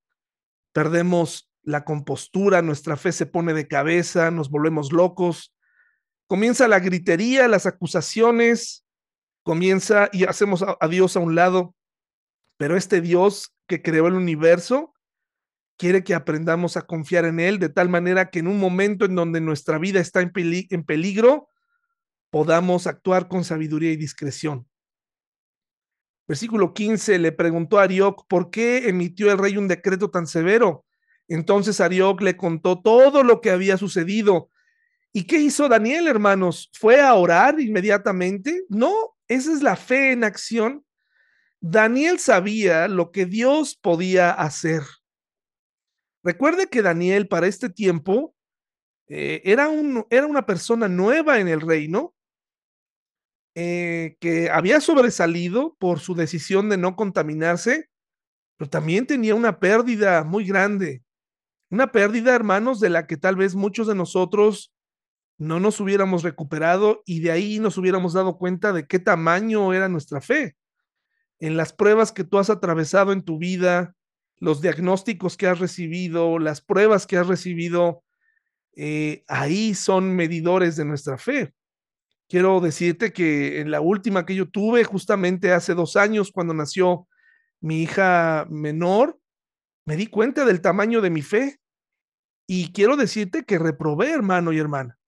perdemos 0.72 1.50
la 1.62 1.84
compostura, 1.84 2.62
nuestra 2.62 2.96
fe 2.96 3.12
se 3.12 3.26
pone 3.26 3.52
de 3.52 3.68
cabeza, 3.68 4.30
nos 4.30 4.50
volvemos 4.50 4.92
locos. 4.92 5.54
Comienza 6.26 6.68
la 6.68 6.80
gritería, 6.80 7.48
las 7.48 7.66
acusaciones, 7.66 8.86
comienza 9.42 10.08
y 10.12 10.24
hacemos 10.24 10.62
a, 10.62 10.88
Dios 10.88 11.16
a 11.16 11.20
un 11.20 11.34
lado. 11.34 11.74
Pero 12.56 12.76
este 12.76 13.00
Dios 13.00 13.54
que 13.66 13.82
creó 13.82 14.06
el 14.06 14.14
universo 14.14 14.94
quiere 15.80 16.04
que 16.04 16.12
aprendamos 16.12 16.76
a 16.76 16.82
confiar 16.82 17.24
en 17.24 17.40
Él 17.40 17.58
de 17.58 17.70
tal 17.70 17.88
manera 17.88 18.28
que 18.28 18.40
en 18.40 18.48
un 18.48 18.58
momento 18.58 19.06
en 19.06 19.14
donde 19.14 19.40
nuestra 19.40 19.78
vida 19.78 19.98
está 19.98 20.20
en, 20.20 20.30
peligro, 20.84 21.48
podamos 22.28 22.86
actuar 22.86 23.28
con 23.28 23.44
sabiduría 23.44 23.90
y 23.90 23.96
discreción. 23.96 24.68
Versículo 26.28 26.74
15 26.74 27.18
le 27.18 27.32
preguntó 27.32 27.78
a 27.78 27.84
Arioc, 27.84 28.26
¿por 28.28 28.50
qué 28.50 28.90
emitió 28.90 29.32
el 29.32 29.38
rey 29.38 29.56
un 29.56 29.68
decreto 29.68 30.10
tan 30.10 30.26
severo? 30.26 30.84
Entonces 31.28 31.80
Arioc 31.80 32.20
le 32.20 32.36
contó 32.36 32.82
todo 32.82 33.24
lo 33.24 33.40
que 33.40 33.50
había 33.50 33.78
sucedido. 33.78 34.50
¿Y 35.14 35.24
qué 35.24 35.38
hizo 35.38 35.66
Daniel, 35.66 36.08
hermanos? 36.08 36.70
¿Fue 36.74 37.00
a 37.00 37.14
orar 37.14 37.58
inmediatamente? 37.58 38.64
No, 38.68 39.16
esa 39.28 39.50
es 39.50 39.62
la 39.62 39.76
fe 39.76 40.12
en 40.12 40.24
acción. 40.24 40.84
Daniel 41.58 42.18
sabía 42.18 42.86
lo 42.86 43.12
que 43.12 43.24
Dios 43.24 43.76
podía 43.80 44.30
hacer. 44.30 44.82
Recuerde 46.22 46.68
que 46.68 46.82
Daniel 46.82 47.28
para 47.28 47.46
este 47.46 47.70
tiempo 47.70 48.34
eh, 49.08 49.42
era, 49.44 49.68
un, 49.68 50.06
era 50.10 50.26
una 50.26 50.46
persona 50.46 50.88
nueva 50.88 51.40
en 51.40 51.48
el 51.48 51.60
reino, 51.60 52.14
eh, 53.56 54.16
que 54.20 54.48
había 54.48 54.80
sobresalido 54.80 55.76
por 55.80 55.98
su 55.98 56.14
decisión 56.14 56.68
de 56.68 56.76
no 56.76 56.94
contaminarse, 56.94 57.90
pero 58.56 58.70
también 58.70 59.06
tenía 59.06 59.34
una 59.34 59.58
pérdida 59.58 60.22
muy 60.22 60.44
grande. 60.44 61.02
Una 61.70 61.90
pérdida, 61.90 62.34
hermanos, 62.34 62.78
de 62.78 62.90
la 62.90 63.06
que 63.06 63.16
tal 63.16 63.36
vez 63.36 63.54
muchos 63.54 63.86
de 63.86 63.94
nosotros 63.94 64.72
no 65.38 65.58
nos 65.58 65.80
hubiéramos 65.80 66.22
recuperado 66.22 67.02
y 67.06 67.20
de 67.20 67.32
ahí 67.32 67.58
nos 67.58 67.78
hubiéramos 67.78 68.12
dado 68.12 68.38
cuenta 68.38 68.72
de 68.72 68.86
qué 68.86 68.98
tamaño 68.98 69.72
era 69.72 69.88
nuestra 69.88 70.20
fe. 70.20 70.56
En 71.38 71.56
las 71.56 71.72
pruebas 71.72 72.12
que 72.12 72.24
tú 72.24 72.38
has 72.38 72.50
atravesado 72.50 73.12
en 73.12 73.24
tu 73.24 73.38
vida, 73.38 73.96
los 74.40 74.62
diagnósticos 74.62 75.36
que 75.36 75.46
has 75.46 75.58
recibido, 75.58 76.38
las 76.38 76.62
pruebas 76.62 77.06
que 77.06 77.18
has 77.18 77.28
recibido, 77.28 78.02
eh, 78.74 79.22
ahí 79.28 79.74
son 79.74 80.16
medidores 80.16 80.76
de 80.76 80.86
nuestra 80.86 81.18
fe. 81.18 81.52
Quiero 82.28 82.60
decirte 82.60 83.12
que 83.12 83.60
en 83.60 83.70
la 83.70 83.80
última 83.80 84.24
que 84.24 84.34
yo 84.34 84.48
tuve, 84.48 84.84
justamente 84.84 85.52
hace 85.52 85.74
dos 85.74 85.96
años, 85.96 86.32
cuando 86.32 86.54
nació 86.54 87.06
mi 87.60 87.82
hija 87.82 88.46
menor, 88.48 89.18
me 89.84 89.96
di 89.96 90.06
cuenta 90.06 90.44
del 90.44 90.60
tamaño 90.60 91.00
de 91.00 91.10
mi 91.10 91.22
fe. 91.22 91.60
Y 92.46 92.72
quiero 92.72 92.96
decirte 92.96 93.44
que 93.44 93.58
reprobé, 93.58 94.10
hermano 94.12 94.52
y 94.52 94.58
hermana. 94.58 94.98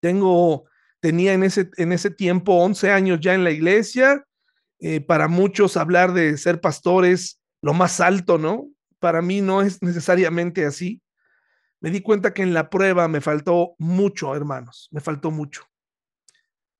Tengo, 0.00 0.64
tenía 1.00 1.34
en 1.34 1.44
ese, 1.44 1.70
en 1.76 1.92
ese 1.92 2.10
tiempo 2.10 2.54
11 2.54 2.90
años 2.90 3.20
ya 3.20 3.34
en 3.34 3.44
la 3.44 3.50
iglesia. 3.50 4.26
Eh, 4.80 5.00
para 5.00 5.28
muchos 5.28 5.76
hablar 5.76 6.12
de 6.12 6.36
ser 6.36 6.60
pastores, 6.60 7.40
lo 7.62 7.74
más 7.74 8.00
alto, 8.00 8.38
¿no? 8.38 8.68
Para 8.98 9.22
mí 9.22 9.40
no 9.40 9.62
es 9.62 9.82
necesariamente 9.82 10.64
así. 10.64 11.02
Me 11.80 11.90
di 11.90 12.00
cuenta 12.00 12.32
que 12.32 12.42
en 12.42 12.54
la 12.54 12.70
prueba 12.70 13.08
me 13.08 13.20
faltó 13.20 13.74
mucho, 13.78 14.34
hermanos, 14.34 14.88
me 14.90 15.00
faltó 15.00 15.30
mucho. 15.30 15.62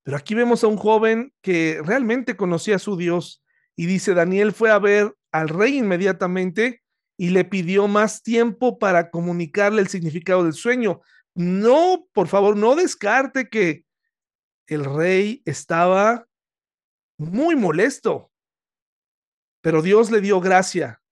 Pero 0.02 0.16
aquí 0.16 0.34
vemos 0.34 0.62
a 0.64 0.68
un 0.68 0.76
joven 0.76 1.32
que 1.42 1.80
realmente 1.84 2.36
conocía 2.36 2.76
a 2.76 2.80
su 2.80 2.96
Dios 2.96 3.42
y 3.74 3.86
dice, 3.86 4.14
Daniel 4.14 4.52
fue 4.52 4.70
a 4.70 4.78
ver 4.78 5.14
al 5.32 5.48
rey 5.48 5.78
inmediatamente 5.78 6.82
y 7.18 7.30
le 7.30 7.44
pidió 7.44 7.88
más 7.88 8.22
tiempo 8.22 8.78
para 8.78 9.10
comunicarle 9.10 9.82
el 9.82 9.88
significado 9.88 10.44
del 10.44 10.52
sueño. 10.52 11.00
No, 11.34 12.06
por 12.12 12.28
favor, 12.28 12.56
no 12.56 12.76
descarte 12.76 13.48
que 13.48 13.84
el 14.66 14.84
rey 14.84 15.42
estaba 15.44 16.26
muy 17.18 17.56
molesto, 17.56 18.30
pero 19.66 19.82
Dios 19.82 20.12
le 20.12 20.20
dio 20.20 20.40
gracia. 20.40 21.02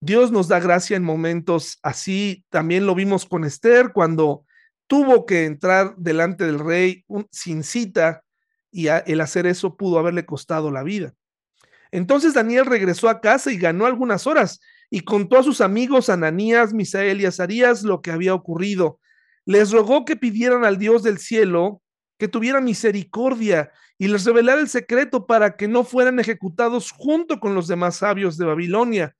Dios 0.00 0.30
nos 0.30 0.46
da 0.46 0.60
gracia 0.60 0.96
en 0.96 1.02
momentos 1.02 1.80
así. 1.82 2.44
También 2.50 2.86
lo 2.86 2.94
vimos 2.94 3.26
con 3.26 3.42
Esther 3.42 3.90
cuando 3.92 4.46
tuvo 4.86 5.26
que 5.26 5.44
entrar 5.44 5.96
delante 5.96 6.44
del 6.44 6.60
rey 6.60 7.04
sin 7.32 7.64
cita 7.64 8.22
y 8.70 8.86
el 8.86 9.20
hacer 9.20 9.44
eso 9.44 9.76
pudo 9.76 9.98
haberle 9.98 10.24
costado 10.24 10.70
la 10.70 10.84
vida. 10.84 11.14
Entonces 11.90 12.32
Daniel 12.32 12.64
regresó 12.64 13.08
a 13.08 13.20
casa 13.20 13.50
y 13.50 13.58
ganó 13.58 13.86
algunas 13.86 14.28
horas 14.28 14.60
y 14.88 15.00
contó 15.00 15.36
a 15.36 15.42
sus 15.42 15.60
amigos 15.60 16.08
Ananías, 16.08 16.72
Misael 16.72 17.20
y 17.20 17.26
Azarías 17.26 17.82
lo 17.82 18.02
que 18.02 18.12
había 18.12 18.34
ocurrido. 18.34 19.00
Les 19.44 19.72
rogó 19.72 20.04
que 20.04 20.14
pidieran 20.14 20.64
al 20.64 20.78
Dios 20.78 21.02
del 21.02 21.18
cielo 21.18 21.82
que 22.18 22.28
tuviera 22.28 22.60
misericordia 22.60 23.72
y 23.98 24.08
les 24.08 24.24
revelara 24.24 24.60
el 24.60 24.68
secreto 24.68 25.26
para 25.26 25.56
que 25.56 25.68
no 25.68 25.84
fueran 25.84 26.18
ejecutados 26.18 26.90
junto 26.90 27.40
con 27.40 27.54
los 27.54 27.66
demás 27.66 27.96
sabios 27.96 28.36
de 28.36 28.44
Babilonia. 28.44 29.16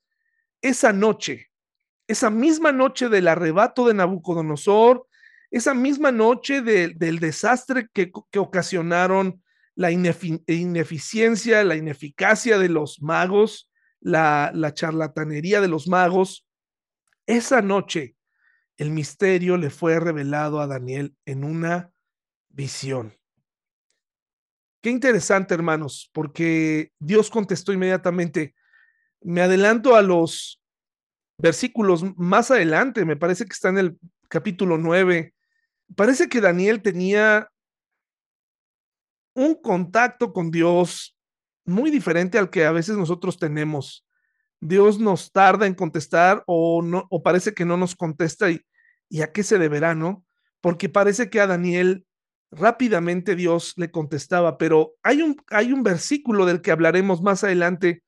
Esa 0.61 0.93
noche, 0.93 1.51
esa 2.07 2.31
misma 2.31 2.73
noche 2.73 3.09
del 3.09 3.29
arrebato 3.29 3.87
de 3.87 3.95
Nabucodonosor, 3.95 5.07
esa 5.51 5.75
misma 5.75 6.13
noche 6.13 6.61
del 6.61 7.19
desastre 7.19 7.89
que, 7.93 8.11
que 8.31 8.39
ocasionaron 8.39 9.43
la 9.75 9.91
ineficiencia, 9.91 11.63
la 11.65 11.77
ineficacia 11.77 12.59
de 12.59 12.69
los 12.69 13.01
magos, 13.03 13.71
la, 14.01 14.51
la 14.55 14.75
charlatanería 14.75 15.61
de 15.61 15.69
los 15.69 15.87
magos, 15.87 16.47
esa 17.27 17.61
noche 17.61 18.17
el 18.77 18.91
misterio 18.91 19.57
le 19.57 19.71
fue 19.71 19.99
revelado 20.01 20.61
a 20.61 20.67
Daniel 20.67 21.15
en 21.25 21.45
una 21.45 21.93
visión. 22.49 23.15
Qué 24.87 24.93
interesante, 24.93 25.53
hermanos, 25.53 26.09
porque 26.13 26.93
Dios 27.01 27.29
contestó 27.29 27.73
inmediatamente. 27.73 28.55
Me 29.21 29.41
adelanto 29.41 29.97
a 29.97 30.01
los 30.01 30.63
versículos 31.39 32.05
más 32.17 32.53
adelante, 32.53 33.05
me 33.05 33.17
parece 33.17 33.47
que 33.47 33.53
está 33.53 33.71
en 33.71 33.79
el 33.79 33.99
capítulo 34.29 34.79
9. 34.79 35.35
Parece 35.97 36.29
que 36.29 36.41
Daniel 36.41 36.83
tenía 36.83 37.51
un 39.35 39.57
contacto 39.61 40.33
con 40.33 40.53
Dios 40.53 41.19
muy 41.65 41.91
diferente 41.91 42.39
al 42.39 42.49
que 42.49 42.65
a 42.65 42.71
veces 42.71 42.97
nosotros 42.97 43.41
tenemos. 43.41 44.07
Dios 44.61 45.01
nos 45.01 45.33
tarda 45.33 45.67
en 45.67 45.75
contestar 45.75 46.45
o, 46.47 46.81
no, 46.81 47.09
o 47.11 47.25
parece 47.25 47.55
que 47.55 47.65
no 47.65 47.77
nos 47.77 47.97
contesta 47.97 48.53
y, 48.53 48.61
y 49.09 49.23
a 49.23 49.33
qué 49.33 49.43
se 49.43 49.59
deberá, 49.59 49.97
¿no? 49.97 50.25
Porque 50.61 50.89
parece 50.89 51.29
que 51.29 51.41
a 51.41 51.49
Daniel 51.49 52.07
rápidamente 52.57 53.37
Dios 53.37 53.75
le 53.77 53.91
contestaba, 53.91 54.59
pero 54.59 54.95
hay 55.03 55.23
un, 55.23 55.37
hay 55.51 55.73
un 55.73 55.83
versículo 55.83 56.47
del 56.47 56.63
que 56.63 56.71
hablaremos 56.71 57.23
más 57.23 57.45
adelante 57.45 58.03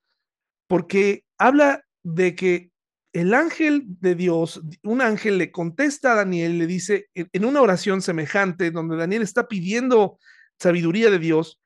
porque 0.67 1.23
habla 1.37 1.85
de 2.03 2.35
que 2.35 2.71
el 3.13 3.33
ángel 3.33 3.83
de 3.85 4.15
Dios, 4.15 4.61
un 4.83 5.01
ángel 5.01 5.37
le 5.37 5.51
contesta 5.51 6.11
a 6.11 6.15
Daniel, 6.15 6.59
le 6.59 6.67
dice 6.67 7.09
en 7.13 7.45
una 7.45 7.61
oración 7.61 8.01
semejante, 8.01 8.69
donde 8.71 8.97
Daniel 8.97 9.23
está 9.23 9.47
pidiendo 9.47 10.19
sabiduría 10.59 11.09
de 11.09 11.19
Dios, 11.19 11.59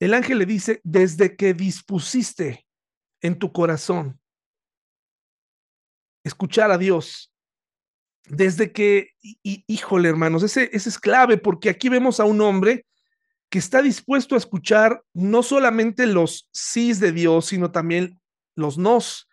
el 0.00 0.14
ángel 0.14 0.38
le 0.38 0.46
dice, 0.46 0.80
desde 0.84 1.36
que 1.36 1.54
dispusiste 1.54 2.66
en 3.20 3.38
tu 3.38 3.52
corazón 3.52 4.20
escuchar 6.24 6.70
a 6.70 6.78
Dios, 6.78 7.32
desde 8.24 8.72
que, 8.72 9.10
híjole 9.42 10.08
hermanos, 10.08 10.42
ese, 10.42 10.70
ese 10.72 10.88
es 10.88 10.98
clave 10.98 11.38
porque 11.38 11.70
aquí 11.70 11.88
vemos 11.88 12.20
a 12.20 12.24
un 12.24 12.40
hombre 12.40 12.86
que 13.50 13.58
está 13.58 13.80
dispuesto 13.80 14.34
a 14.34 14.38
escuchar 14.38 15.02
no 15.14 15.42
solamente 15.42 16.06
los 16.06 16.48
sís 16.52 17.00
de 17.00 17.12
Dios, 17.12 17.46
sino 17.46 17.70
también 17.70 18.20
los 18.54 18.76
nos. 18.76 19.28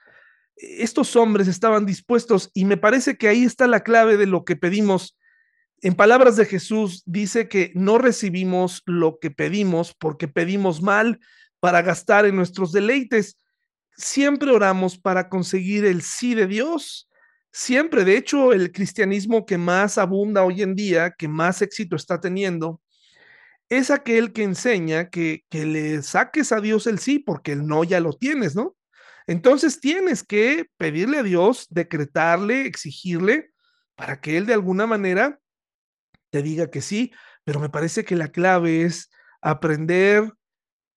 Estos 0.55 1.15
hombres 1.17 1.49
estaban 1.49 1.85
dispuestos 1.85 2.49
y 2.53 2.63
me 2.63 2.77
parece 2.77 3.17
que 3.17 3.27
ahí 3.27 3.43
está 3.43 3.67
la 3.67 3.81
clave 3.81 4.15
de 4.15 4.25
lo 4.25 4.45
que 4.45 4.55
pedimos 4.55 5.17
en 5.81 5.93
palabras 5.93 6.35
de 6.35 6.45
Jesús 6.45 7.03
dice 7.05 7.47
que 7.47 7.71
no 7.75 7.97
recibimos 7.97 8.81
lo 8.85 9.19
que 9.19 9.29
pedimos 9.29 9.93
porque 9.93 10.27
pedimos 10.27 10.81
mal 10.81 11.19
para 11.59 11.81
gastar 11.81 12.25
en 12.25 12.35
nuestros 12.35 12.71
deleites. 12.71 13.37
Siempre 13.95 14.51
oramos 14.51 14.97
para 14.97 15.29
conseguir 15.29 15.85
el 15.85 16.01
sí 16.01 16.33
de 16.33 16.47
Dios. 16.47 17.07
Siempre, 17.57 18.03
de 18.03 18.17
hecho, 18.17 18.51
el 18.51 18.73
cristianismo 18.73 19.45
que 19.45 19.57
más 19.57 19.97
abunda 19.97 20.43
hoy 20.43 20.61
en 20.61 20.75
día, 20.75 21.11
que 21.11 21.29
más 21.29 21.61
éxito 21.61 21.95
está 21.95 22.19
teniendo, 22.19 22.81
es 23.69 23.91
aquel 23.91 24.33
que 24.33 24.43
enseña 24.43 25.09
que, 25.09 25.45
que 25.47 25.65
le 25.65 26.03
saques 26.03 26.51
a 26.51 26.59
Dios 26.59 26.85
el 26.85 26.99
sí 26.99 27.17
porque 27.17 27.53
el 27.53 27.65
no 27.65 27.85
ya 27.85 28.01
lo 28.01 28.11
tienes, 28.11 28.57
¿no? 28.57 28.75
Entonces 29.25 29.79
tienes 29.79 30.21
que 30.21 30.65
pedirle 30.75 31.19
a 31.19 31.23
Dios, 31.23 31.67
decretarle, 31.69 32.65
exigirle, 32.65 33.51
para 33.95 34.19
que 34.19 34.35
Él 34.35 34.47
de 34.47 34.53
alguna 34.53 34.85
manera 34.85 35.39
te 36.31 36.41
diga 36.41 36.69
que 36.69 36.81
sí, 36.81 37.13
pero 37.45 37.61
me 37.61 37.69
parece 37.69 38.03
que 38.03 38.17
la 38.17 38.27
clave 38.27 38.81
es 38.81 39.09
aprender 39.39 40.29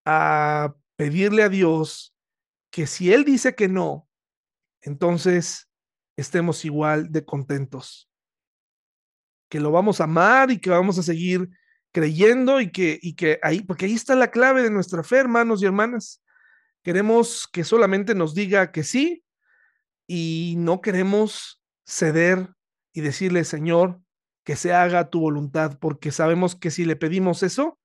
a 0.05 0.75
pedirle 0.97 1.45
a 1.45 1.49
Dios 1.51 2.17
que 2.73 2.89
si 2.89 3.13
Él 3.13 3.25
dice 3.25 3.55
que 3.55 3.69
no, 3.69 4.09
entonces 4.83 5.68
estemos 6.19 6.65
igual 6.65 7.13
de 7.13 7.25
contentos. 7.25 8.11
Que 9.49 9.61
lo 9.61 9.71
vamos 9.71 10.01
a 10.01 10.05
amar 10.05 10.51
y 10.51 10.59
que 10.59 10.69
vamos 10.69 10.99
a 10.99 11.03
seguir 11.03 11.49
creyendo 11.93 12.61
y 12.61 12.71
que, 12.71 12.99
y 13.01 13.15
que 13.15 13.39
ahí, 13.43 13.63
porque 13.63 13.87
ahí 13.87 13.95
está 13.95 14.17
la 14.17 14.31
clave 14.31 14.63
de 14.63 14.71
nuestra 14.71 15.05
fe, 15.05 15.19
hermanos 15.19 15.63
y 15.63 15.67
hermanas. 15.67 16.21
Queremos 16.83 17.49
que 17.51 17.63
solamente 17.63 18.17
nos 18.17 18.35
diga 18.35 18.73
que 18.73 18.83
sí 18.83 19.25
y 20.09 20.57
no 20.59 20.81
queremos 20.81 21.63
ceder 21.87 22.49
y 22.93 23.01
decirle, 23.01 23.45
Señor, 23.45 24.01
que 24.45 24.57
se 24.57 24.73
haga 24.73 25.11
tu 25.11 25.21
voluntad, 25.21 25.79
porque 25.79 26.11
sabemos 26.11 26.57
que 26.57 26.73
si 26.73 26.85
le 26.85 26.97
pedimos 26.97 27.43
eso, 27.45 27.79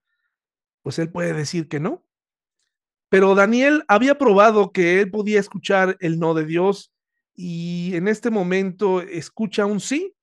pues 0.81 0.97
él 0.97 1.11
puede 1.11 1.33
decir 1.33 1.67
que 1.67 1.79
no. 1.79 2.03
Pero 3.09 3.35
Daniel 3.35 3.83
había 3.87 4.17
probado 4.17 4.71
que 4.71 5.01
él 5.01 5.11
podía 5.11 5.39
escuchar 5.39 5.97
el 5.99 6.17
no 6.17 6.33
de 6.33 6.45
Dios 6.45 6.92
y 7.35 7.95
en 7.95 8.07
este 8.07 8.29
momento 8.29 9.01
escucha 9.01 9.65
un 9.65 9.79
sí 9.79 10.15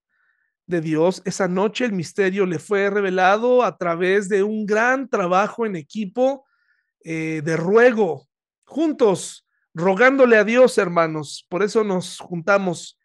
de 0.67 0.81
Dios. 0.81 1.23
Esa 1.25 1.49
noche 1.49 1.85
el 1.85 1.93
misterio 1.93 2.47
le 2.47 2.59
fue 2.59 2.89
revelado 2.89 3.63
a 3.63 3.77
través 3.77 4.29
de 4.29 4.43
un 4.43 4.65
gran 4.67 5.09
trabajo 5.09 5.67
en 5.67 5.77
equipo 5.77 6.47
eh, 7.03 7.43
de 7.45 7.57
ruego, 7.57 8.29
juntos, 8.65 9.47
rogándole 9.75 10.37
a 10.37 10.45
Dios, 10.45 10.79
hermanos. 10.79 11.47
Por 11.49 11.63
eso 11.63 11.85
nos 11.85 12.19
juntamos. 12.19 12.99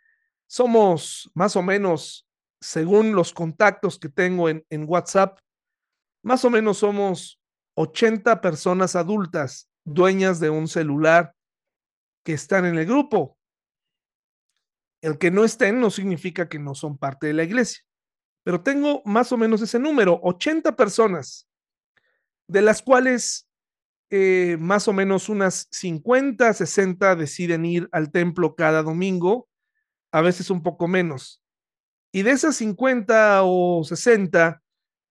Somos 0.48 1.32
más 1.34 1.56
o 1.56 1.64
menos, 1.64 2.28
según 2.62 3.16
los 3.16 3.34
contactos 3.34 3.98
que 3.98 4.10
tengo 4.10 4.48
en, 4.50 4.64
WhatsApp, 4.88 5.40
más 6.22 6.46
o 6.46 6.50
menos 6.50 6.78
somos 6.78 7.40
80 7.76 8.42
personas 8.42 8.96
adultas 8.96 9.70
dueñas 9.84 10.40
de 10.40 10.50
un 10.50 10.68
celular 10.68 11.36
que 12.24 12.34
están 12.34 12.66
en 12.66 12.78
el 12.78 12.86
grupo. 12.86 13.38
El 15.06 15.20
que 15.20 15.30
no 15.30 15.44
estén 15.44 15.80
no 15.80 15.92
significa 15.92 16.50
que 16.50 16.58
no 16.58 16.74
son 16.74 16.98
parte 16.98 17.28
de 17.28 17.34
la 17.34 17.44
iglesia, 17.44 17.84
pero 18.44 18.64
tengo 18.64 19.04
más 19.06 19.32
o 19.32 19.38
menos 19.38 19.62
ese 19.62 19.78
número, 19.78 20.20
80 20.24 20.76
personas, 20.76 21.48
de 22.48 22.64
las 22.64 22.82
cuales 22.82 23.48
eh, 24.10 24.58
más 24.60 24.88
o 24.88 24.94
menos 24.94 25.30
unas 25.30 25.68
50, 25.70 26.52
60 26.52 27.16
deciden 27.18 27.66
ir 27.66 27.88
al 27.92 28.12
templo 28.12 28.56
cada 28.56 28.82
domingo, 28.82 29.48
a 30.12 30.22
veces 30.22 30.50
un 30.50 30.64
poco 30.64 30.88
menos. 30.88 31.40
Y 32.12 32.24
de 32.24 32.32
esas 32.32 32.56
50 32.56 33.42
o 33.44 33.84
60, 33.84 34.60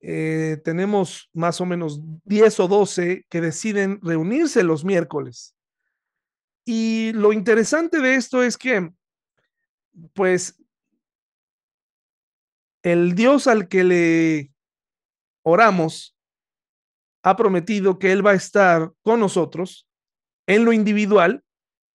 eh, 0.01 0.61
tenemos 0.65 1.31
más 1.33 1.61
o 1.61 1.67
menos 1.67 2.01
10 2.25 2.59
o 2.59 2.67
12 2.67 3.27
que 3.29 3.41
deciden 3.41 4.01
reunirse 4.03 4.65
los 4.65 4.85
miércoles. 4.85 5.55
Y 6.65 7.13
lo 7.13 7.33
interesante 7.33 8.01
de 8.01 8.17
esto 8.17 8.43
es 8.43 8.59
que, 8.59 8.91
pues, 10.13 10.61
el 12.83 13.15
Dios 13.15 13.47
al 13.47 13.69
que 13.69 13.85
le 13.85 14.53
oramos 15.43 16.17
ha 17.23 17.37
prometido 17.37 17.99
que 17.99 18.13
Él 18.13 18.25
va 18.25 18.33
a 18.33 18.35
estar 18.35 18.93
con 19.03 19.21
nosotros 19.21 19.89
en 20.47 20.65
lo 20.65 20.73
individual, 20.73 21.43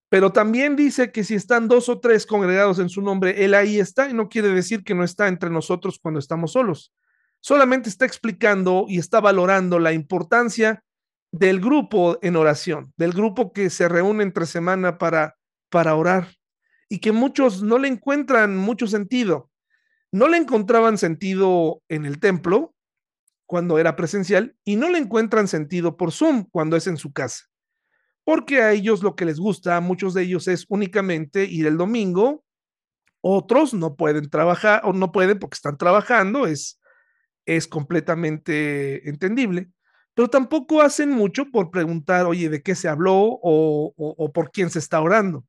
pero 0.08 0.32
también 0.32 0.74
dice 0.74 1.12
que 1.12 1.22
si 1.22 1.34
están 1.34 1.68
dos 1.68 1.90
o 1.90 2.00
tres 2.00 2.24
congregados 2.24 2.78
en 2.78 2.88
su 2.88 3.02
nombre, 3.02 3.44
Él 3.44 3.52
ahí 3.52 3.78
está 3.78 4.08
y 4.08 4.14
no 4.14 4.30
quiere 4.30 4.48
decir 4.48 4.82
que 4.82 4.94
no 4.94 5.04
está 5.04 5.28
entre 5.28 5.50
nosotros 5.50 5.98
cuando 6.02 6.18
estamos 6.18 6.52
solos. 6.52 6.94
Solamente 7.40 7.90
está 7.90 8.06
explicando 8.06 8.86
y 8.88 8.98
está 8.98 9.20
valorando 9.20 9.78
la 9.78 9.92
importancia 9.92 10.82
del 11.30 11.60
grupo 11.60 12.18
en 12.22 12.36
oración, 12.36 12.94
del 12.96 13.12
grupo 13.12 13.52
que 13.52 13.68
se 13.68 13.86
reúne 13.86 14.22
entre 14.22 14.46
semana 14.46 14.96
para, 14.96 15.36
para 15.68 15.94
orar 15.94 16.37
y 16.88 17.00
que 17.00 17.12
muchos 17.12 17.62
no 17.62 17.78
le 17.78 17.88
encuentran 17.88 18.56
mucho 18.56 18.86
sentido. 18.86 19.50
No 20.10 20.28
le 20.28 20.38
encontraban 20.38 20.98
sentido 20.98 21.82
en 21.88 22.06
el 22.06 22.18
templo 22.18 22.74
cuando 23.46 23.78
era 23.78 23.96
presencial 23.96 24.56
y 24.64 24.76
no 24.76 24.88
le 24.88 24.98
encuentran 24.98 25.48
sentido 25.48 25.96
por 25.96 26.12
Zoom 26.12 26.44
cuando 26.50 26.76
es 26.76 26.86
en 26.86 26.96
su 26.96 27.12
casa. 27.12 27.44
Porque 28.24 28.62
a 28.62 28.72
ellos 28.72 29.02
lo 29.02 29.16
que 29.16 29.24
les 29.24 29.38
gusta, 29.38 29.76
a 29.76 29.80
muchos 29.80 30.14
de 30.14 30.22
ellos 30.22 30.48
es 30.48 30.66
únicamente 30.68 31.44
ir 31.44 31.66
el 31.66 31.76
domingo, 31.76 32.44
otros 33.20 33.74
no 33.74 33.96
pueden 33.96 34.30
trabajar 34.30 34.82
o 34.84 34.92
no 34.92 35.12
pueden 35.12 35.38
porque 35.38 35.56
están 35.56 35.76
trabajando, 35.76 36.46
es 36.46 36.78
es 37.48 37.66
completamente 37.66 39.08
entendible, 39.08 39.70
pero 40.14 40.28
tampoco 40.28 40.82
hacen 40.82 41.10
mucho 41.10 41.46
por 41.50 41.70
preguntar, 41.70 42.26
oye, 42.26 42.50
¿de 42.50 42.62
qué 42.62 42.74
se 42.74 42.88
habló 42.88 43.38
o, 43.42 44.30
por 44.34 44.50
quién 44.50 44.68
se 44.68 44.78
está 44.78 45.00
orando? 45.00 45.46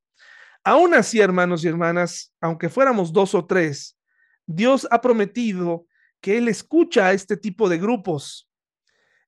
Aún 0.63 0.93
así, 0.93 1.19
hermanos 1.19 1.63
y 1.63 1.67
hermanas, 1.67 2.33
aunque 2.41 2.69
fuéramos 2.69 3.13
dos 3.13 3.33
o 3.33 3.45
tres, 3.45 3.97
Dios 4.45 4.87
ha 4.91 5.01
prometido 5.01 5.85
que 6.21 6.37
Él 6.37 6.47
escucha 6.47 7.07
a 7.07 7.13
este 7.13 7.37
tipo 7.37 7.69
de 7.69 7.77
grupos. 7.77 8.49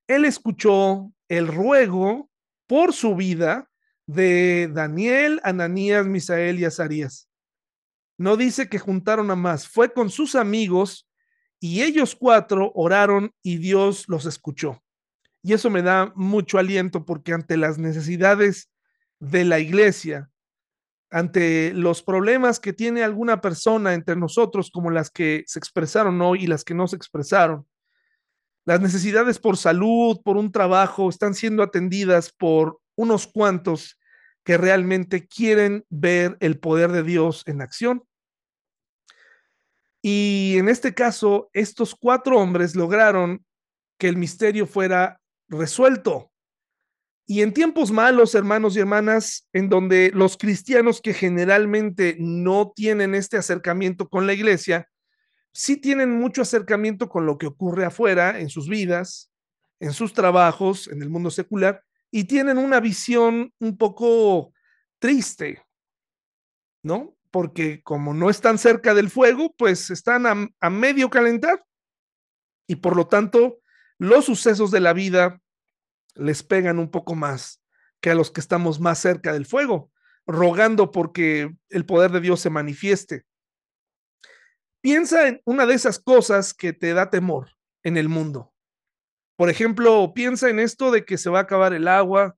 Él 0.08 0.26
escuchó 0.26 1.12
el 1.30 1.48
ruego 1.48 2.30
por 2.68 2.94
su 2.94 3.16
vida 3.16 3.70
de 4.08 4.70
Daniel, 4.74 5.40
Ananías, 5.44 6.06
Misael 6.06 6.60
y 6.60 6.66
Azarías. 6.66 7.30
No 8.18 8.36
dice 8.36 8.68
que 8.68 8.80
juntaron 8.80 9.32
a 9.32 9.36
más, 9.36 9.68
fue 9.68 9.94
con 9.94 10.10
sus 10.10 10.36
amigos 10.36 11.08
y 11.60 11.84
ellos 11.84 12.16
cuatro 12.16 12.72
oraron 12.76 13.34
y 13.44 13.58
Dios 13.58 14.06
los 14.08 14.26
escuchó. 14.26 14.84
Y 15.44 15.54
eso 15.54 15.70
me 15.70 15.82
da 15.82 16.12
mucho 16.16 16.58
aliento 16.58 17.06
porque 17.06 17.34
ante 17.34 17.58
las 17.58 17.78
necesidades 17.78 18.70
de 19.20 19.46
la 19.46 19.60
iglesia, 19.60 20.31
ante 21.12 21.74
los 21.74 22.02
problemas 22.02 22.60
que 22.60 22.74
tiene 22.74 23.04
alguna 23.04 23.42
persona 23.42 23.94
entre 23.94 24.16
nosotros, 24.16 24.72
como 24.72 24.90
las 24.90 25.12
que 25.12 25.44
se 25.46 25.60
expresaron 25.60 26.22
hoy 26.22 26.44
y 26.44 26.48
las 26.48 26.64
que 26.64 26.74
no 26.74 26.88
se 26.88 26.96
expresaron, 26.96 27.68
las 28.66 28.80
necesidades 28.80 29.40
por 29.40 29.58
salud, 29.58 30.20
por 30.24 30.38
un 30.38 30.52
trabajo, 30.52 31.10
están 31.10 31.34
siendo 31.34 31.64
atendidas 31.64 32.32
por 32.32 32.80
unos 32.96 33.28
cuantos 33.28 34.00
que 34.44 34.58
realmente 34.58 35.28
quieren 35.28 35.86
ver 35.90 36.38
el 36.40 36.60
poder 36.60 36.92
de 36.92 37.04
Dios 37.04 37.44
en 37.46 37.62
acción 37.62 38.04
y 40.02 40.56
en 40.58 40.68
este 40.68 40.94
caso, 40.94 41.50
estos 41.54 41.94
cuatro 41.94 42.40
hombres 42.40 42.76
lograron 42.76 43.46
que 44.00 44.08
el 44.08 44.18
misterio 44.18 44.66
fuera 44.66 45.22
resuelto. 45.48 46.31
Y 47.32 47.44
en 47.44 47.54
tiempos 47.54 47.92
malos, 47.92 48.36
hermanos 48.36 48.76
y 48.76 48.82
hermanas, 48.82 49.48
en 49.54 49.70
donde 49.70 50.12
los 50.14 50.36
cristianos 50.36 51.00
que 51.00 51.14
generalmente 51.14 52.18
no 52.20 52.74
tienen 52.76 53.16
este 53.16 53.38
acercamiento 53.38 54.10
con 54.10 54.28
la 54.28 54.34
iglesia, 54.34 54.90
sí 55.54 55.78
tienen 55.78 56.12
mucho 56.12 56.42
acercamiento 56.42 57.08
con 57.08 57.26
lo 57.26 57.38
que 57.38 57.48
ocurre 57.48 57.86
afuera 57.86 58.38
en 58.38 58.50
sus 58.50 58.68
vidas, 58.68 59.32
en 59.80 59.94
sus 59.94 60.12
trabajos, 60.12 60.90
en 60.90 61.02
el 61.02 61.10
mundo 61.10 61.32
secular, 61.32 61.86
y 62.12 62.26
tienen 62.26 62.58
una 62.58 62.82
visión 62.82 63.54
un 63.60 63.78
poco 63.78 64.52
triste, 65.00 65.64
¿no? 66.84 67.16
porque 67.32 67.82
como 67.82 68.14
no 68.14 68.30
están 68.30 68.58
cerca 68.58 68.94
del 68.94 69.10
fuego, 69.10 69.56
pues 69.58 69.90
están 69.90 70.50
a, 70.60 70.70
medio 70.70 71.10
calentar 71.10 71.64
y 72.68 72.76
por 72.76 72.98
lo 72.98 73.08
tanto 73.08 73.62
los 73.98 74.26
sucesos 74.26 74.70
de 74.70 74.82
la 74.82 74.92
vida 74.92 75.41
les 76.16 76.44
pegan 76.44 76.80
un 76.80 76.90
poco 76.90 77.16
más 77.16 77.62
que 78.02 78.10
a 78.12 78.16
los 78.16 78.32
que 78.32 78.42
estamos 78.42 78.80
más 78.80 79.00
cerca 79.00 79.34
del 79.34 79.46
fuego, 79.46 79.92
rogando 80.26 80.92
porque 80.92 81.56
el 81.70 81.86
poder 81.86 82.12
de 82.12 82.22
Dios 82.22 82.40
se 82.40 82.50
manifieste. 82.50 83.26
Piensa 84.82 85.28
en 85.28 85.42
una 85.46 85.66
de 85.66 85.76
esas 85.76 86.00
cosas 86.00 86.54
que 86.54 86.74
te 86.74 86.94
da 86.94 87.10
temor 87.10 87.52
en 87.84 87.98
el 87.98 88.10
mundo. 88.10 88.52
Por 89.36 89.50
ejemplo, 89.50 90.14
piensa 90.14 90.50
en 90.50 90.60
esto 90.60 90.92
de 90.92 91.06
que 91.06 91.18
se 91.18 91.30
va 91.30 91.40
a 91.40 91.44
acabar 91.44 91.74
el 91.74 91.88
agua, 91.88 92.36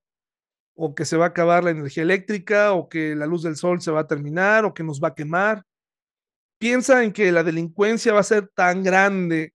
o 0.75 0.95
que 0.95 1.05
se 1.05 1.17
va 1.17 1.25
a 1.25 1.29
acabar 1.29 1.63
la 1.63 1.71
energía 1.71 2.03
eléctrica, 2.03 2.73
o 2.73 2.89
que 2.89 3.15
la 3.15 3.25
luz 3.25 3.43
del 3.43 3.55
sol 3.55 3.81
se 3.81 3.91
va 3.91 4.01
a 4.01 4.07
terminar, 4.07 4.65
o 4.65 4.73
que 4.73 4.83
nos 4.83 5.01
va 5.01 5.09
a 5.09 5.15
quemar. 5.15 5.63
Piensa 6.57 7.03
en 7.03 7.11
que 7.11 7.31
la 7.31 7.43
delincuencia 7.43 8.13
va 8.13 8.21
a 8.21 8.23
ser 8.23 8.47
tan 8.49 8.83
grande 8.83 9.53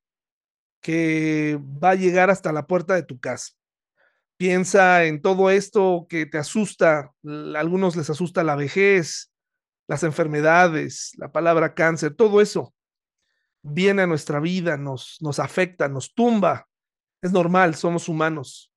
que 0.80 1.58
va 1.82 1.90
a 1.90 1.94
llegar 1.94 2.30
hasta 2.30 2.52
la 2.52 2.66
puerta 2.66 2.94
de 2.94 3.02
tu 3.02 3.18
casa. 3.18 3.57
Piensa 4.38 5.04
en 5.04 5.20
todo 5.20 5.50
esto 5.50 6.06
que 6.08 6.24
te 6.24 6.38
asusta, 6.38 7.12
a 7.24 7.58
algunos 7.58 7.96
les 7.96 8.08
asusta 8.08 8.44
la 8.44 8.56
vejez, 8.56 9.30
las 9.88 10.02
enfermedades, 10.04 11.12
la 11.18 11.30
palabra 11.32 11.74
cáncer, 11.74 12.14
todo 12.14 12.40
eso 12.40 12.72
viene 13.62 14.02
a 14.02 14.06
nuestra 14.06 14.40
vida, 14.40 14.76
nos, 14.76 15.18
nos 15.20 15.38
afecta, 15.38 15.88
nos 15.88 16.14
tumba. 16.14 16.68
Es 17.22 17.32
normal, 17.32 17.74
somos 17.74 18.08
humanos. 18.08 18.70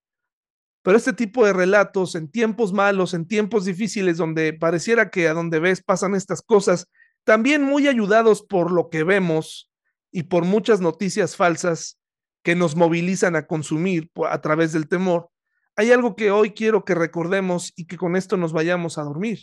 Pero 0.83 0.97
este 0.97 1.13
tipo 1.13 1.45
de 1.45 1.53
relatos 1.53 2.15
en 2.15 2.29
tiempos 2.29 2.73
malos, 2.73 3.13
en 3.13 3.27
tiempos 3.27 3.65
difíciles, 3.65 4.17
donde 4.17 4.53
pareciera 4.53 5.11
que 5.11 5.27
a 5.27 5.33
donde 5.33 5.59
ves 5.59 5.83
pasan 5.83 6.15
estas 6.15 6.41
cosas, 6.41 6.87
también 7.23 7.61
muy 7.61 7.87
ayudados 7.87 8.41
por 8.41 8.71
lo 8.71 8.89
que 8.89 9.03
vemos 9.03 9.69
y 10.11 10.23
por 10.23 10.43
muchas 10.43 10.81
noticias 10.81 11.35
falsas 11.35 11.99
que 12.43 12.55
nos 12.55 12.75
movilizan 12.75 13.35
a 13.35 13.45
consumir 13.45 14.09
a 14.27 14.41
través 14.41 14.71
del 14.71 14.87
temor, 14.87 15.29
hay 15.75 15.91
algo 15.91 16.15
que 16.15 16.31
hoy 16.31 16.51
quiero 16.51 16.85
que 16.85 16.95
recordemos 16.95 17.73
y 17.75 17.87
que 17.87 17.97
con 17.97 18.15
esto 18.15 18.37
nos 18.37 18.53
vayamos 18.53 18.97
a 18.97 19.03
dormir. 19.03 19.39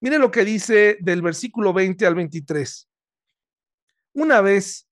Mire 0.00 0.18
lo 0.18 0.30
que 0.30 0.44
dice 0.44 0.98
del 1.00 1.22
versículo 1.22 1.72
20 1.72 2.06
al 2.06 2.14
23. 2.14 2.88
Una 4.14 4.40
vez 4.40 4.88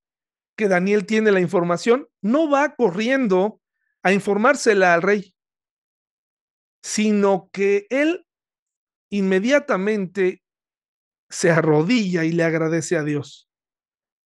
que 0.55 0.67
Daniel 0.67 1.05
tiene 1.05 1.31
la 1.31 1.39
información, 1.39 2.07
no 2.21 2.49
va 2.49 2.75
corriendo 2.75 3.61
a 4.03 4.13
informársela 4.13 4.93
al 4.93 5.01
rey, 5.01 5.35
sino 6.81 7.49
que 7.51 7.87
él 7.89 8.25
inmediatamente 9.09 10.43
se 11.29 11.51
arrodilla 11.51 12.23
y 12.23 12.31
le 12.31 12.43
agradece 12.43 12.97
a 12.97 13.03
Dios 13.03 13.49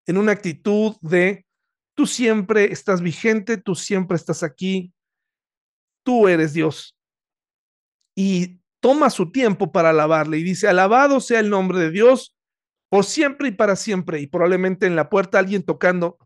en 0.06 0.18
una 0.18 0.32
actitud 0.32 0.96
de, 1.00 1.46
tú 1.94 2.06
siempre 2.06 2.72
estás 2.72 3.00
vigente, 3.00 3.56
tú 3.56 3.74
siempre 3.74 4.16
estás 4.16 4.42
aquí, 4.42 4.92
tú 6.04 6.28
eres 6.28 6.52
Dios. 6.52 6.96
Y 8.14 8.60
toma 8.78 9.10
su 9.10 9.32
tiempo 9.32 9.72
para 9.72 9.90
alabarle 9.90 10.38
y 10.38 10.44
dice, 10.44 10.68
alabado 10.68 11.20
sea 11.20 11.40
el 11.40 11.50
nombre 11.50 11.78
de 11.78 11.90
Dios 11.90 12.36
por 12.88 13.04
siempre 13.04 13.48
y 13.48 13.52
para 13.52 13.74
siempre. 13.74 14.20
Y 14.20 14.28
probablemente 14.28 14.86
en 14.86 14.94
la 14.94 15.08
puerta 15.10 15.38
alguien 15.38 15.64
tocando, 15.64 16.18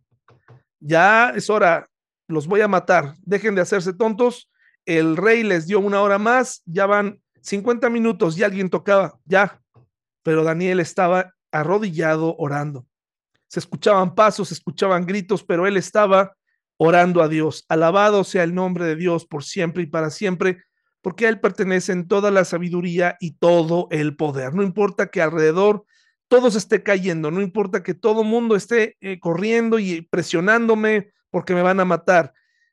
ya 0.80 1.30
es 1.30 1.48
hora, 1.48 1.88
los 2.26 2.46
voy 2.46 2.60
a 2.60 2.68
matar, 2.68 3.14
dejen 3.22 3.54
de 3.54 3.62
hacerse 3.62 3.94
tontos. 3.94 4.50
El 4.84 5.16
rey 5.16 5.42
les 5.42 5.66
dio 5.66 5.80
una 5.80 6.02
hora 6.02 6.18
más, 6.18 6.62
ya 6.66 6.86
van 6.86 7.20
50 7.40 7.88
minutos 7.90 8.36
y 8.36 8.42
alguien 8.42 8.68
tocaba, 8.68 9.18
ya. 9.24 9.62
Pero 10.22 10.44
Daniel 10.44 10.80
estaba 10.80 11.34
arrodillado 11.50 12.36
orando. 12.38 12.86
Se 13.46 13.60
escuchaban 13.60 14.14
pasos, 14.14 14.48
se 14.48 14.54
escuchaban 14.54 15.06
gritos, 15.06 15.42
pero 15.42 15.66
él 15.66 15.76
estaba 15.76 16.36
orando 16.78 17.22
a 17.22 17.28
Dios. 17.28 17.66
Alabado 17.68 18.24
sea 18.24 18.44
el 18.44 18.54
nombre 18.54 18.86
de 18.86 18.96
Dios 18.96 19.26
por 19.26 19.44
siempre 19.44 19.82
y 19.82 19.86
para 19.86 20.10
siempre, 20.10 20.62
porque 21.02 21.26
a 21.26 21.28
Él 21.28 21.40
pertenecen 21.40 22.08
toda 22.08 22.30
la 22.30 22.44
sabiduría 22.44 23.16
y 23.20 23.32
todo 23.32 23.88
el 23.90 24.16
poder. 24.16 24.54
No 24.54 24.62
importa 24.62 25.10
que 25.10 25.20
alrededor 25.20 25.84
todo 26.28 26.50
se 26.50 26.58
esté 26.58 26.82
cayendo, 26.82 27.30
no 27.30 27.40
importa 27.40 27.82
que 27.82 27.94
todo 27.94 28.22
mundo 28.22 28.54
esté 28.54 28.96
eh, 29.00 29.18
corriendo 29.18 29.78
y 29.78 30.02
presionándome 30.02 31.10
porque 31.30 31.54
me 31.54 31.62
van 31.62 31.80
a 31.80 31.84
matar. 31.84 32.32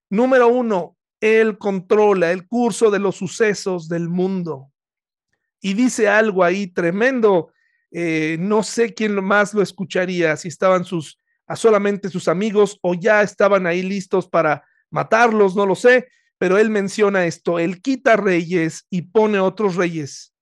Número 0.10 0.48
uno, 0.48 0.98
Él 1.20 1.58
controla 1.58 2.32
el 2.32 2.48
curso 2.48 2.92
de 2.92 3.00
los 3.00 3.16
sucesos 3.16 3.88
del 3.88 4.10
mundo. 4.10 4.72
Y 5.62 5.74
dice 5.74 6.08
algo 6.08 6.44
ahí 6.44 6.68
tremendo. 6.68 7.52
Eh, 7.92 8.38
no 8.40 8.62
sé 8.62 8.94
quién 8.94 9.16
más 9.24 9.54
lo 9.54 9.62
escucharía, 9.62 10.36
si 10.36 10.50
estaban 10.50 10.84
sus 10.84 11.18
a 11.48 11.56
solamente 11.56 12.10
sus 12.10 12.28
amigos 12.28 12.80
o 12.82 12.94
ya 12.94 13.22
estaban 13.22 13.68
ahí 13.68 13.84
listos 13.84 14.28
para 14.28 14.66
matarlos, 14.90 15.56
no 15.56 15.66
lo 15.66 15.76
sé, 15.76 16.08
pero 16.38 16.58
él 16.58 16.70
menciona 16.70 17.26
esto, 17.26 17.60
él 17.60 17.82
quita 17.82 18.16
reyes 18.18 18.86
y 18.90 19.04
pone 19.04 19.40
otros 19.40 19.76
reyes. 19.76 20.34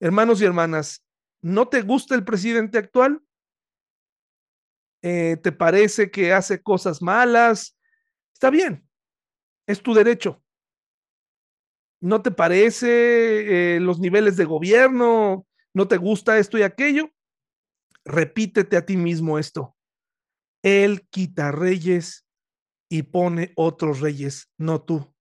Hermanos 0.00 0.40
y 0.40 0.44
hermanas, 0.44 1.04
¿no 1.42 1.68
te 1.68 1.82
gusta 1.82 2.14
el 2.14 2.24
presidente 2.24 2.78
actual? 2.78 3.22
Eh, 5.02 5.36
¿Te 5.42 5.52
parece 5.52 6.10
que 6.10 6.32
hace 6.32 6.62
cosas 6.62 7.02
malas? 7.02 7.76
Está 8.32 8.50
bien, 8.50 8.88
es 9.66 9.82
tu 9.82 9.94
derecho. 9.94 10.42
¿No 12.00 12.22
te 12.22 12.30
parece 12.30 13.76
eh, 13.76 13.80
los 13.80 13.98
niveles 13.98 14.36
de 14.36 14.44
gobierno? 14.44 15.46
¿No 15.72 15.88
te 15.88 15.96
gusta 15.96 16.38
esto 16.38 16.58
y 16.58 16.62
aquello? 16.62 17.10
Repítete 18.04 18.76
a 18.76 18.84
ti 18.84 18.96
mismo 18.96 19.38
esto. 19.38 19.73
Él 20.64 21.06
quita 21.10 21.52
reyes 21.52 22.26
y 22.88 23.02
pone 23.02 23.52
otros 23.54 24.00
reyes, 24.00 24.50
no 24.56 24.80
tú. 24.80 25.14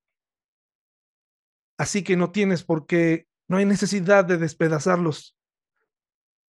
Así 1.77 2.01
que 2.01 2.15
no 2.15 2.31
tienes 2.31 2.63
por 2.63 2.87
qué, 2.87 3.27
no 3.49 3.57
hay 3.57 3.65
necesidad 3.65 4.23
de 4.23 4.37
despedazarlos. 4.37 5.35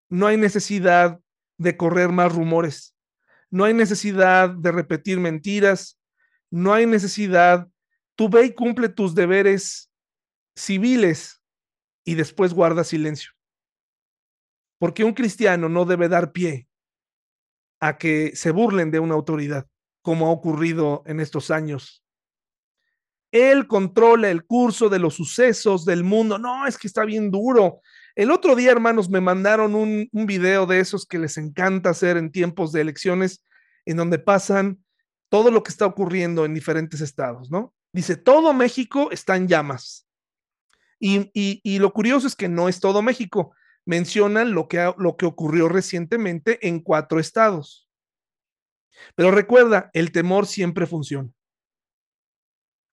No 0.09 0.28
hay 0.28 0.36
necesidad 0.36 1.20
de 1.59 1.76
correr 1.76 2.11
más 2.11 2.32
rumores. 2.32 2.95
No 3.51 3.64
hay 3.64 3.74
necesidad 3.74 4.51
de 4.51 4.70
repetir 4.70 5.18
mentiras. 5.18 5.99
No 6.49 6.72
hay 6.72 6.86
necesidad. 6.86 7.68
Tú 8.14 8.28
ve 8.28 8.47
y 8.47 8.55
cumple 8.55 8.88
tus 8.88 9.16
deberes 9.16 9.90
civiles 10.55 11.42
y 12.05 12.14
después 12.14 12.55
guarda 12.55 12.84
silencio. 12.84 13.32
Porque 14.78 15.03
un 15.03 15.14
cristiano 15.14 15.68
no 15.68 15.84
debe 15.84 16.09
dar 16.09 16.30
pie 16.30 16.68
a 17.80 17.98
que 17.98 18.34
se 18.34 18.50
burlen 18.50 18.90
de 18.90 19.00
una 19.00 19.14
autoridad, 19.14 19.66
como 20.02 20.26
ha 20.26 20.30
ocurrido 20.30 21.02
en 21.06 21.20
estos 21.20 21.50
años. 21.50 22.04
Él 23.30 23.66
controla 23.66 24.30
el 24.30 24.44
curso 24.44 24.88
de 24.88 25.00
los 25.00 25.14
sucesos 25.14 25.84
del 25.84 26.04
mundo. 26.04 26.38
No, 26.38 26.66
es 26.66 26.78
que 26.78 26.86
está 26.86 27.04
bien 27.04 27.32
duro. 27.32 27.80
El 28.14 28.30
otro 28.30 28.54
día, 28.54 28.70
hermanos, 28.70 29.10
me 29.10 29.20
mandaron 29.20 29.74
un, 29.74 30.08
video 30.12 30.66
de 30.66 30.78
esos 30.78 31.04
que 31.04 31.18
les 31.18 31.36
encanta 31.36 31.90
hacer 31.90 32.16
en 32.16 32.30
tiempos 32.30 32.70
de 32.70 32.80
elecciones, 32.80 33.44
en 33.86 33.96
donde 33.96 34.20
pasan 34.20 34.84
todo 35.28 35.50
lo 35.50 35.64
que 35.64 35.72
está 35.72 35.84
ocurriendo 35.84 36.44
en 36.44 36.54
diferentes 36.54 37.00
estados, 37.00 37.50
¿no? 37.50 37.74
Dice, 37.92 38.16
todo 38.16 38.54
México 38.54 39.10
está 39.10 39.36
en 39.36 39.48
llamas. 39.48 40.06
Y, 41.00 41.30
y, 41.34 41.78
lo 41.80 41.92
curioso 41.92 42.28
es 42.28 42.36
que 42.36 42.48
no 42.48 42.68
es 42.68 42.78
todo 42.78 43.02
México 43.02 43.52
mencionan 43.87 44.53
lo 44.53 44.68
que, 44.68 44.93
lo 44.97 45.16
que 45.16 45.26
ocurrió 45.26 45.68
recientemente 45.68 46.66
en 46.66 46.80
cuatro 46.80 47.20
estados. 47.20 47.89
Pero 49.14 49.30
recuerda, 49.30 49.91
el 49.93 50.12
temor 50.12 50.47
siempre 50.47 50.87
funciona. 50.87 51.30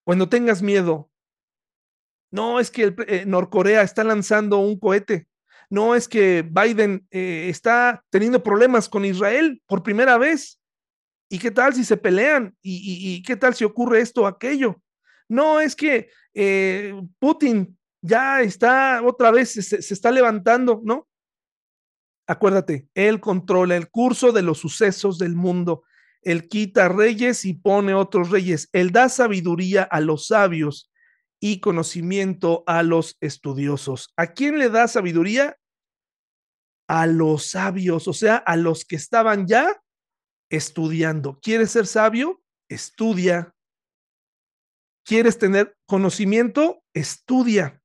Cuando 0.03 0.29
tengas 0.29 0.61
miedo, 0.61 1.09
no 2.31 2.59
es 2.59 2.71
que 2.71 2.83
el, 2.83 2.95
eh, 3.07 3.25
Norcorea 3.25 3.81
está 3.81 4.03
lanzando 4.03 4.57
un 4.59 4.79
cohete, 4.79 5.27
no 5.69 5.95
es 5.95 6.07
que 6.07 6.41
Biden 6.43 7.07
eh, 7.11 7.47
está 7.49 8.03
teniendo 8.09 8.43
problemas 8.43 8.89
con 8.89 9.05
Israel 9.05 9.61
por 9.67 9.83
primera 9.83 10.17
vez. 10.17 10.59
¿Y 11.29 11.39
qué 11.39 11.49
tal 11.49 11.73
si 11.73 11.85
se 11.85 11.95
pelean? 11.95 12.53
¿Y, 12.61 13.23
qué 13.23 13.37
tal 13.37 13.55
si 13.55 13.63
ocurre 13.63 14.01
esto 14.01 14.23
o 14.23 14.27
aquello? 14.27 14.81
No 15.29 15.61
es 15.61 15.77
que 15.77 16.09
eh, 16.33 16.93
Putin 17.19 17.77
ya 18.01 18.41
está 18.41 19.01
otra 19.03 19.31
vez, 19.31 19.51
se, 19.51 19.81
se 19.81 19.93
está 19.93 20.11
levantando, 20.11 20.81
¿no? 20.83 21.07
Acuérdate, 22.27 22.87
Él 22.93 23.19
controla 23.19 23.75
el 23.75 23.89
curso 23.89 24.31
de 24.31 24.41
los 24.41 24.59
sucesos 24.59 25.17
del 25.17 25.35
mundo. 25.35 25.83
Él 26.21 26.47
quita 26.47 26.87
reyes 26.87 27.45
y 27.45 27.53
pone 27.53 27.93
otros 27.93 28.29
reyes. 28.29 28.69
Él 28.73 28.91
da 28.91 29.09
sabiduría 29.09 29.83
a 29.83 29.99
los 29.99 30.27
sabios 30.27 30.91
y 31.39 31.59
conocimiento 31.59 32.63
a 32.67 32.83
los 32.83 33.17
estudiosos. 33.19 34.13
¿A 34.15 34.27
quién 34.27 34.59
le 34.59 34.69
da 34.69 34.87
sabiduría? 34.87 35.57
A 36.87 37.07
los 37.07 37.47
sabios, 37.49 38.07
o 38.07 38.13
sea, 38.13 38.35
a 38.35 38.55
los 38.55 38.85
que 38.85 38.95
estaban 38.95 39.47
ya 39.47 39.81
estudiando. 40.49 41.39
¿Quieres 41.41 41.71
ser 41.71 41.87
sabio? 41.87 42.41
Estudia. 42.69 43.55
¿Quieres 45.03 45.39
tener 45.39 45.75
conocimiento? 45.87 46.83
Estudia 46.93 47.80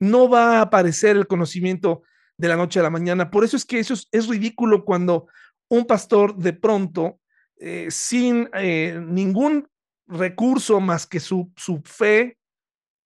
no 0.00 0.28
va 0.28 0.58
a 0.58 0.62
aparecer 0.62 1.16
el 1.16 1.26
conocimiento 1.26 2.02
de 2.36 2.48
la 2.48 2.56
noche 2.56 2.80
a 2.80 2.82
la 2.82 2.90
mañana. 2.90 3.30
Por 3.30 3.44
eso 3.44 3.56
es 3.56 3.64
que 3.64 3.78
eso 3.78 3.94
es, 4.10 4.26
ridículo 4.26 4.84
cuando 4.84 5.28
un 5.68 5.86
pastor 5.86 6.36
de 6.36 6.52
pronto, 6.52 7.20
eh, 7.56 7.88
sin 7.90 8.48
eh, 8.54 9.00
ningún 9.00 9.68
recurso 10.06 10.80
más 10.80 11.06
que 11.06 11.20
su, 11.20 11.50
su, 11.56 11.80
fe, 11.84 12.38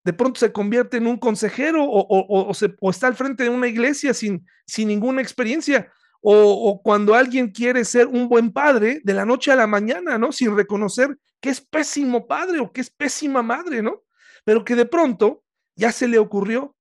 de 0.04 0.12
pronto 0.12 0.40
se 0.40 0.52
convierte 0.52 0.96
en 0.96 1.06
un 1.06 1.18
consejero 1.18 1.84
o, 1.84 2.06
o, 2.08 2.90
está 2.90 3.06
al 3.06 3.14
frente 3.16 3.44
de 3.44 3.50
una 3.50 3.68
iglesia 3.68 4.14
sin, 4.14 4.46
sin 4.66 4.88
ninguna 4.88 5.20
experiencia. 5.20 5.92
O, 6.20 6.80
cuando 6.82 7.14
alguien 7.14 7.50
quiere 7.52 7.84
ser 7.84 8.08
un 8.08 8.28
buen 8.28 8.52
padre 8.52 9.00
de 9.04 9.14
la 9.14 9.24
noche 9.24 9.52
a 9.52 9.56
la 9.56 9.68
mañana, 9.68 10.18
¿no? 10.18 10.32
Sin 10.32 10.56
reconocer 10.56 11.16
que 11.40 11.50
es 11.50 11.60
pésimo 11.60 12.26
padre 12.26 12.58
o 12.58 12.72
que 12.72 12.80
es 12.80 12.90
pésima 12.90 13.42
madre, 13.42 13.82
¿no? 13.82 14.02
Pero 14.44 14.64
que 14.64 14.74
de 14.74 14.86
pronto 14.86 15.44
ya 15.76 15.92
se 15.92 16.08
le 16.08 16.18
ocurrió 16.18 16.74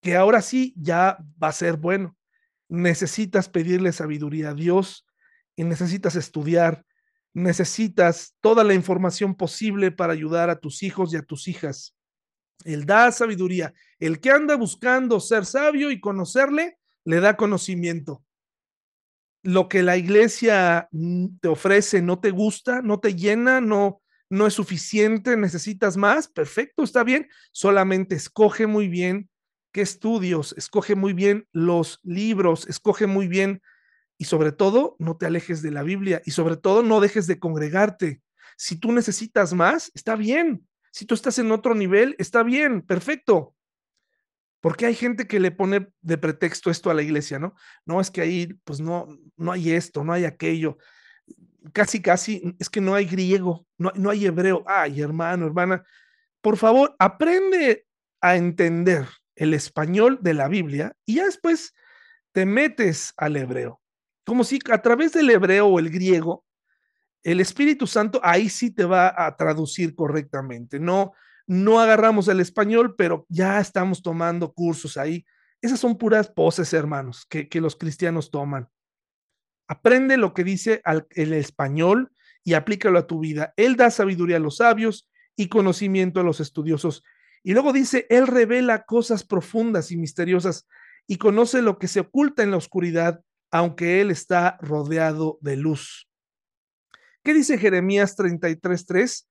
que 0.00 0.16
ahora 0.16 0.42
sí 0.42 0.74
ya 0.76 1.18
va 1.42 1.48
a 1.48 1.52
ser 1.52 1.76
bueno. 1.76 2.16
Necesitas 2.68 3.48
pedirle 3.48 3.92
sabiduría 3.92 4.50
a 4.50 4.54
Dios 4.54 5.06
y 5.56 5.64
necesitas 5.64 6.16
estudiar, 6.16 6.84
necesitas 7.34 8.36
toda 8.40 8.64
la 8.64 8.74
información 8.74 9.34
posible 9.34 9.90
para 9.90 10.12
ayudar 10.12 10.50
a 10.50 10.58
tus 10.58 10.82
hijos 10.82 11.12
y 11.12 11.16
a 11.16 11.22
tus 11.22 11.48
hijas. 11.48 11.96
Él 12.64 12.86
da 12.86 13.10
sabiduría. 13.12 13.72
El 13.98 14.20
que 14.20 14.30
anda 14.30 14.56
buscando 14.56 15.20
ser 15.20 15.46
sabio 15.46 15.90
y 15.90 16.00
conocerle, 16.00 16.78
le 17.04 17.20
da 17.20 17.36
conocimiento. 17.36 18.22
Lo 19.42 19.68
que 19.68 19.82
la 19.82 19.96
iglesia 19.96 20.88
mm, 20.90 21.38
te 21.40 21.48
ofrece 21.48 22.02
no 22.02 22.20
te 22.20 22.30
gusta, 22.30 22.82
no 22.82 23.00
te 23.00 23.14
llena, 23.14 23.60
no, 23.60 24.02
no 24.28 24.46
es 24.46 24.54
suficiente, 24.54 25.36
necesitas 25.36 25.96
más, 25.96 26.28
perfecto, 26.28 26.82
está 26.82 27.04
bien. 27.04 27.28
Solamente 27.52 28.14
escoge 28.14 28.66
muy 28.66 28.88
bien 28.88 29.27
qué 29.72 29.80
estudios, 29.80 30.54
escoge 30.56 30.94
muy 30.94 31.12
bien 31.12 31.46
los 31.52 32.00
libros, 32.02 32.66
escoge 32.68 33.06
muy 33.06 33.28
bien 33.28 33.62
y 34.16 34.24
sobre 34.24 34.52
todo 34.52 34.96
no 34.98 35.16
te 35.16 35.26
alejes 35.26 35.62
de 35.62 35.70
la 35.70 35.82
Biblia 35.82 36.20
y 36.24 36.32
sobre 36.32 36.56
todo 36.56 36.82
no 36.82 37.00
dejes 37.00 37.26
de 37.26 37.38
congregarte. 37.38 38.20
Si 38.56 38.76
tú 38.76 38.92
necesitas 38.92 39.54
más, 39.54 39.92
está 39.94 40.16
bien. 40.16 40.66
Si 40.90 41.04
tú 41.04 41.14
estás 41.14 41.38
en 41.38 41.52
otro 41.52 41.74
nivel, 41.74 42.16
está 42.18 42.42
bien, 42.42 42.82
perfecto. 42.82 43.54
Porque 44.60 44.86
hay 44.86 44.94
gente 44.96 45.28
que 45.28 45.38
le 45.38 45.52
pone 45.52 45.88
de 46.00 46.18
pretexto 46.18 46.70
esto 46.70 46.90
a 46.90 46.94
la 46.94 47.02
iglesia, 47.02 47.38
¿no? 47.38 47.54
No 47.84 48.00
es 48.00 48.10
que 48.10 48.20
ahí, 48.20 48.46
pues 48.64 48.80
no, 48.80 49.06
no 49.36 49.52
hay 49.52 49.70
esto, 49.70 50.02
no 50.02 50.12
hay 50.12 50.24
aquello. 50.24 50.78
Casi, 51.72 52.02
casi, 52.02 52.56
es 52.58 52.68
que 52.68 52.80
no 52.80 52.94
hay 52.94 53.04
griego, 53.04 53.66
no, 53.76 53.92
no 53.94 54.10
hay 54.10 54.26
hebreo. 54.26 54.64
Ay, 54.66 55.00
hermano, 55.00 55.46
hermana, 55.46 55.84
por 56.40 56.56
favor, 56.56 56.96
aprende 56.98 57.86
a 58.20 58.34
entender 58.34 59.06
el 59.38 59.54
español 59.54 60.18
de 60.20 60.34
la 60.34 60.48
Biblia 60.48 60.96
y 61.06 61.16
ya 61.16 61.24
después 61.24 61.74
te 62.32 62.44
metes 62.44 63.14
al 63.16 63.36
hebreo. 63.36 63.80
Como 64.24 64.44
si 64.44 64.58
a 64.70 64.82
través 64.82 65.12
del 65.12 65.30
hebreo 65.30 65.66
o 65.68 65.78
el 65.78 65.90
griego, 65.90 66.44
el 67.22 67.40
Espíritu 67.40 67.86
Santo 67.86 68.20
ahí 68.22 68.48
sí 68.48 68.70
te 68.70 68.84
va 68.84 69.14
a 69.16 69.36
traducir 69.36 69.94
correctamente. 69.94 70.78
No, 70.80 71.12
no 71.46 71.80
agarramos 71.80 72.28
el 72.28 72.40
español, 72.40 72.94
pero 72.96 73.26
ya 73.28 73.60
estamos 73.60 74.02
tomando 74.02 74.52
cursos 74.52 74.96
ahí. 74.96 75.24
Esas 75.62 75.80
son 75.80 75.96
puras 75.96 76.28
poses, 76.28 76.72
hermanos, 76.72 77.26
que, 77.28 77.48
que 77.48 77.60
los 77.60 77.76
cristianos 77.76 78.30
toman. 78.30 78.68
Aprende 79.68 80.16
lo 80.16 80.34
que 80.34 80.44
dice 80.44 80.82
el 81.10 81.32
español 81.32 82.12
y 82.42 82.54
aplícalo 82.54 82.98
a 82.98 83.06
tu 83.06 83.20
vida. 83.20 83.52
Él 83.56 83.76
da 83.76 83.90
sabiduría 83.90 84.36
a 84.36 84.40
los 84.40 84.56
sabios 84.56 85.08
y 85.36 85.48
conocimiento 85.48 86.20
a 86.20 86.24
los 86.24 86.40
estudiosos. 86.40 87.04
Y 87.42 87.52
luego 87.52 87.72
dice, 87.72 88.06
Él 88.10 88.26
revela 88.26 88.84
cosas 88.84 89.24
profundas 89.24 89.90
y 89.90 89.96
misteriosas 89.96 90.66
y 91.06 91.16
conoce 91.16 91.62
lo 91.62 91.78
que 91.78 91.88
se 91.88 92.00
oculta 92.00 92.42
en 92.42 92.50
la 92.50 92.56
oscuridad, 92.56 93.22
aunque 93.50 94.00
Él 94.00 94.10
está 94.10 94.58
rodeado 94.60 95.38
de 95.40 95.56
luz. 95.56 96.08
¿Qué 97.22 97.34
dice 97.34 97.58
Jeremías 97.58 98.16
33.3? 98.16 99.26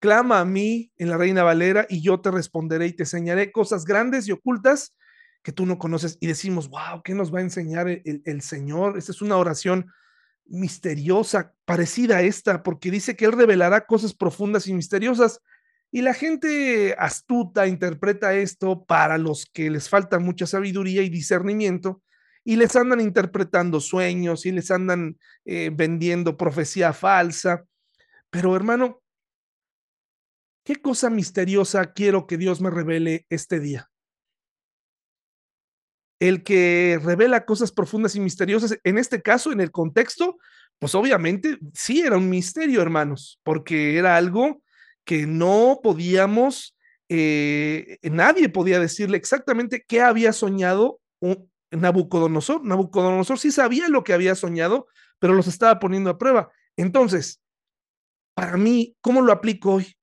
Clama 0.00 0.40
a 0.40 0.44
mí 0.44 0.90
en 0.96 1.08
la 1.08 1.16
Reina 1.16 1.42
Valera 1.42 1.86
y 1.88 2.02
yo 2.02 2.20
te 2.20 2.30
responderé 2.30 2.86
y 2.86 2.92
te 2.92 3.04
enseñaré 3.04 3.52
cosas 3.52 3.84
grandes 3.84 4.26
y 4.26 4.32
ocultas 4.32 4.94
que 5.42 5.52
tú 5.52 5.66
no 5.66 5.78
conoces. 5.78 6.18
Y 6.20 6.26
decimos, 6.26 6.68
wow, 6.68 7.02
¿qué 7.04 7.14
nos 7.14 7.32
va 7.32 7.38
a 7.38 7.42
enseñar 7.42 7.88
el, 7.88 8.22
el 8.24 8.42
Señor? 8.42 8.98
Esta 8.98 9.12
es 9.12 9.22
una 9.22 9.36
oración 9.36 9.90
misteriosa, 10.46 11.54
parecida 11.64 12.18
a 12.18 12.22
esta, 12.22 12.62
porque 12.62 12.90
dice 12.90 13.16
que 13.16 13.24
Él 13.24 13.32
revelará 13.32 13.86
cosas 13.86 14.14
profundas 14.14 14.66
y 14.66 14.74
misteriosas. 14.74 15.40
Y 15.94 16.00
la 16.00 16.14
gente 16.14 16.96
astuta 16.98 17.66
interpreta 17.66 18.32
esto 18.34 18.82
para 18.84 19.18
los 19.18 19.44
que 19.52 19.68
les 19.70 19.90
falta 19.90 20.18
mucha 20.18 20.46
sabiduría 20.46 21.02
y 21.02 21.10
discernimiento 21.10 22.02
y 22.44 22.56
les 22.56 22.74
andan 22.76 23.00
interpretando 23.00 23.78
sueños 23.78 24.46
y 24.46 24.52
les 24.52 24.70
andan 24.70 25.18
eh, 25.44 25.70
vendiendo 25.70 26.38
profecía 26.38 26.94
falsa. 26.94 27.64
Pero 28.30 28.56
hermano, 28.56 29.02
¿qué 30.64 30.76
cosa 30.76 31.10
misteriosa 31.10 31.92
quiero 31.92 32.26
que 32.26 32.38
Dios 32.38 32.62
me 32.62 32.70
revele 32.70 33.26
este 33.28 33.60
día? 33.60 33.90
El 36.18 36.42
que 36.42 36.98
revela 37.02 37.44
cosas 37.44 37.70
profundas 37.70 38.16
y 38.16 38.20
misteriosas, 38.20 38.78
en 38.82 38.96
este 38.96 39.20
caso, 39.20 39.52
en 39.52 39.60
el 39.60 39.70
contexto, 39.70 40.38
pues 40.78 40.94
obviamente 40.94 41.58
sí 41.74 42.00
era 42.00 42.16
un 42.16 42.30
misterio, 42.30 42.80
hermanos, 42.80 43.40
porque 43.42 43.98
era 43.98 44.16
algo 44.16 44.62
que 45.04 45.26
no 45.26 45.80
podíamos, 45.82 46.76
eh, 47.08 47.98
nadie 48.02 48.48
podía 48.48 48.80
decirle 48.80 49.16
exactamente 49.16 49.84
qué 49.86 50.00
había 50.00 50.32
soñado 50.32 51.00
Nabucodonosor. 51.70 52.64
Nabucodonosor 52.64 53.38
sí 53.38 53.50
sabía 53.50 53.88
lo 53.88 54.04
que 54.04 54.12
había 54.12 54.34
soñado, 54.34 54.86
pero 55.18 55.34
los 55.34 55.46
estaba 55.46 55.78
poniendo 55.78 56.10
a 56.10 56.18
prueba. 56.18 56.50
Entonces, 56.76 57.40
para 58.34 58.56
mí, 58.56 58.96
¿cómo 59.00 59.22
lo 59.22 59.32
aplico 59.32 59.74
hoy? 59.74 59.96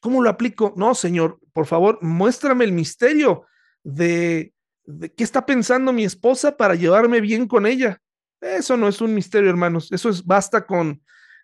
¿Cómo 0.00 0.22
lo 0.22 0.30
aplico? 0.30 0.74
No, 0.76 0.94
Señor, 0.94 1.38
por 1.52 1.66
favor, 1.66 1.98
muéstrame 2.02 2.64
el 2.64 2.72
misterio 2.72 3.46
de, 3.84 4.52
de 4.84 5.12
qué 5.12 5.24
está 5.24 5.46
pensando 5.46 5.92
mi 5.92 6.04
esposa 6.04 6.56
para 6.56 6.74
llevarme 6.74 7.20
bien 7.20 7.46
con 7.46 7.66
ella. 7.66 8.00
Eso 8.40 8.76
no 8.76 8.88
es 8.88 9.00
un 9.00 9.14
misterio, 9.14 9.48
hermanos. 9.50 9.92
Eso 9.92 10.08
es 10.08 10.24
basta 10.24 10.66
con 10.66 11.02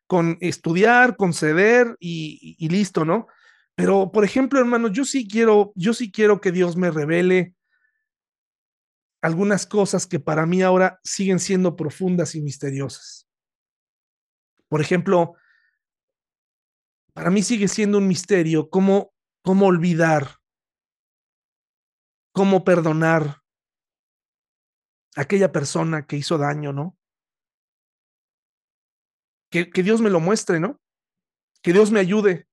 con 0.08 0.38
estudiar, 0.40 1.16
conceder 1.16 1.96
y, 2.00 2.56
y, 2.58 2.68
listo, 2.70 3.04
¿no? 3.04 3.28
Pero, 3.76 4.10
por 4.10 4.24
ejemplo, 4.24 4.58
hermanos, 4.58 4.90
yo 4.92 5.04
sí 5.04 5.28
quiero, 5.28 5.72
yo 5.76 5.92
sí 5.94 6.10
quiero 6.10 6.40
que 6.40 6.50
Dios 6.50 6.76
me 6.76 6.90
revele 6.90 7.54
algunas 9.22 9.66
cosas 9.66 10.06
que 10.06 10.18
para 10.18 10.46
mí 10.46 10.62
ahora 10.62 10.98
siguen 11.04 11.38
siendo 11.38 11.76
profundas 11.76 12.34
y 12.34 12.40
misteriosas. 12.40 13.28
Por 14.68 14.80
ejemplo, 14.80 15.34
para 17.12 17.30
mí 17.30 17.42
sigue 17.42 17.68
siendo 17.68 17.98
un 17.98 18.08
misterio 18.08 18.70
cómo, 18.70 19.12
cómo 19.42 19.66
olvidar, 19.66 20.38
cómo 22.32 22.64
perdonar 22.64 23.42
a 25.16 25.22
aquella 25.22 25.52
persona 25.52 26.06
que 26.06 26.16
hizo 26.16 26.38
daño, 26.38 26.72
¿no? 26.72 26.97
Que, 29.50 29.82
Dios 29.82 30.00
me 30.00 30.10
lo 30.10 30.20
muestre, 30.20 30.60
¿no? 30.60 30.80
Que 31.62 31.72
Dios 31.72 31.90
me 31.90 32.00
ayude 32.00 32.46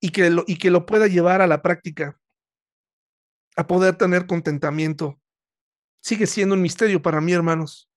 y 0.00 0.10
que, 0.10 0.30
lo, 0.30 0.44
y 0.46 0.58
que 0.58 0.70
lo 0.70 0.86
pueda 0.86 1.06
llevar 1.06 1.40
a 1.40 1.46
la 1.46 1.62
práctica, 1.62 2.18
a 3.56 3.66
poder 3.66 3.96
tener 3.96 4.26
contentamiento. 4.26 5.20
Sigue 6.02 6.26
siendo 6.26 6.54
un 6.54 6.62
misterio 6.62 7.00
para 7.00 7.20
mí, 7.20 7.32
hermanos. 7.32 7.88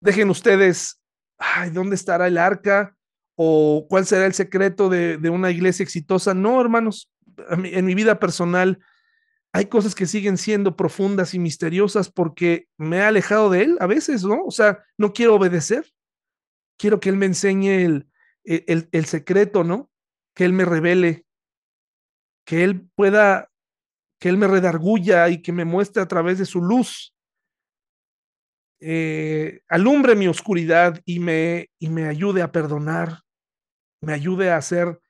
Dejen 0.00 0.30
ustedes, 0.30 1.00
ay, 1.38 1.70
¿dónde 1.70 1.96
estará 1.96 2.26
el 2.26 2.38
arca? 2.38 2.96
¿O 3.34 3.86
cuál 3.88 4.06
será 4.06 4.26
el 4.26 4.34
secreto 4.34 4.88
de, 4.88 5.16
de 5.16 5.30
una 5.30 5.50
iglesia 5.50 5.82
exitosa? 5.82 6.34
No, 6.34 6.60
hermanos, 6.60 7.10
en 7.48 7.84
mi 7.84 7.94
vida 7.94 8.18
personal 8.18 8.78
hay 9.52 9.66
cosas 9.66 9.94
que 9.94 10.06
siguen 10.06 10.36
siendo 10.36 10.76
profundas 10.76 11.34
y 11.34 11.38
misteriosas 11.38 12.10
porque 12.10 12.68
me 12.76 12.98
he 12.98 13.02
alejado 13.02 13.48
de 13.50 13.62
él 13.62 13.76
a 13.80 13.86
veces, 13.86 14.24
¿no? 14.24 14.44
O 14.44 14.50
sea, 14.50 14.84
no 14.98 15.12
quiero 15.12 15.36
obedecer 15.36 15.86
quiero 16.78 17.00
que 17.00 17.10
Él 17.10 17.16
me 17.16 17.26
enseñe 17.26 17.84
el, 17.84 18.08
el, 18.44 18.88
el, 18.92 19.04
secreto, 19.04 19.64
¿no? 19.64 19.90
Que 20.34 20.44
Él 20.44 20.52
me 20.52 20.64
revele, 20.64 21.26
que 22.46 22.64
Él 22.64 22.88
pueda, 22.94 23.50
que 24.18 24.30
Él 24.30 24.38
me 24.38 24.46
redarguya 24.46 25.28
y 25.28 25.42
que 25.42 25.52
me 25.52 25.64
muestre 25.64 26.02
a 26.02 26.08
través 26.08 26.38
de 26.38 26.46
su 26.46 26.62
luz. 26.62 27.14
Eh, 28.80 29.60
alumbre 29.68 30.14
mi 30.14 30.28
oscuridad 30.28 31.02
y 31.04 31.18
me, 31.18 31.70
y 31.78 31.88
me 31.88 32.06
ayude 32.06 32.42
a 32.42 32.52
perdonar, 32.52 33.22
me 34.00 34.12
ayude 34.12 34.52
a 34.52 34.62
ser 34.62 35.00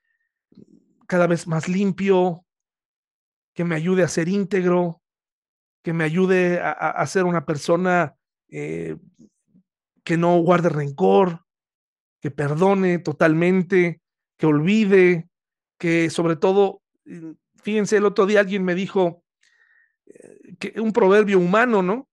cada 1.06 1.26
vez 1.26 1.46
más 1.46 1.68
limpio, 1.68 2.44
que 3.54 3.64
me 3.64 3.74
ayude 3.74 4.02
a 4.02 4.08
ser 4.08 4.28
íntegro, 4.28 5.02
que 5.82 5.92
me 5.92 6.04
ayude 6.04 6.60
a, 6.60 6.70
a, 6.70 7.06
ser 7.06 7.24
una 7.24 7.44
persona 7.44 8.16
eh, 8.48 8.96
que 10.04 10.16
no 10.16 10.38
guarde 10.38 10.70
rencor, 10.70 11.44
que 12.20 12.30
perdone 12.30 12.98
totalmente, 12.98 14.00
que 14.36 14.46
olvide, 14.46 15.28
que 15.78 16.10
sobre 16.10 16.36
todo, 16.36 16.82
mm, 17.04 17.32
fíjense, 17.62 17.96
el 17.96 18.04
otro 18.04 18.26
día 18.26 18.40
alguien 18.40 18.64
me 18.64 18.74
dijo 18.74 19.22
eh, 20.06 20.56
que 20.58 20.80
un 20.80 20.92
proverbio 20.92 21.38
humano, 21.38 21.82
¿no? 21.82 22.08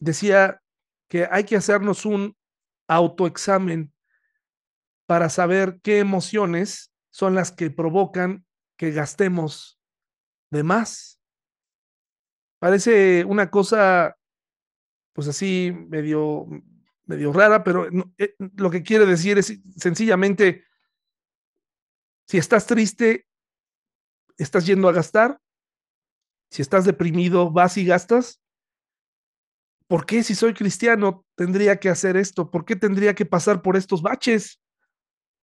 Decía 0.00 0.60
que 1.08 1.28
hay 1.30 1.44
que 1.44 1.56
hacernos 1.56 2.06
un 2.06 2.36
autoexamen 2.88 3.92
para 5.06 5.28
saber 5.28 5.80
qué 5.82 5.98
emociones 5.98 6.92
son 7.10 7.34
las 7.34 7.52
que 7.52 7.70
provocan 7.70 8.46
que 8.76 8.90
gastemos 8.90 9.78
de 10.50 10.62
más. 10.62 11.20
Parece 12.58 13.24
una 13.24 13.50
cosa, 13.50 14.16
pues 15.12 15.28
así, 15.28 15.72
medio 15.88 16.46
medio 17.06 17.32
rara, 17.32 17.64
pero 17.64 17.88
eh, 18.18 18.34
lo 18.56 18.70
que 18.70 18.82
quiere 18.82 19.06
decir 19.06 19.38
es 19.38 19.58
sencillamente, 19.76 20.64
si 22.26 22.38
estás 22.38 22.66
triste, 22.66 23.26
estás 24.38 24.66
yendo 24.66 24.88
a 24.88 24.92
gastar, 24.92 25.40
si 26.50 26.62
estás 26.62 26.84
deprimido, 26.84 27.50
vas 27.50 27.76
y 27.76 27.84
gastas. 27.84 28.40
¿Por 29.86 30.06
qué 30.06 30.22
si 30.22 30.34
soy 30.34 30.54
cristiano 30.54 31.24
tendría 31.34 31.76
que 31.76 31.88
hacer 31.88 32.16
esto? 32.16 32.50
¿Por 32.50 32.64
qué 32.64 32.76
tendría 32.76 33.14
que 33.14 33.26
pasar 33.26 33.62
por 33.62 33.76
estos 33.76 34.00
baches? 34.00 34.60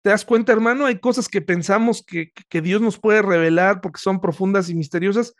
¿Te 0.03 0.11
das 0.11 0.23
cuenta, 0.23 0.53
hermano? 0.53 0.85
Hay 0.85 0.99
cosas 0.99 1.27
que 1.27 1.41
pensamos 1.41 2.03
que, 2.05 2.31
Dios 2.61 2.81
nos 2.81 2.99
puede 2.99 3.21
revelar 3.21 3.81
porque 3.81 3.99
son 3.99 4.21
profundas 4.21 4.69
y 4.69 4.75
misteriosas 4.75 5.33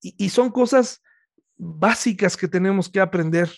y 0.00 0.28
son 0.30 0.50
cosas 0.50 1.02
básicas 1.56 2.36
que 2.36 2.48
tenemos 2.48 2.88
que 2.88 3.00
aprender. 3.00 3.50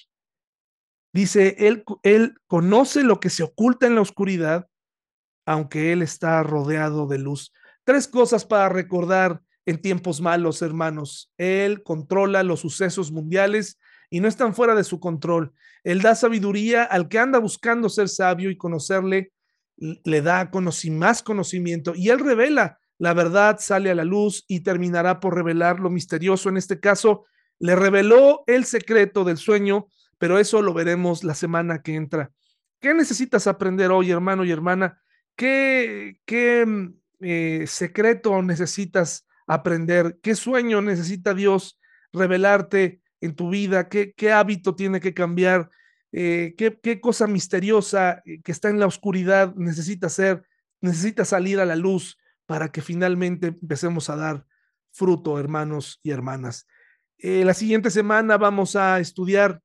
Dice, 1.13 1.57
él, 1.59 1.85
él 2.03 2.35
conoce 2.47 3.03
lo 3.03 3.21
que 3.21 3.31
se 3.31 3.43
oculta 3.43 3.87
en 3.87 3.97
la 3.97 4.01
oscuridad, 4.01 4.69
aunque 5.45 5.93
él 5.93 6.03
está 6.03 6.43
rodeado 6.43 7.07
de 7.07 7.19
luz. 7.19 7.53
Tres 7.85 8.07
cosas 8.07 8.45
para 8.45 8.69
recordar 8.69 9.43
en 9.67 9.81
tiempos 9.81 10.21
malos, 10.21 10.63
hermanos. 10.63 11.33
Él 11.39 11.83
controla 11.83 12.43
los 12.43 12.61
sucesos 12.61 13.11
mundiales 13.11 13.79
y 14.11 14.21
no 14.21 14.29
están 14.29 14.55
fuera 14.55 14.75
de 14.75 14.85
su 14.85 15.01
control. 15.01 15.53
Él 15.85 16.03
da 16.03 16.15
sabiduría 16.15 16.85
al 16.85 17.09
que 17.09 17.19
anda 17.19 17.39
buscando 17.39 17.89
ser 17.89 18.09
sabio 18.09 18.51
y 18.51 18.57
conocerle, 18.57 19.33
le 19.77 20.23
da 20.23 20.51
más 20.91 21.23
conocimiento 21.23 21.95
y 21.95 22.11
él 22.11 22.19
revela. 22.19 22.79
La 22.99 23.15
verdad 23.15 23.57
sale 23.61 23.91
a 23.91 23.95
la 23.95 24.05
luz 24.05 24.45
y 24.47 24.61
terminará 24.61 25.21
por 25.21 25.35
revelar 25.35 25.81
lo 25.81 25.89
misterioso. 25.89 26.51
En 26.51 26.59
este 26.59 26.81
caso, 26.81 27.25
le 27.59 27.75
reveló 27.75 28.43
el 28.47 28.67
secreto 28.67 29.25
del 29.25 29.39
sueño 29.39 29.87
pero 30.21 30.39
eso 30.39 30.61
lo 30.61 30.75
veremos 30.75 31.25
la 31.25 31.35
semana 31.35 31.81
que 31.81 31.95
entra. 31.95 32.31
¿Qué 32.79 32.93
necesitas 32.93 33.47
aprender 33.47 33.91
hoy, 33.91 34.11
hermano 34.11 34.45
y 34.45 34.51
hermana? 34.51 35.01
¿Qué, 35.35 36.21
qué 36.27 36.67
mm, 36.67 36.95
eh, 37.21 37.65
secreto 37.67 38.43
necesitas 38.43 39.27
aprender? 39.47 40.19
¿Qué 40.23 40.35
sueño 40.35 40.83
necesita 40.83 41.33
Dios 41.33 41.81
revelarte 42.13 43.01
en 43.23 43.35
tu 43.35 43.49
vida? 43.49 43.89
¿Qué, 43.89 44.13
qué 44.15 44.31
hábito 44.31 44.75
tiene 44.75 45.01
que 45.01 45.15
cambiar? 45.15 45.71
Eh, 46.13 46.55
¿qué, 46.59 46.79
¿Qué 46.79 47.01
cosa 47.01 47.27
misteriosa 47.27 48.21
eh, 48.27 48.43
que 48.43 48.53
está 48.53 48.69
en 48.69 48.79
la 48.79 48.87
oscuridad 48.87 49.55
necesita 49.55 50.11
ser 50.11 50.43
necesita 50.83 51.25
salir 51.25 51.61
a 51.61 51.67
la 51.67 51.77
luz 51.77 52.19
para 52.45 52.71
que 52.71 52.83
finalmente 52.83 53.47
empecemos 53.47 54.11
a 54.11 54.17
dar 54.17 54.47
fruto, 54.93 55.39
hermanos 55.39 55.99
y 56.03 56.11
hermanas. 56.11 56.67
La 57.19 57.53
siguiente 57.53 57.91
semana 57.91 58.39
vamos 58.39 58.77
a 58.77 58.99
estudiar 58.99 59.61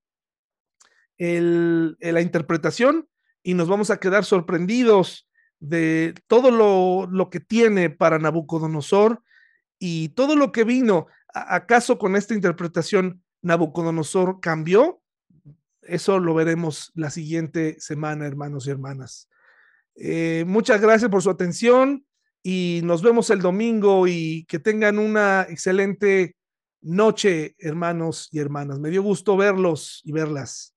el, 1.17 1.97
la 1.99 2.21
interpretación 2.21 3.07
y 3.43 3.53
nos 3.53 3.67
vamos 3.67 3.89
a 3.89 3.97
quedar 3.97 4.25
sorprendidos 4.25 5.27
de 5.59 6.13
todo 6.27 6.51
lo, 6.51 7.07
lo 7.09 7.29
que 7.29 7.39
tiene 7.39 7.89
para 7.89 8.19
Nabucodonosor 8.19 9.21
y 9.79 10.09
todo 10.09 10.35
lo 10.35 10.51
que 10.51 10.63
vino. 10.63 11.07
¿Acaso 11.33 11.97
con 11.97 12.15
esta 12.15 12.33
interpretación 12.33 13.23
Nabucodonosor 13.41 14.39
cambió? 14.39 15.01
Eso 15.81 16.19
lo 16.19 16.33
veremos 16.33 16.91
la 16.95 17.09
siguiente 17.09 17.75
semana, 17.79 18.25
hermanos 18.25 18.67
y 18.67 18.71
hermanas. 18.71 19.29
Eh, 19.95 20.43
muchas 20.47 20.81
gracias 20.81 21.09
por 21.09 21.21
su 21.21 21.29
atención 21.29 22.05
y 22.43 22.81
nos 22.83 23.01
vemos 23.01 23.29
el 23.29 23.39
domingo 23.39 24.07
y 24.07 24.45
que 24.45 24.59
tengan 24.59 24.99
una 24.99 25.43
excelente 25.49 26.35
noche, 26.81 27.55
hermanos 27.59 28.29
y 28.31 28.39
hermanas. 28.39 28.79
Me 28.79 28.89
dio 28.89 29.01
gusto 29.03 29.37
verlos 29.37 30.01
y 30.03 30.11
verlas. 30.11 30.74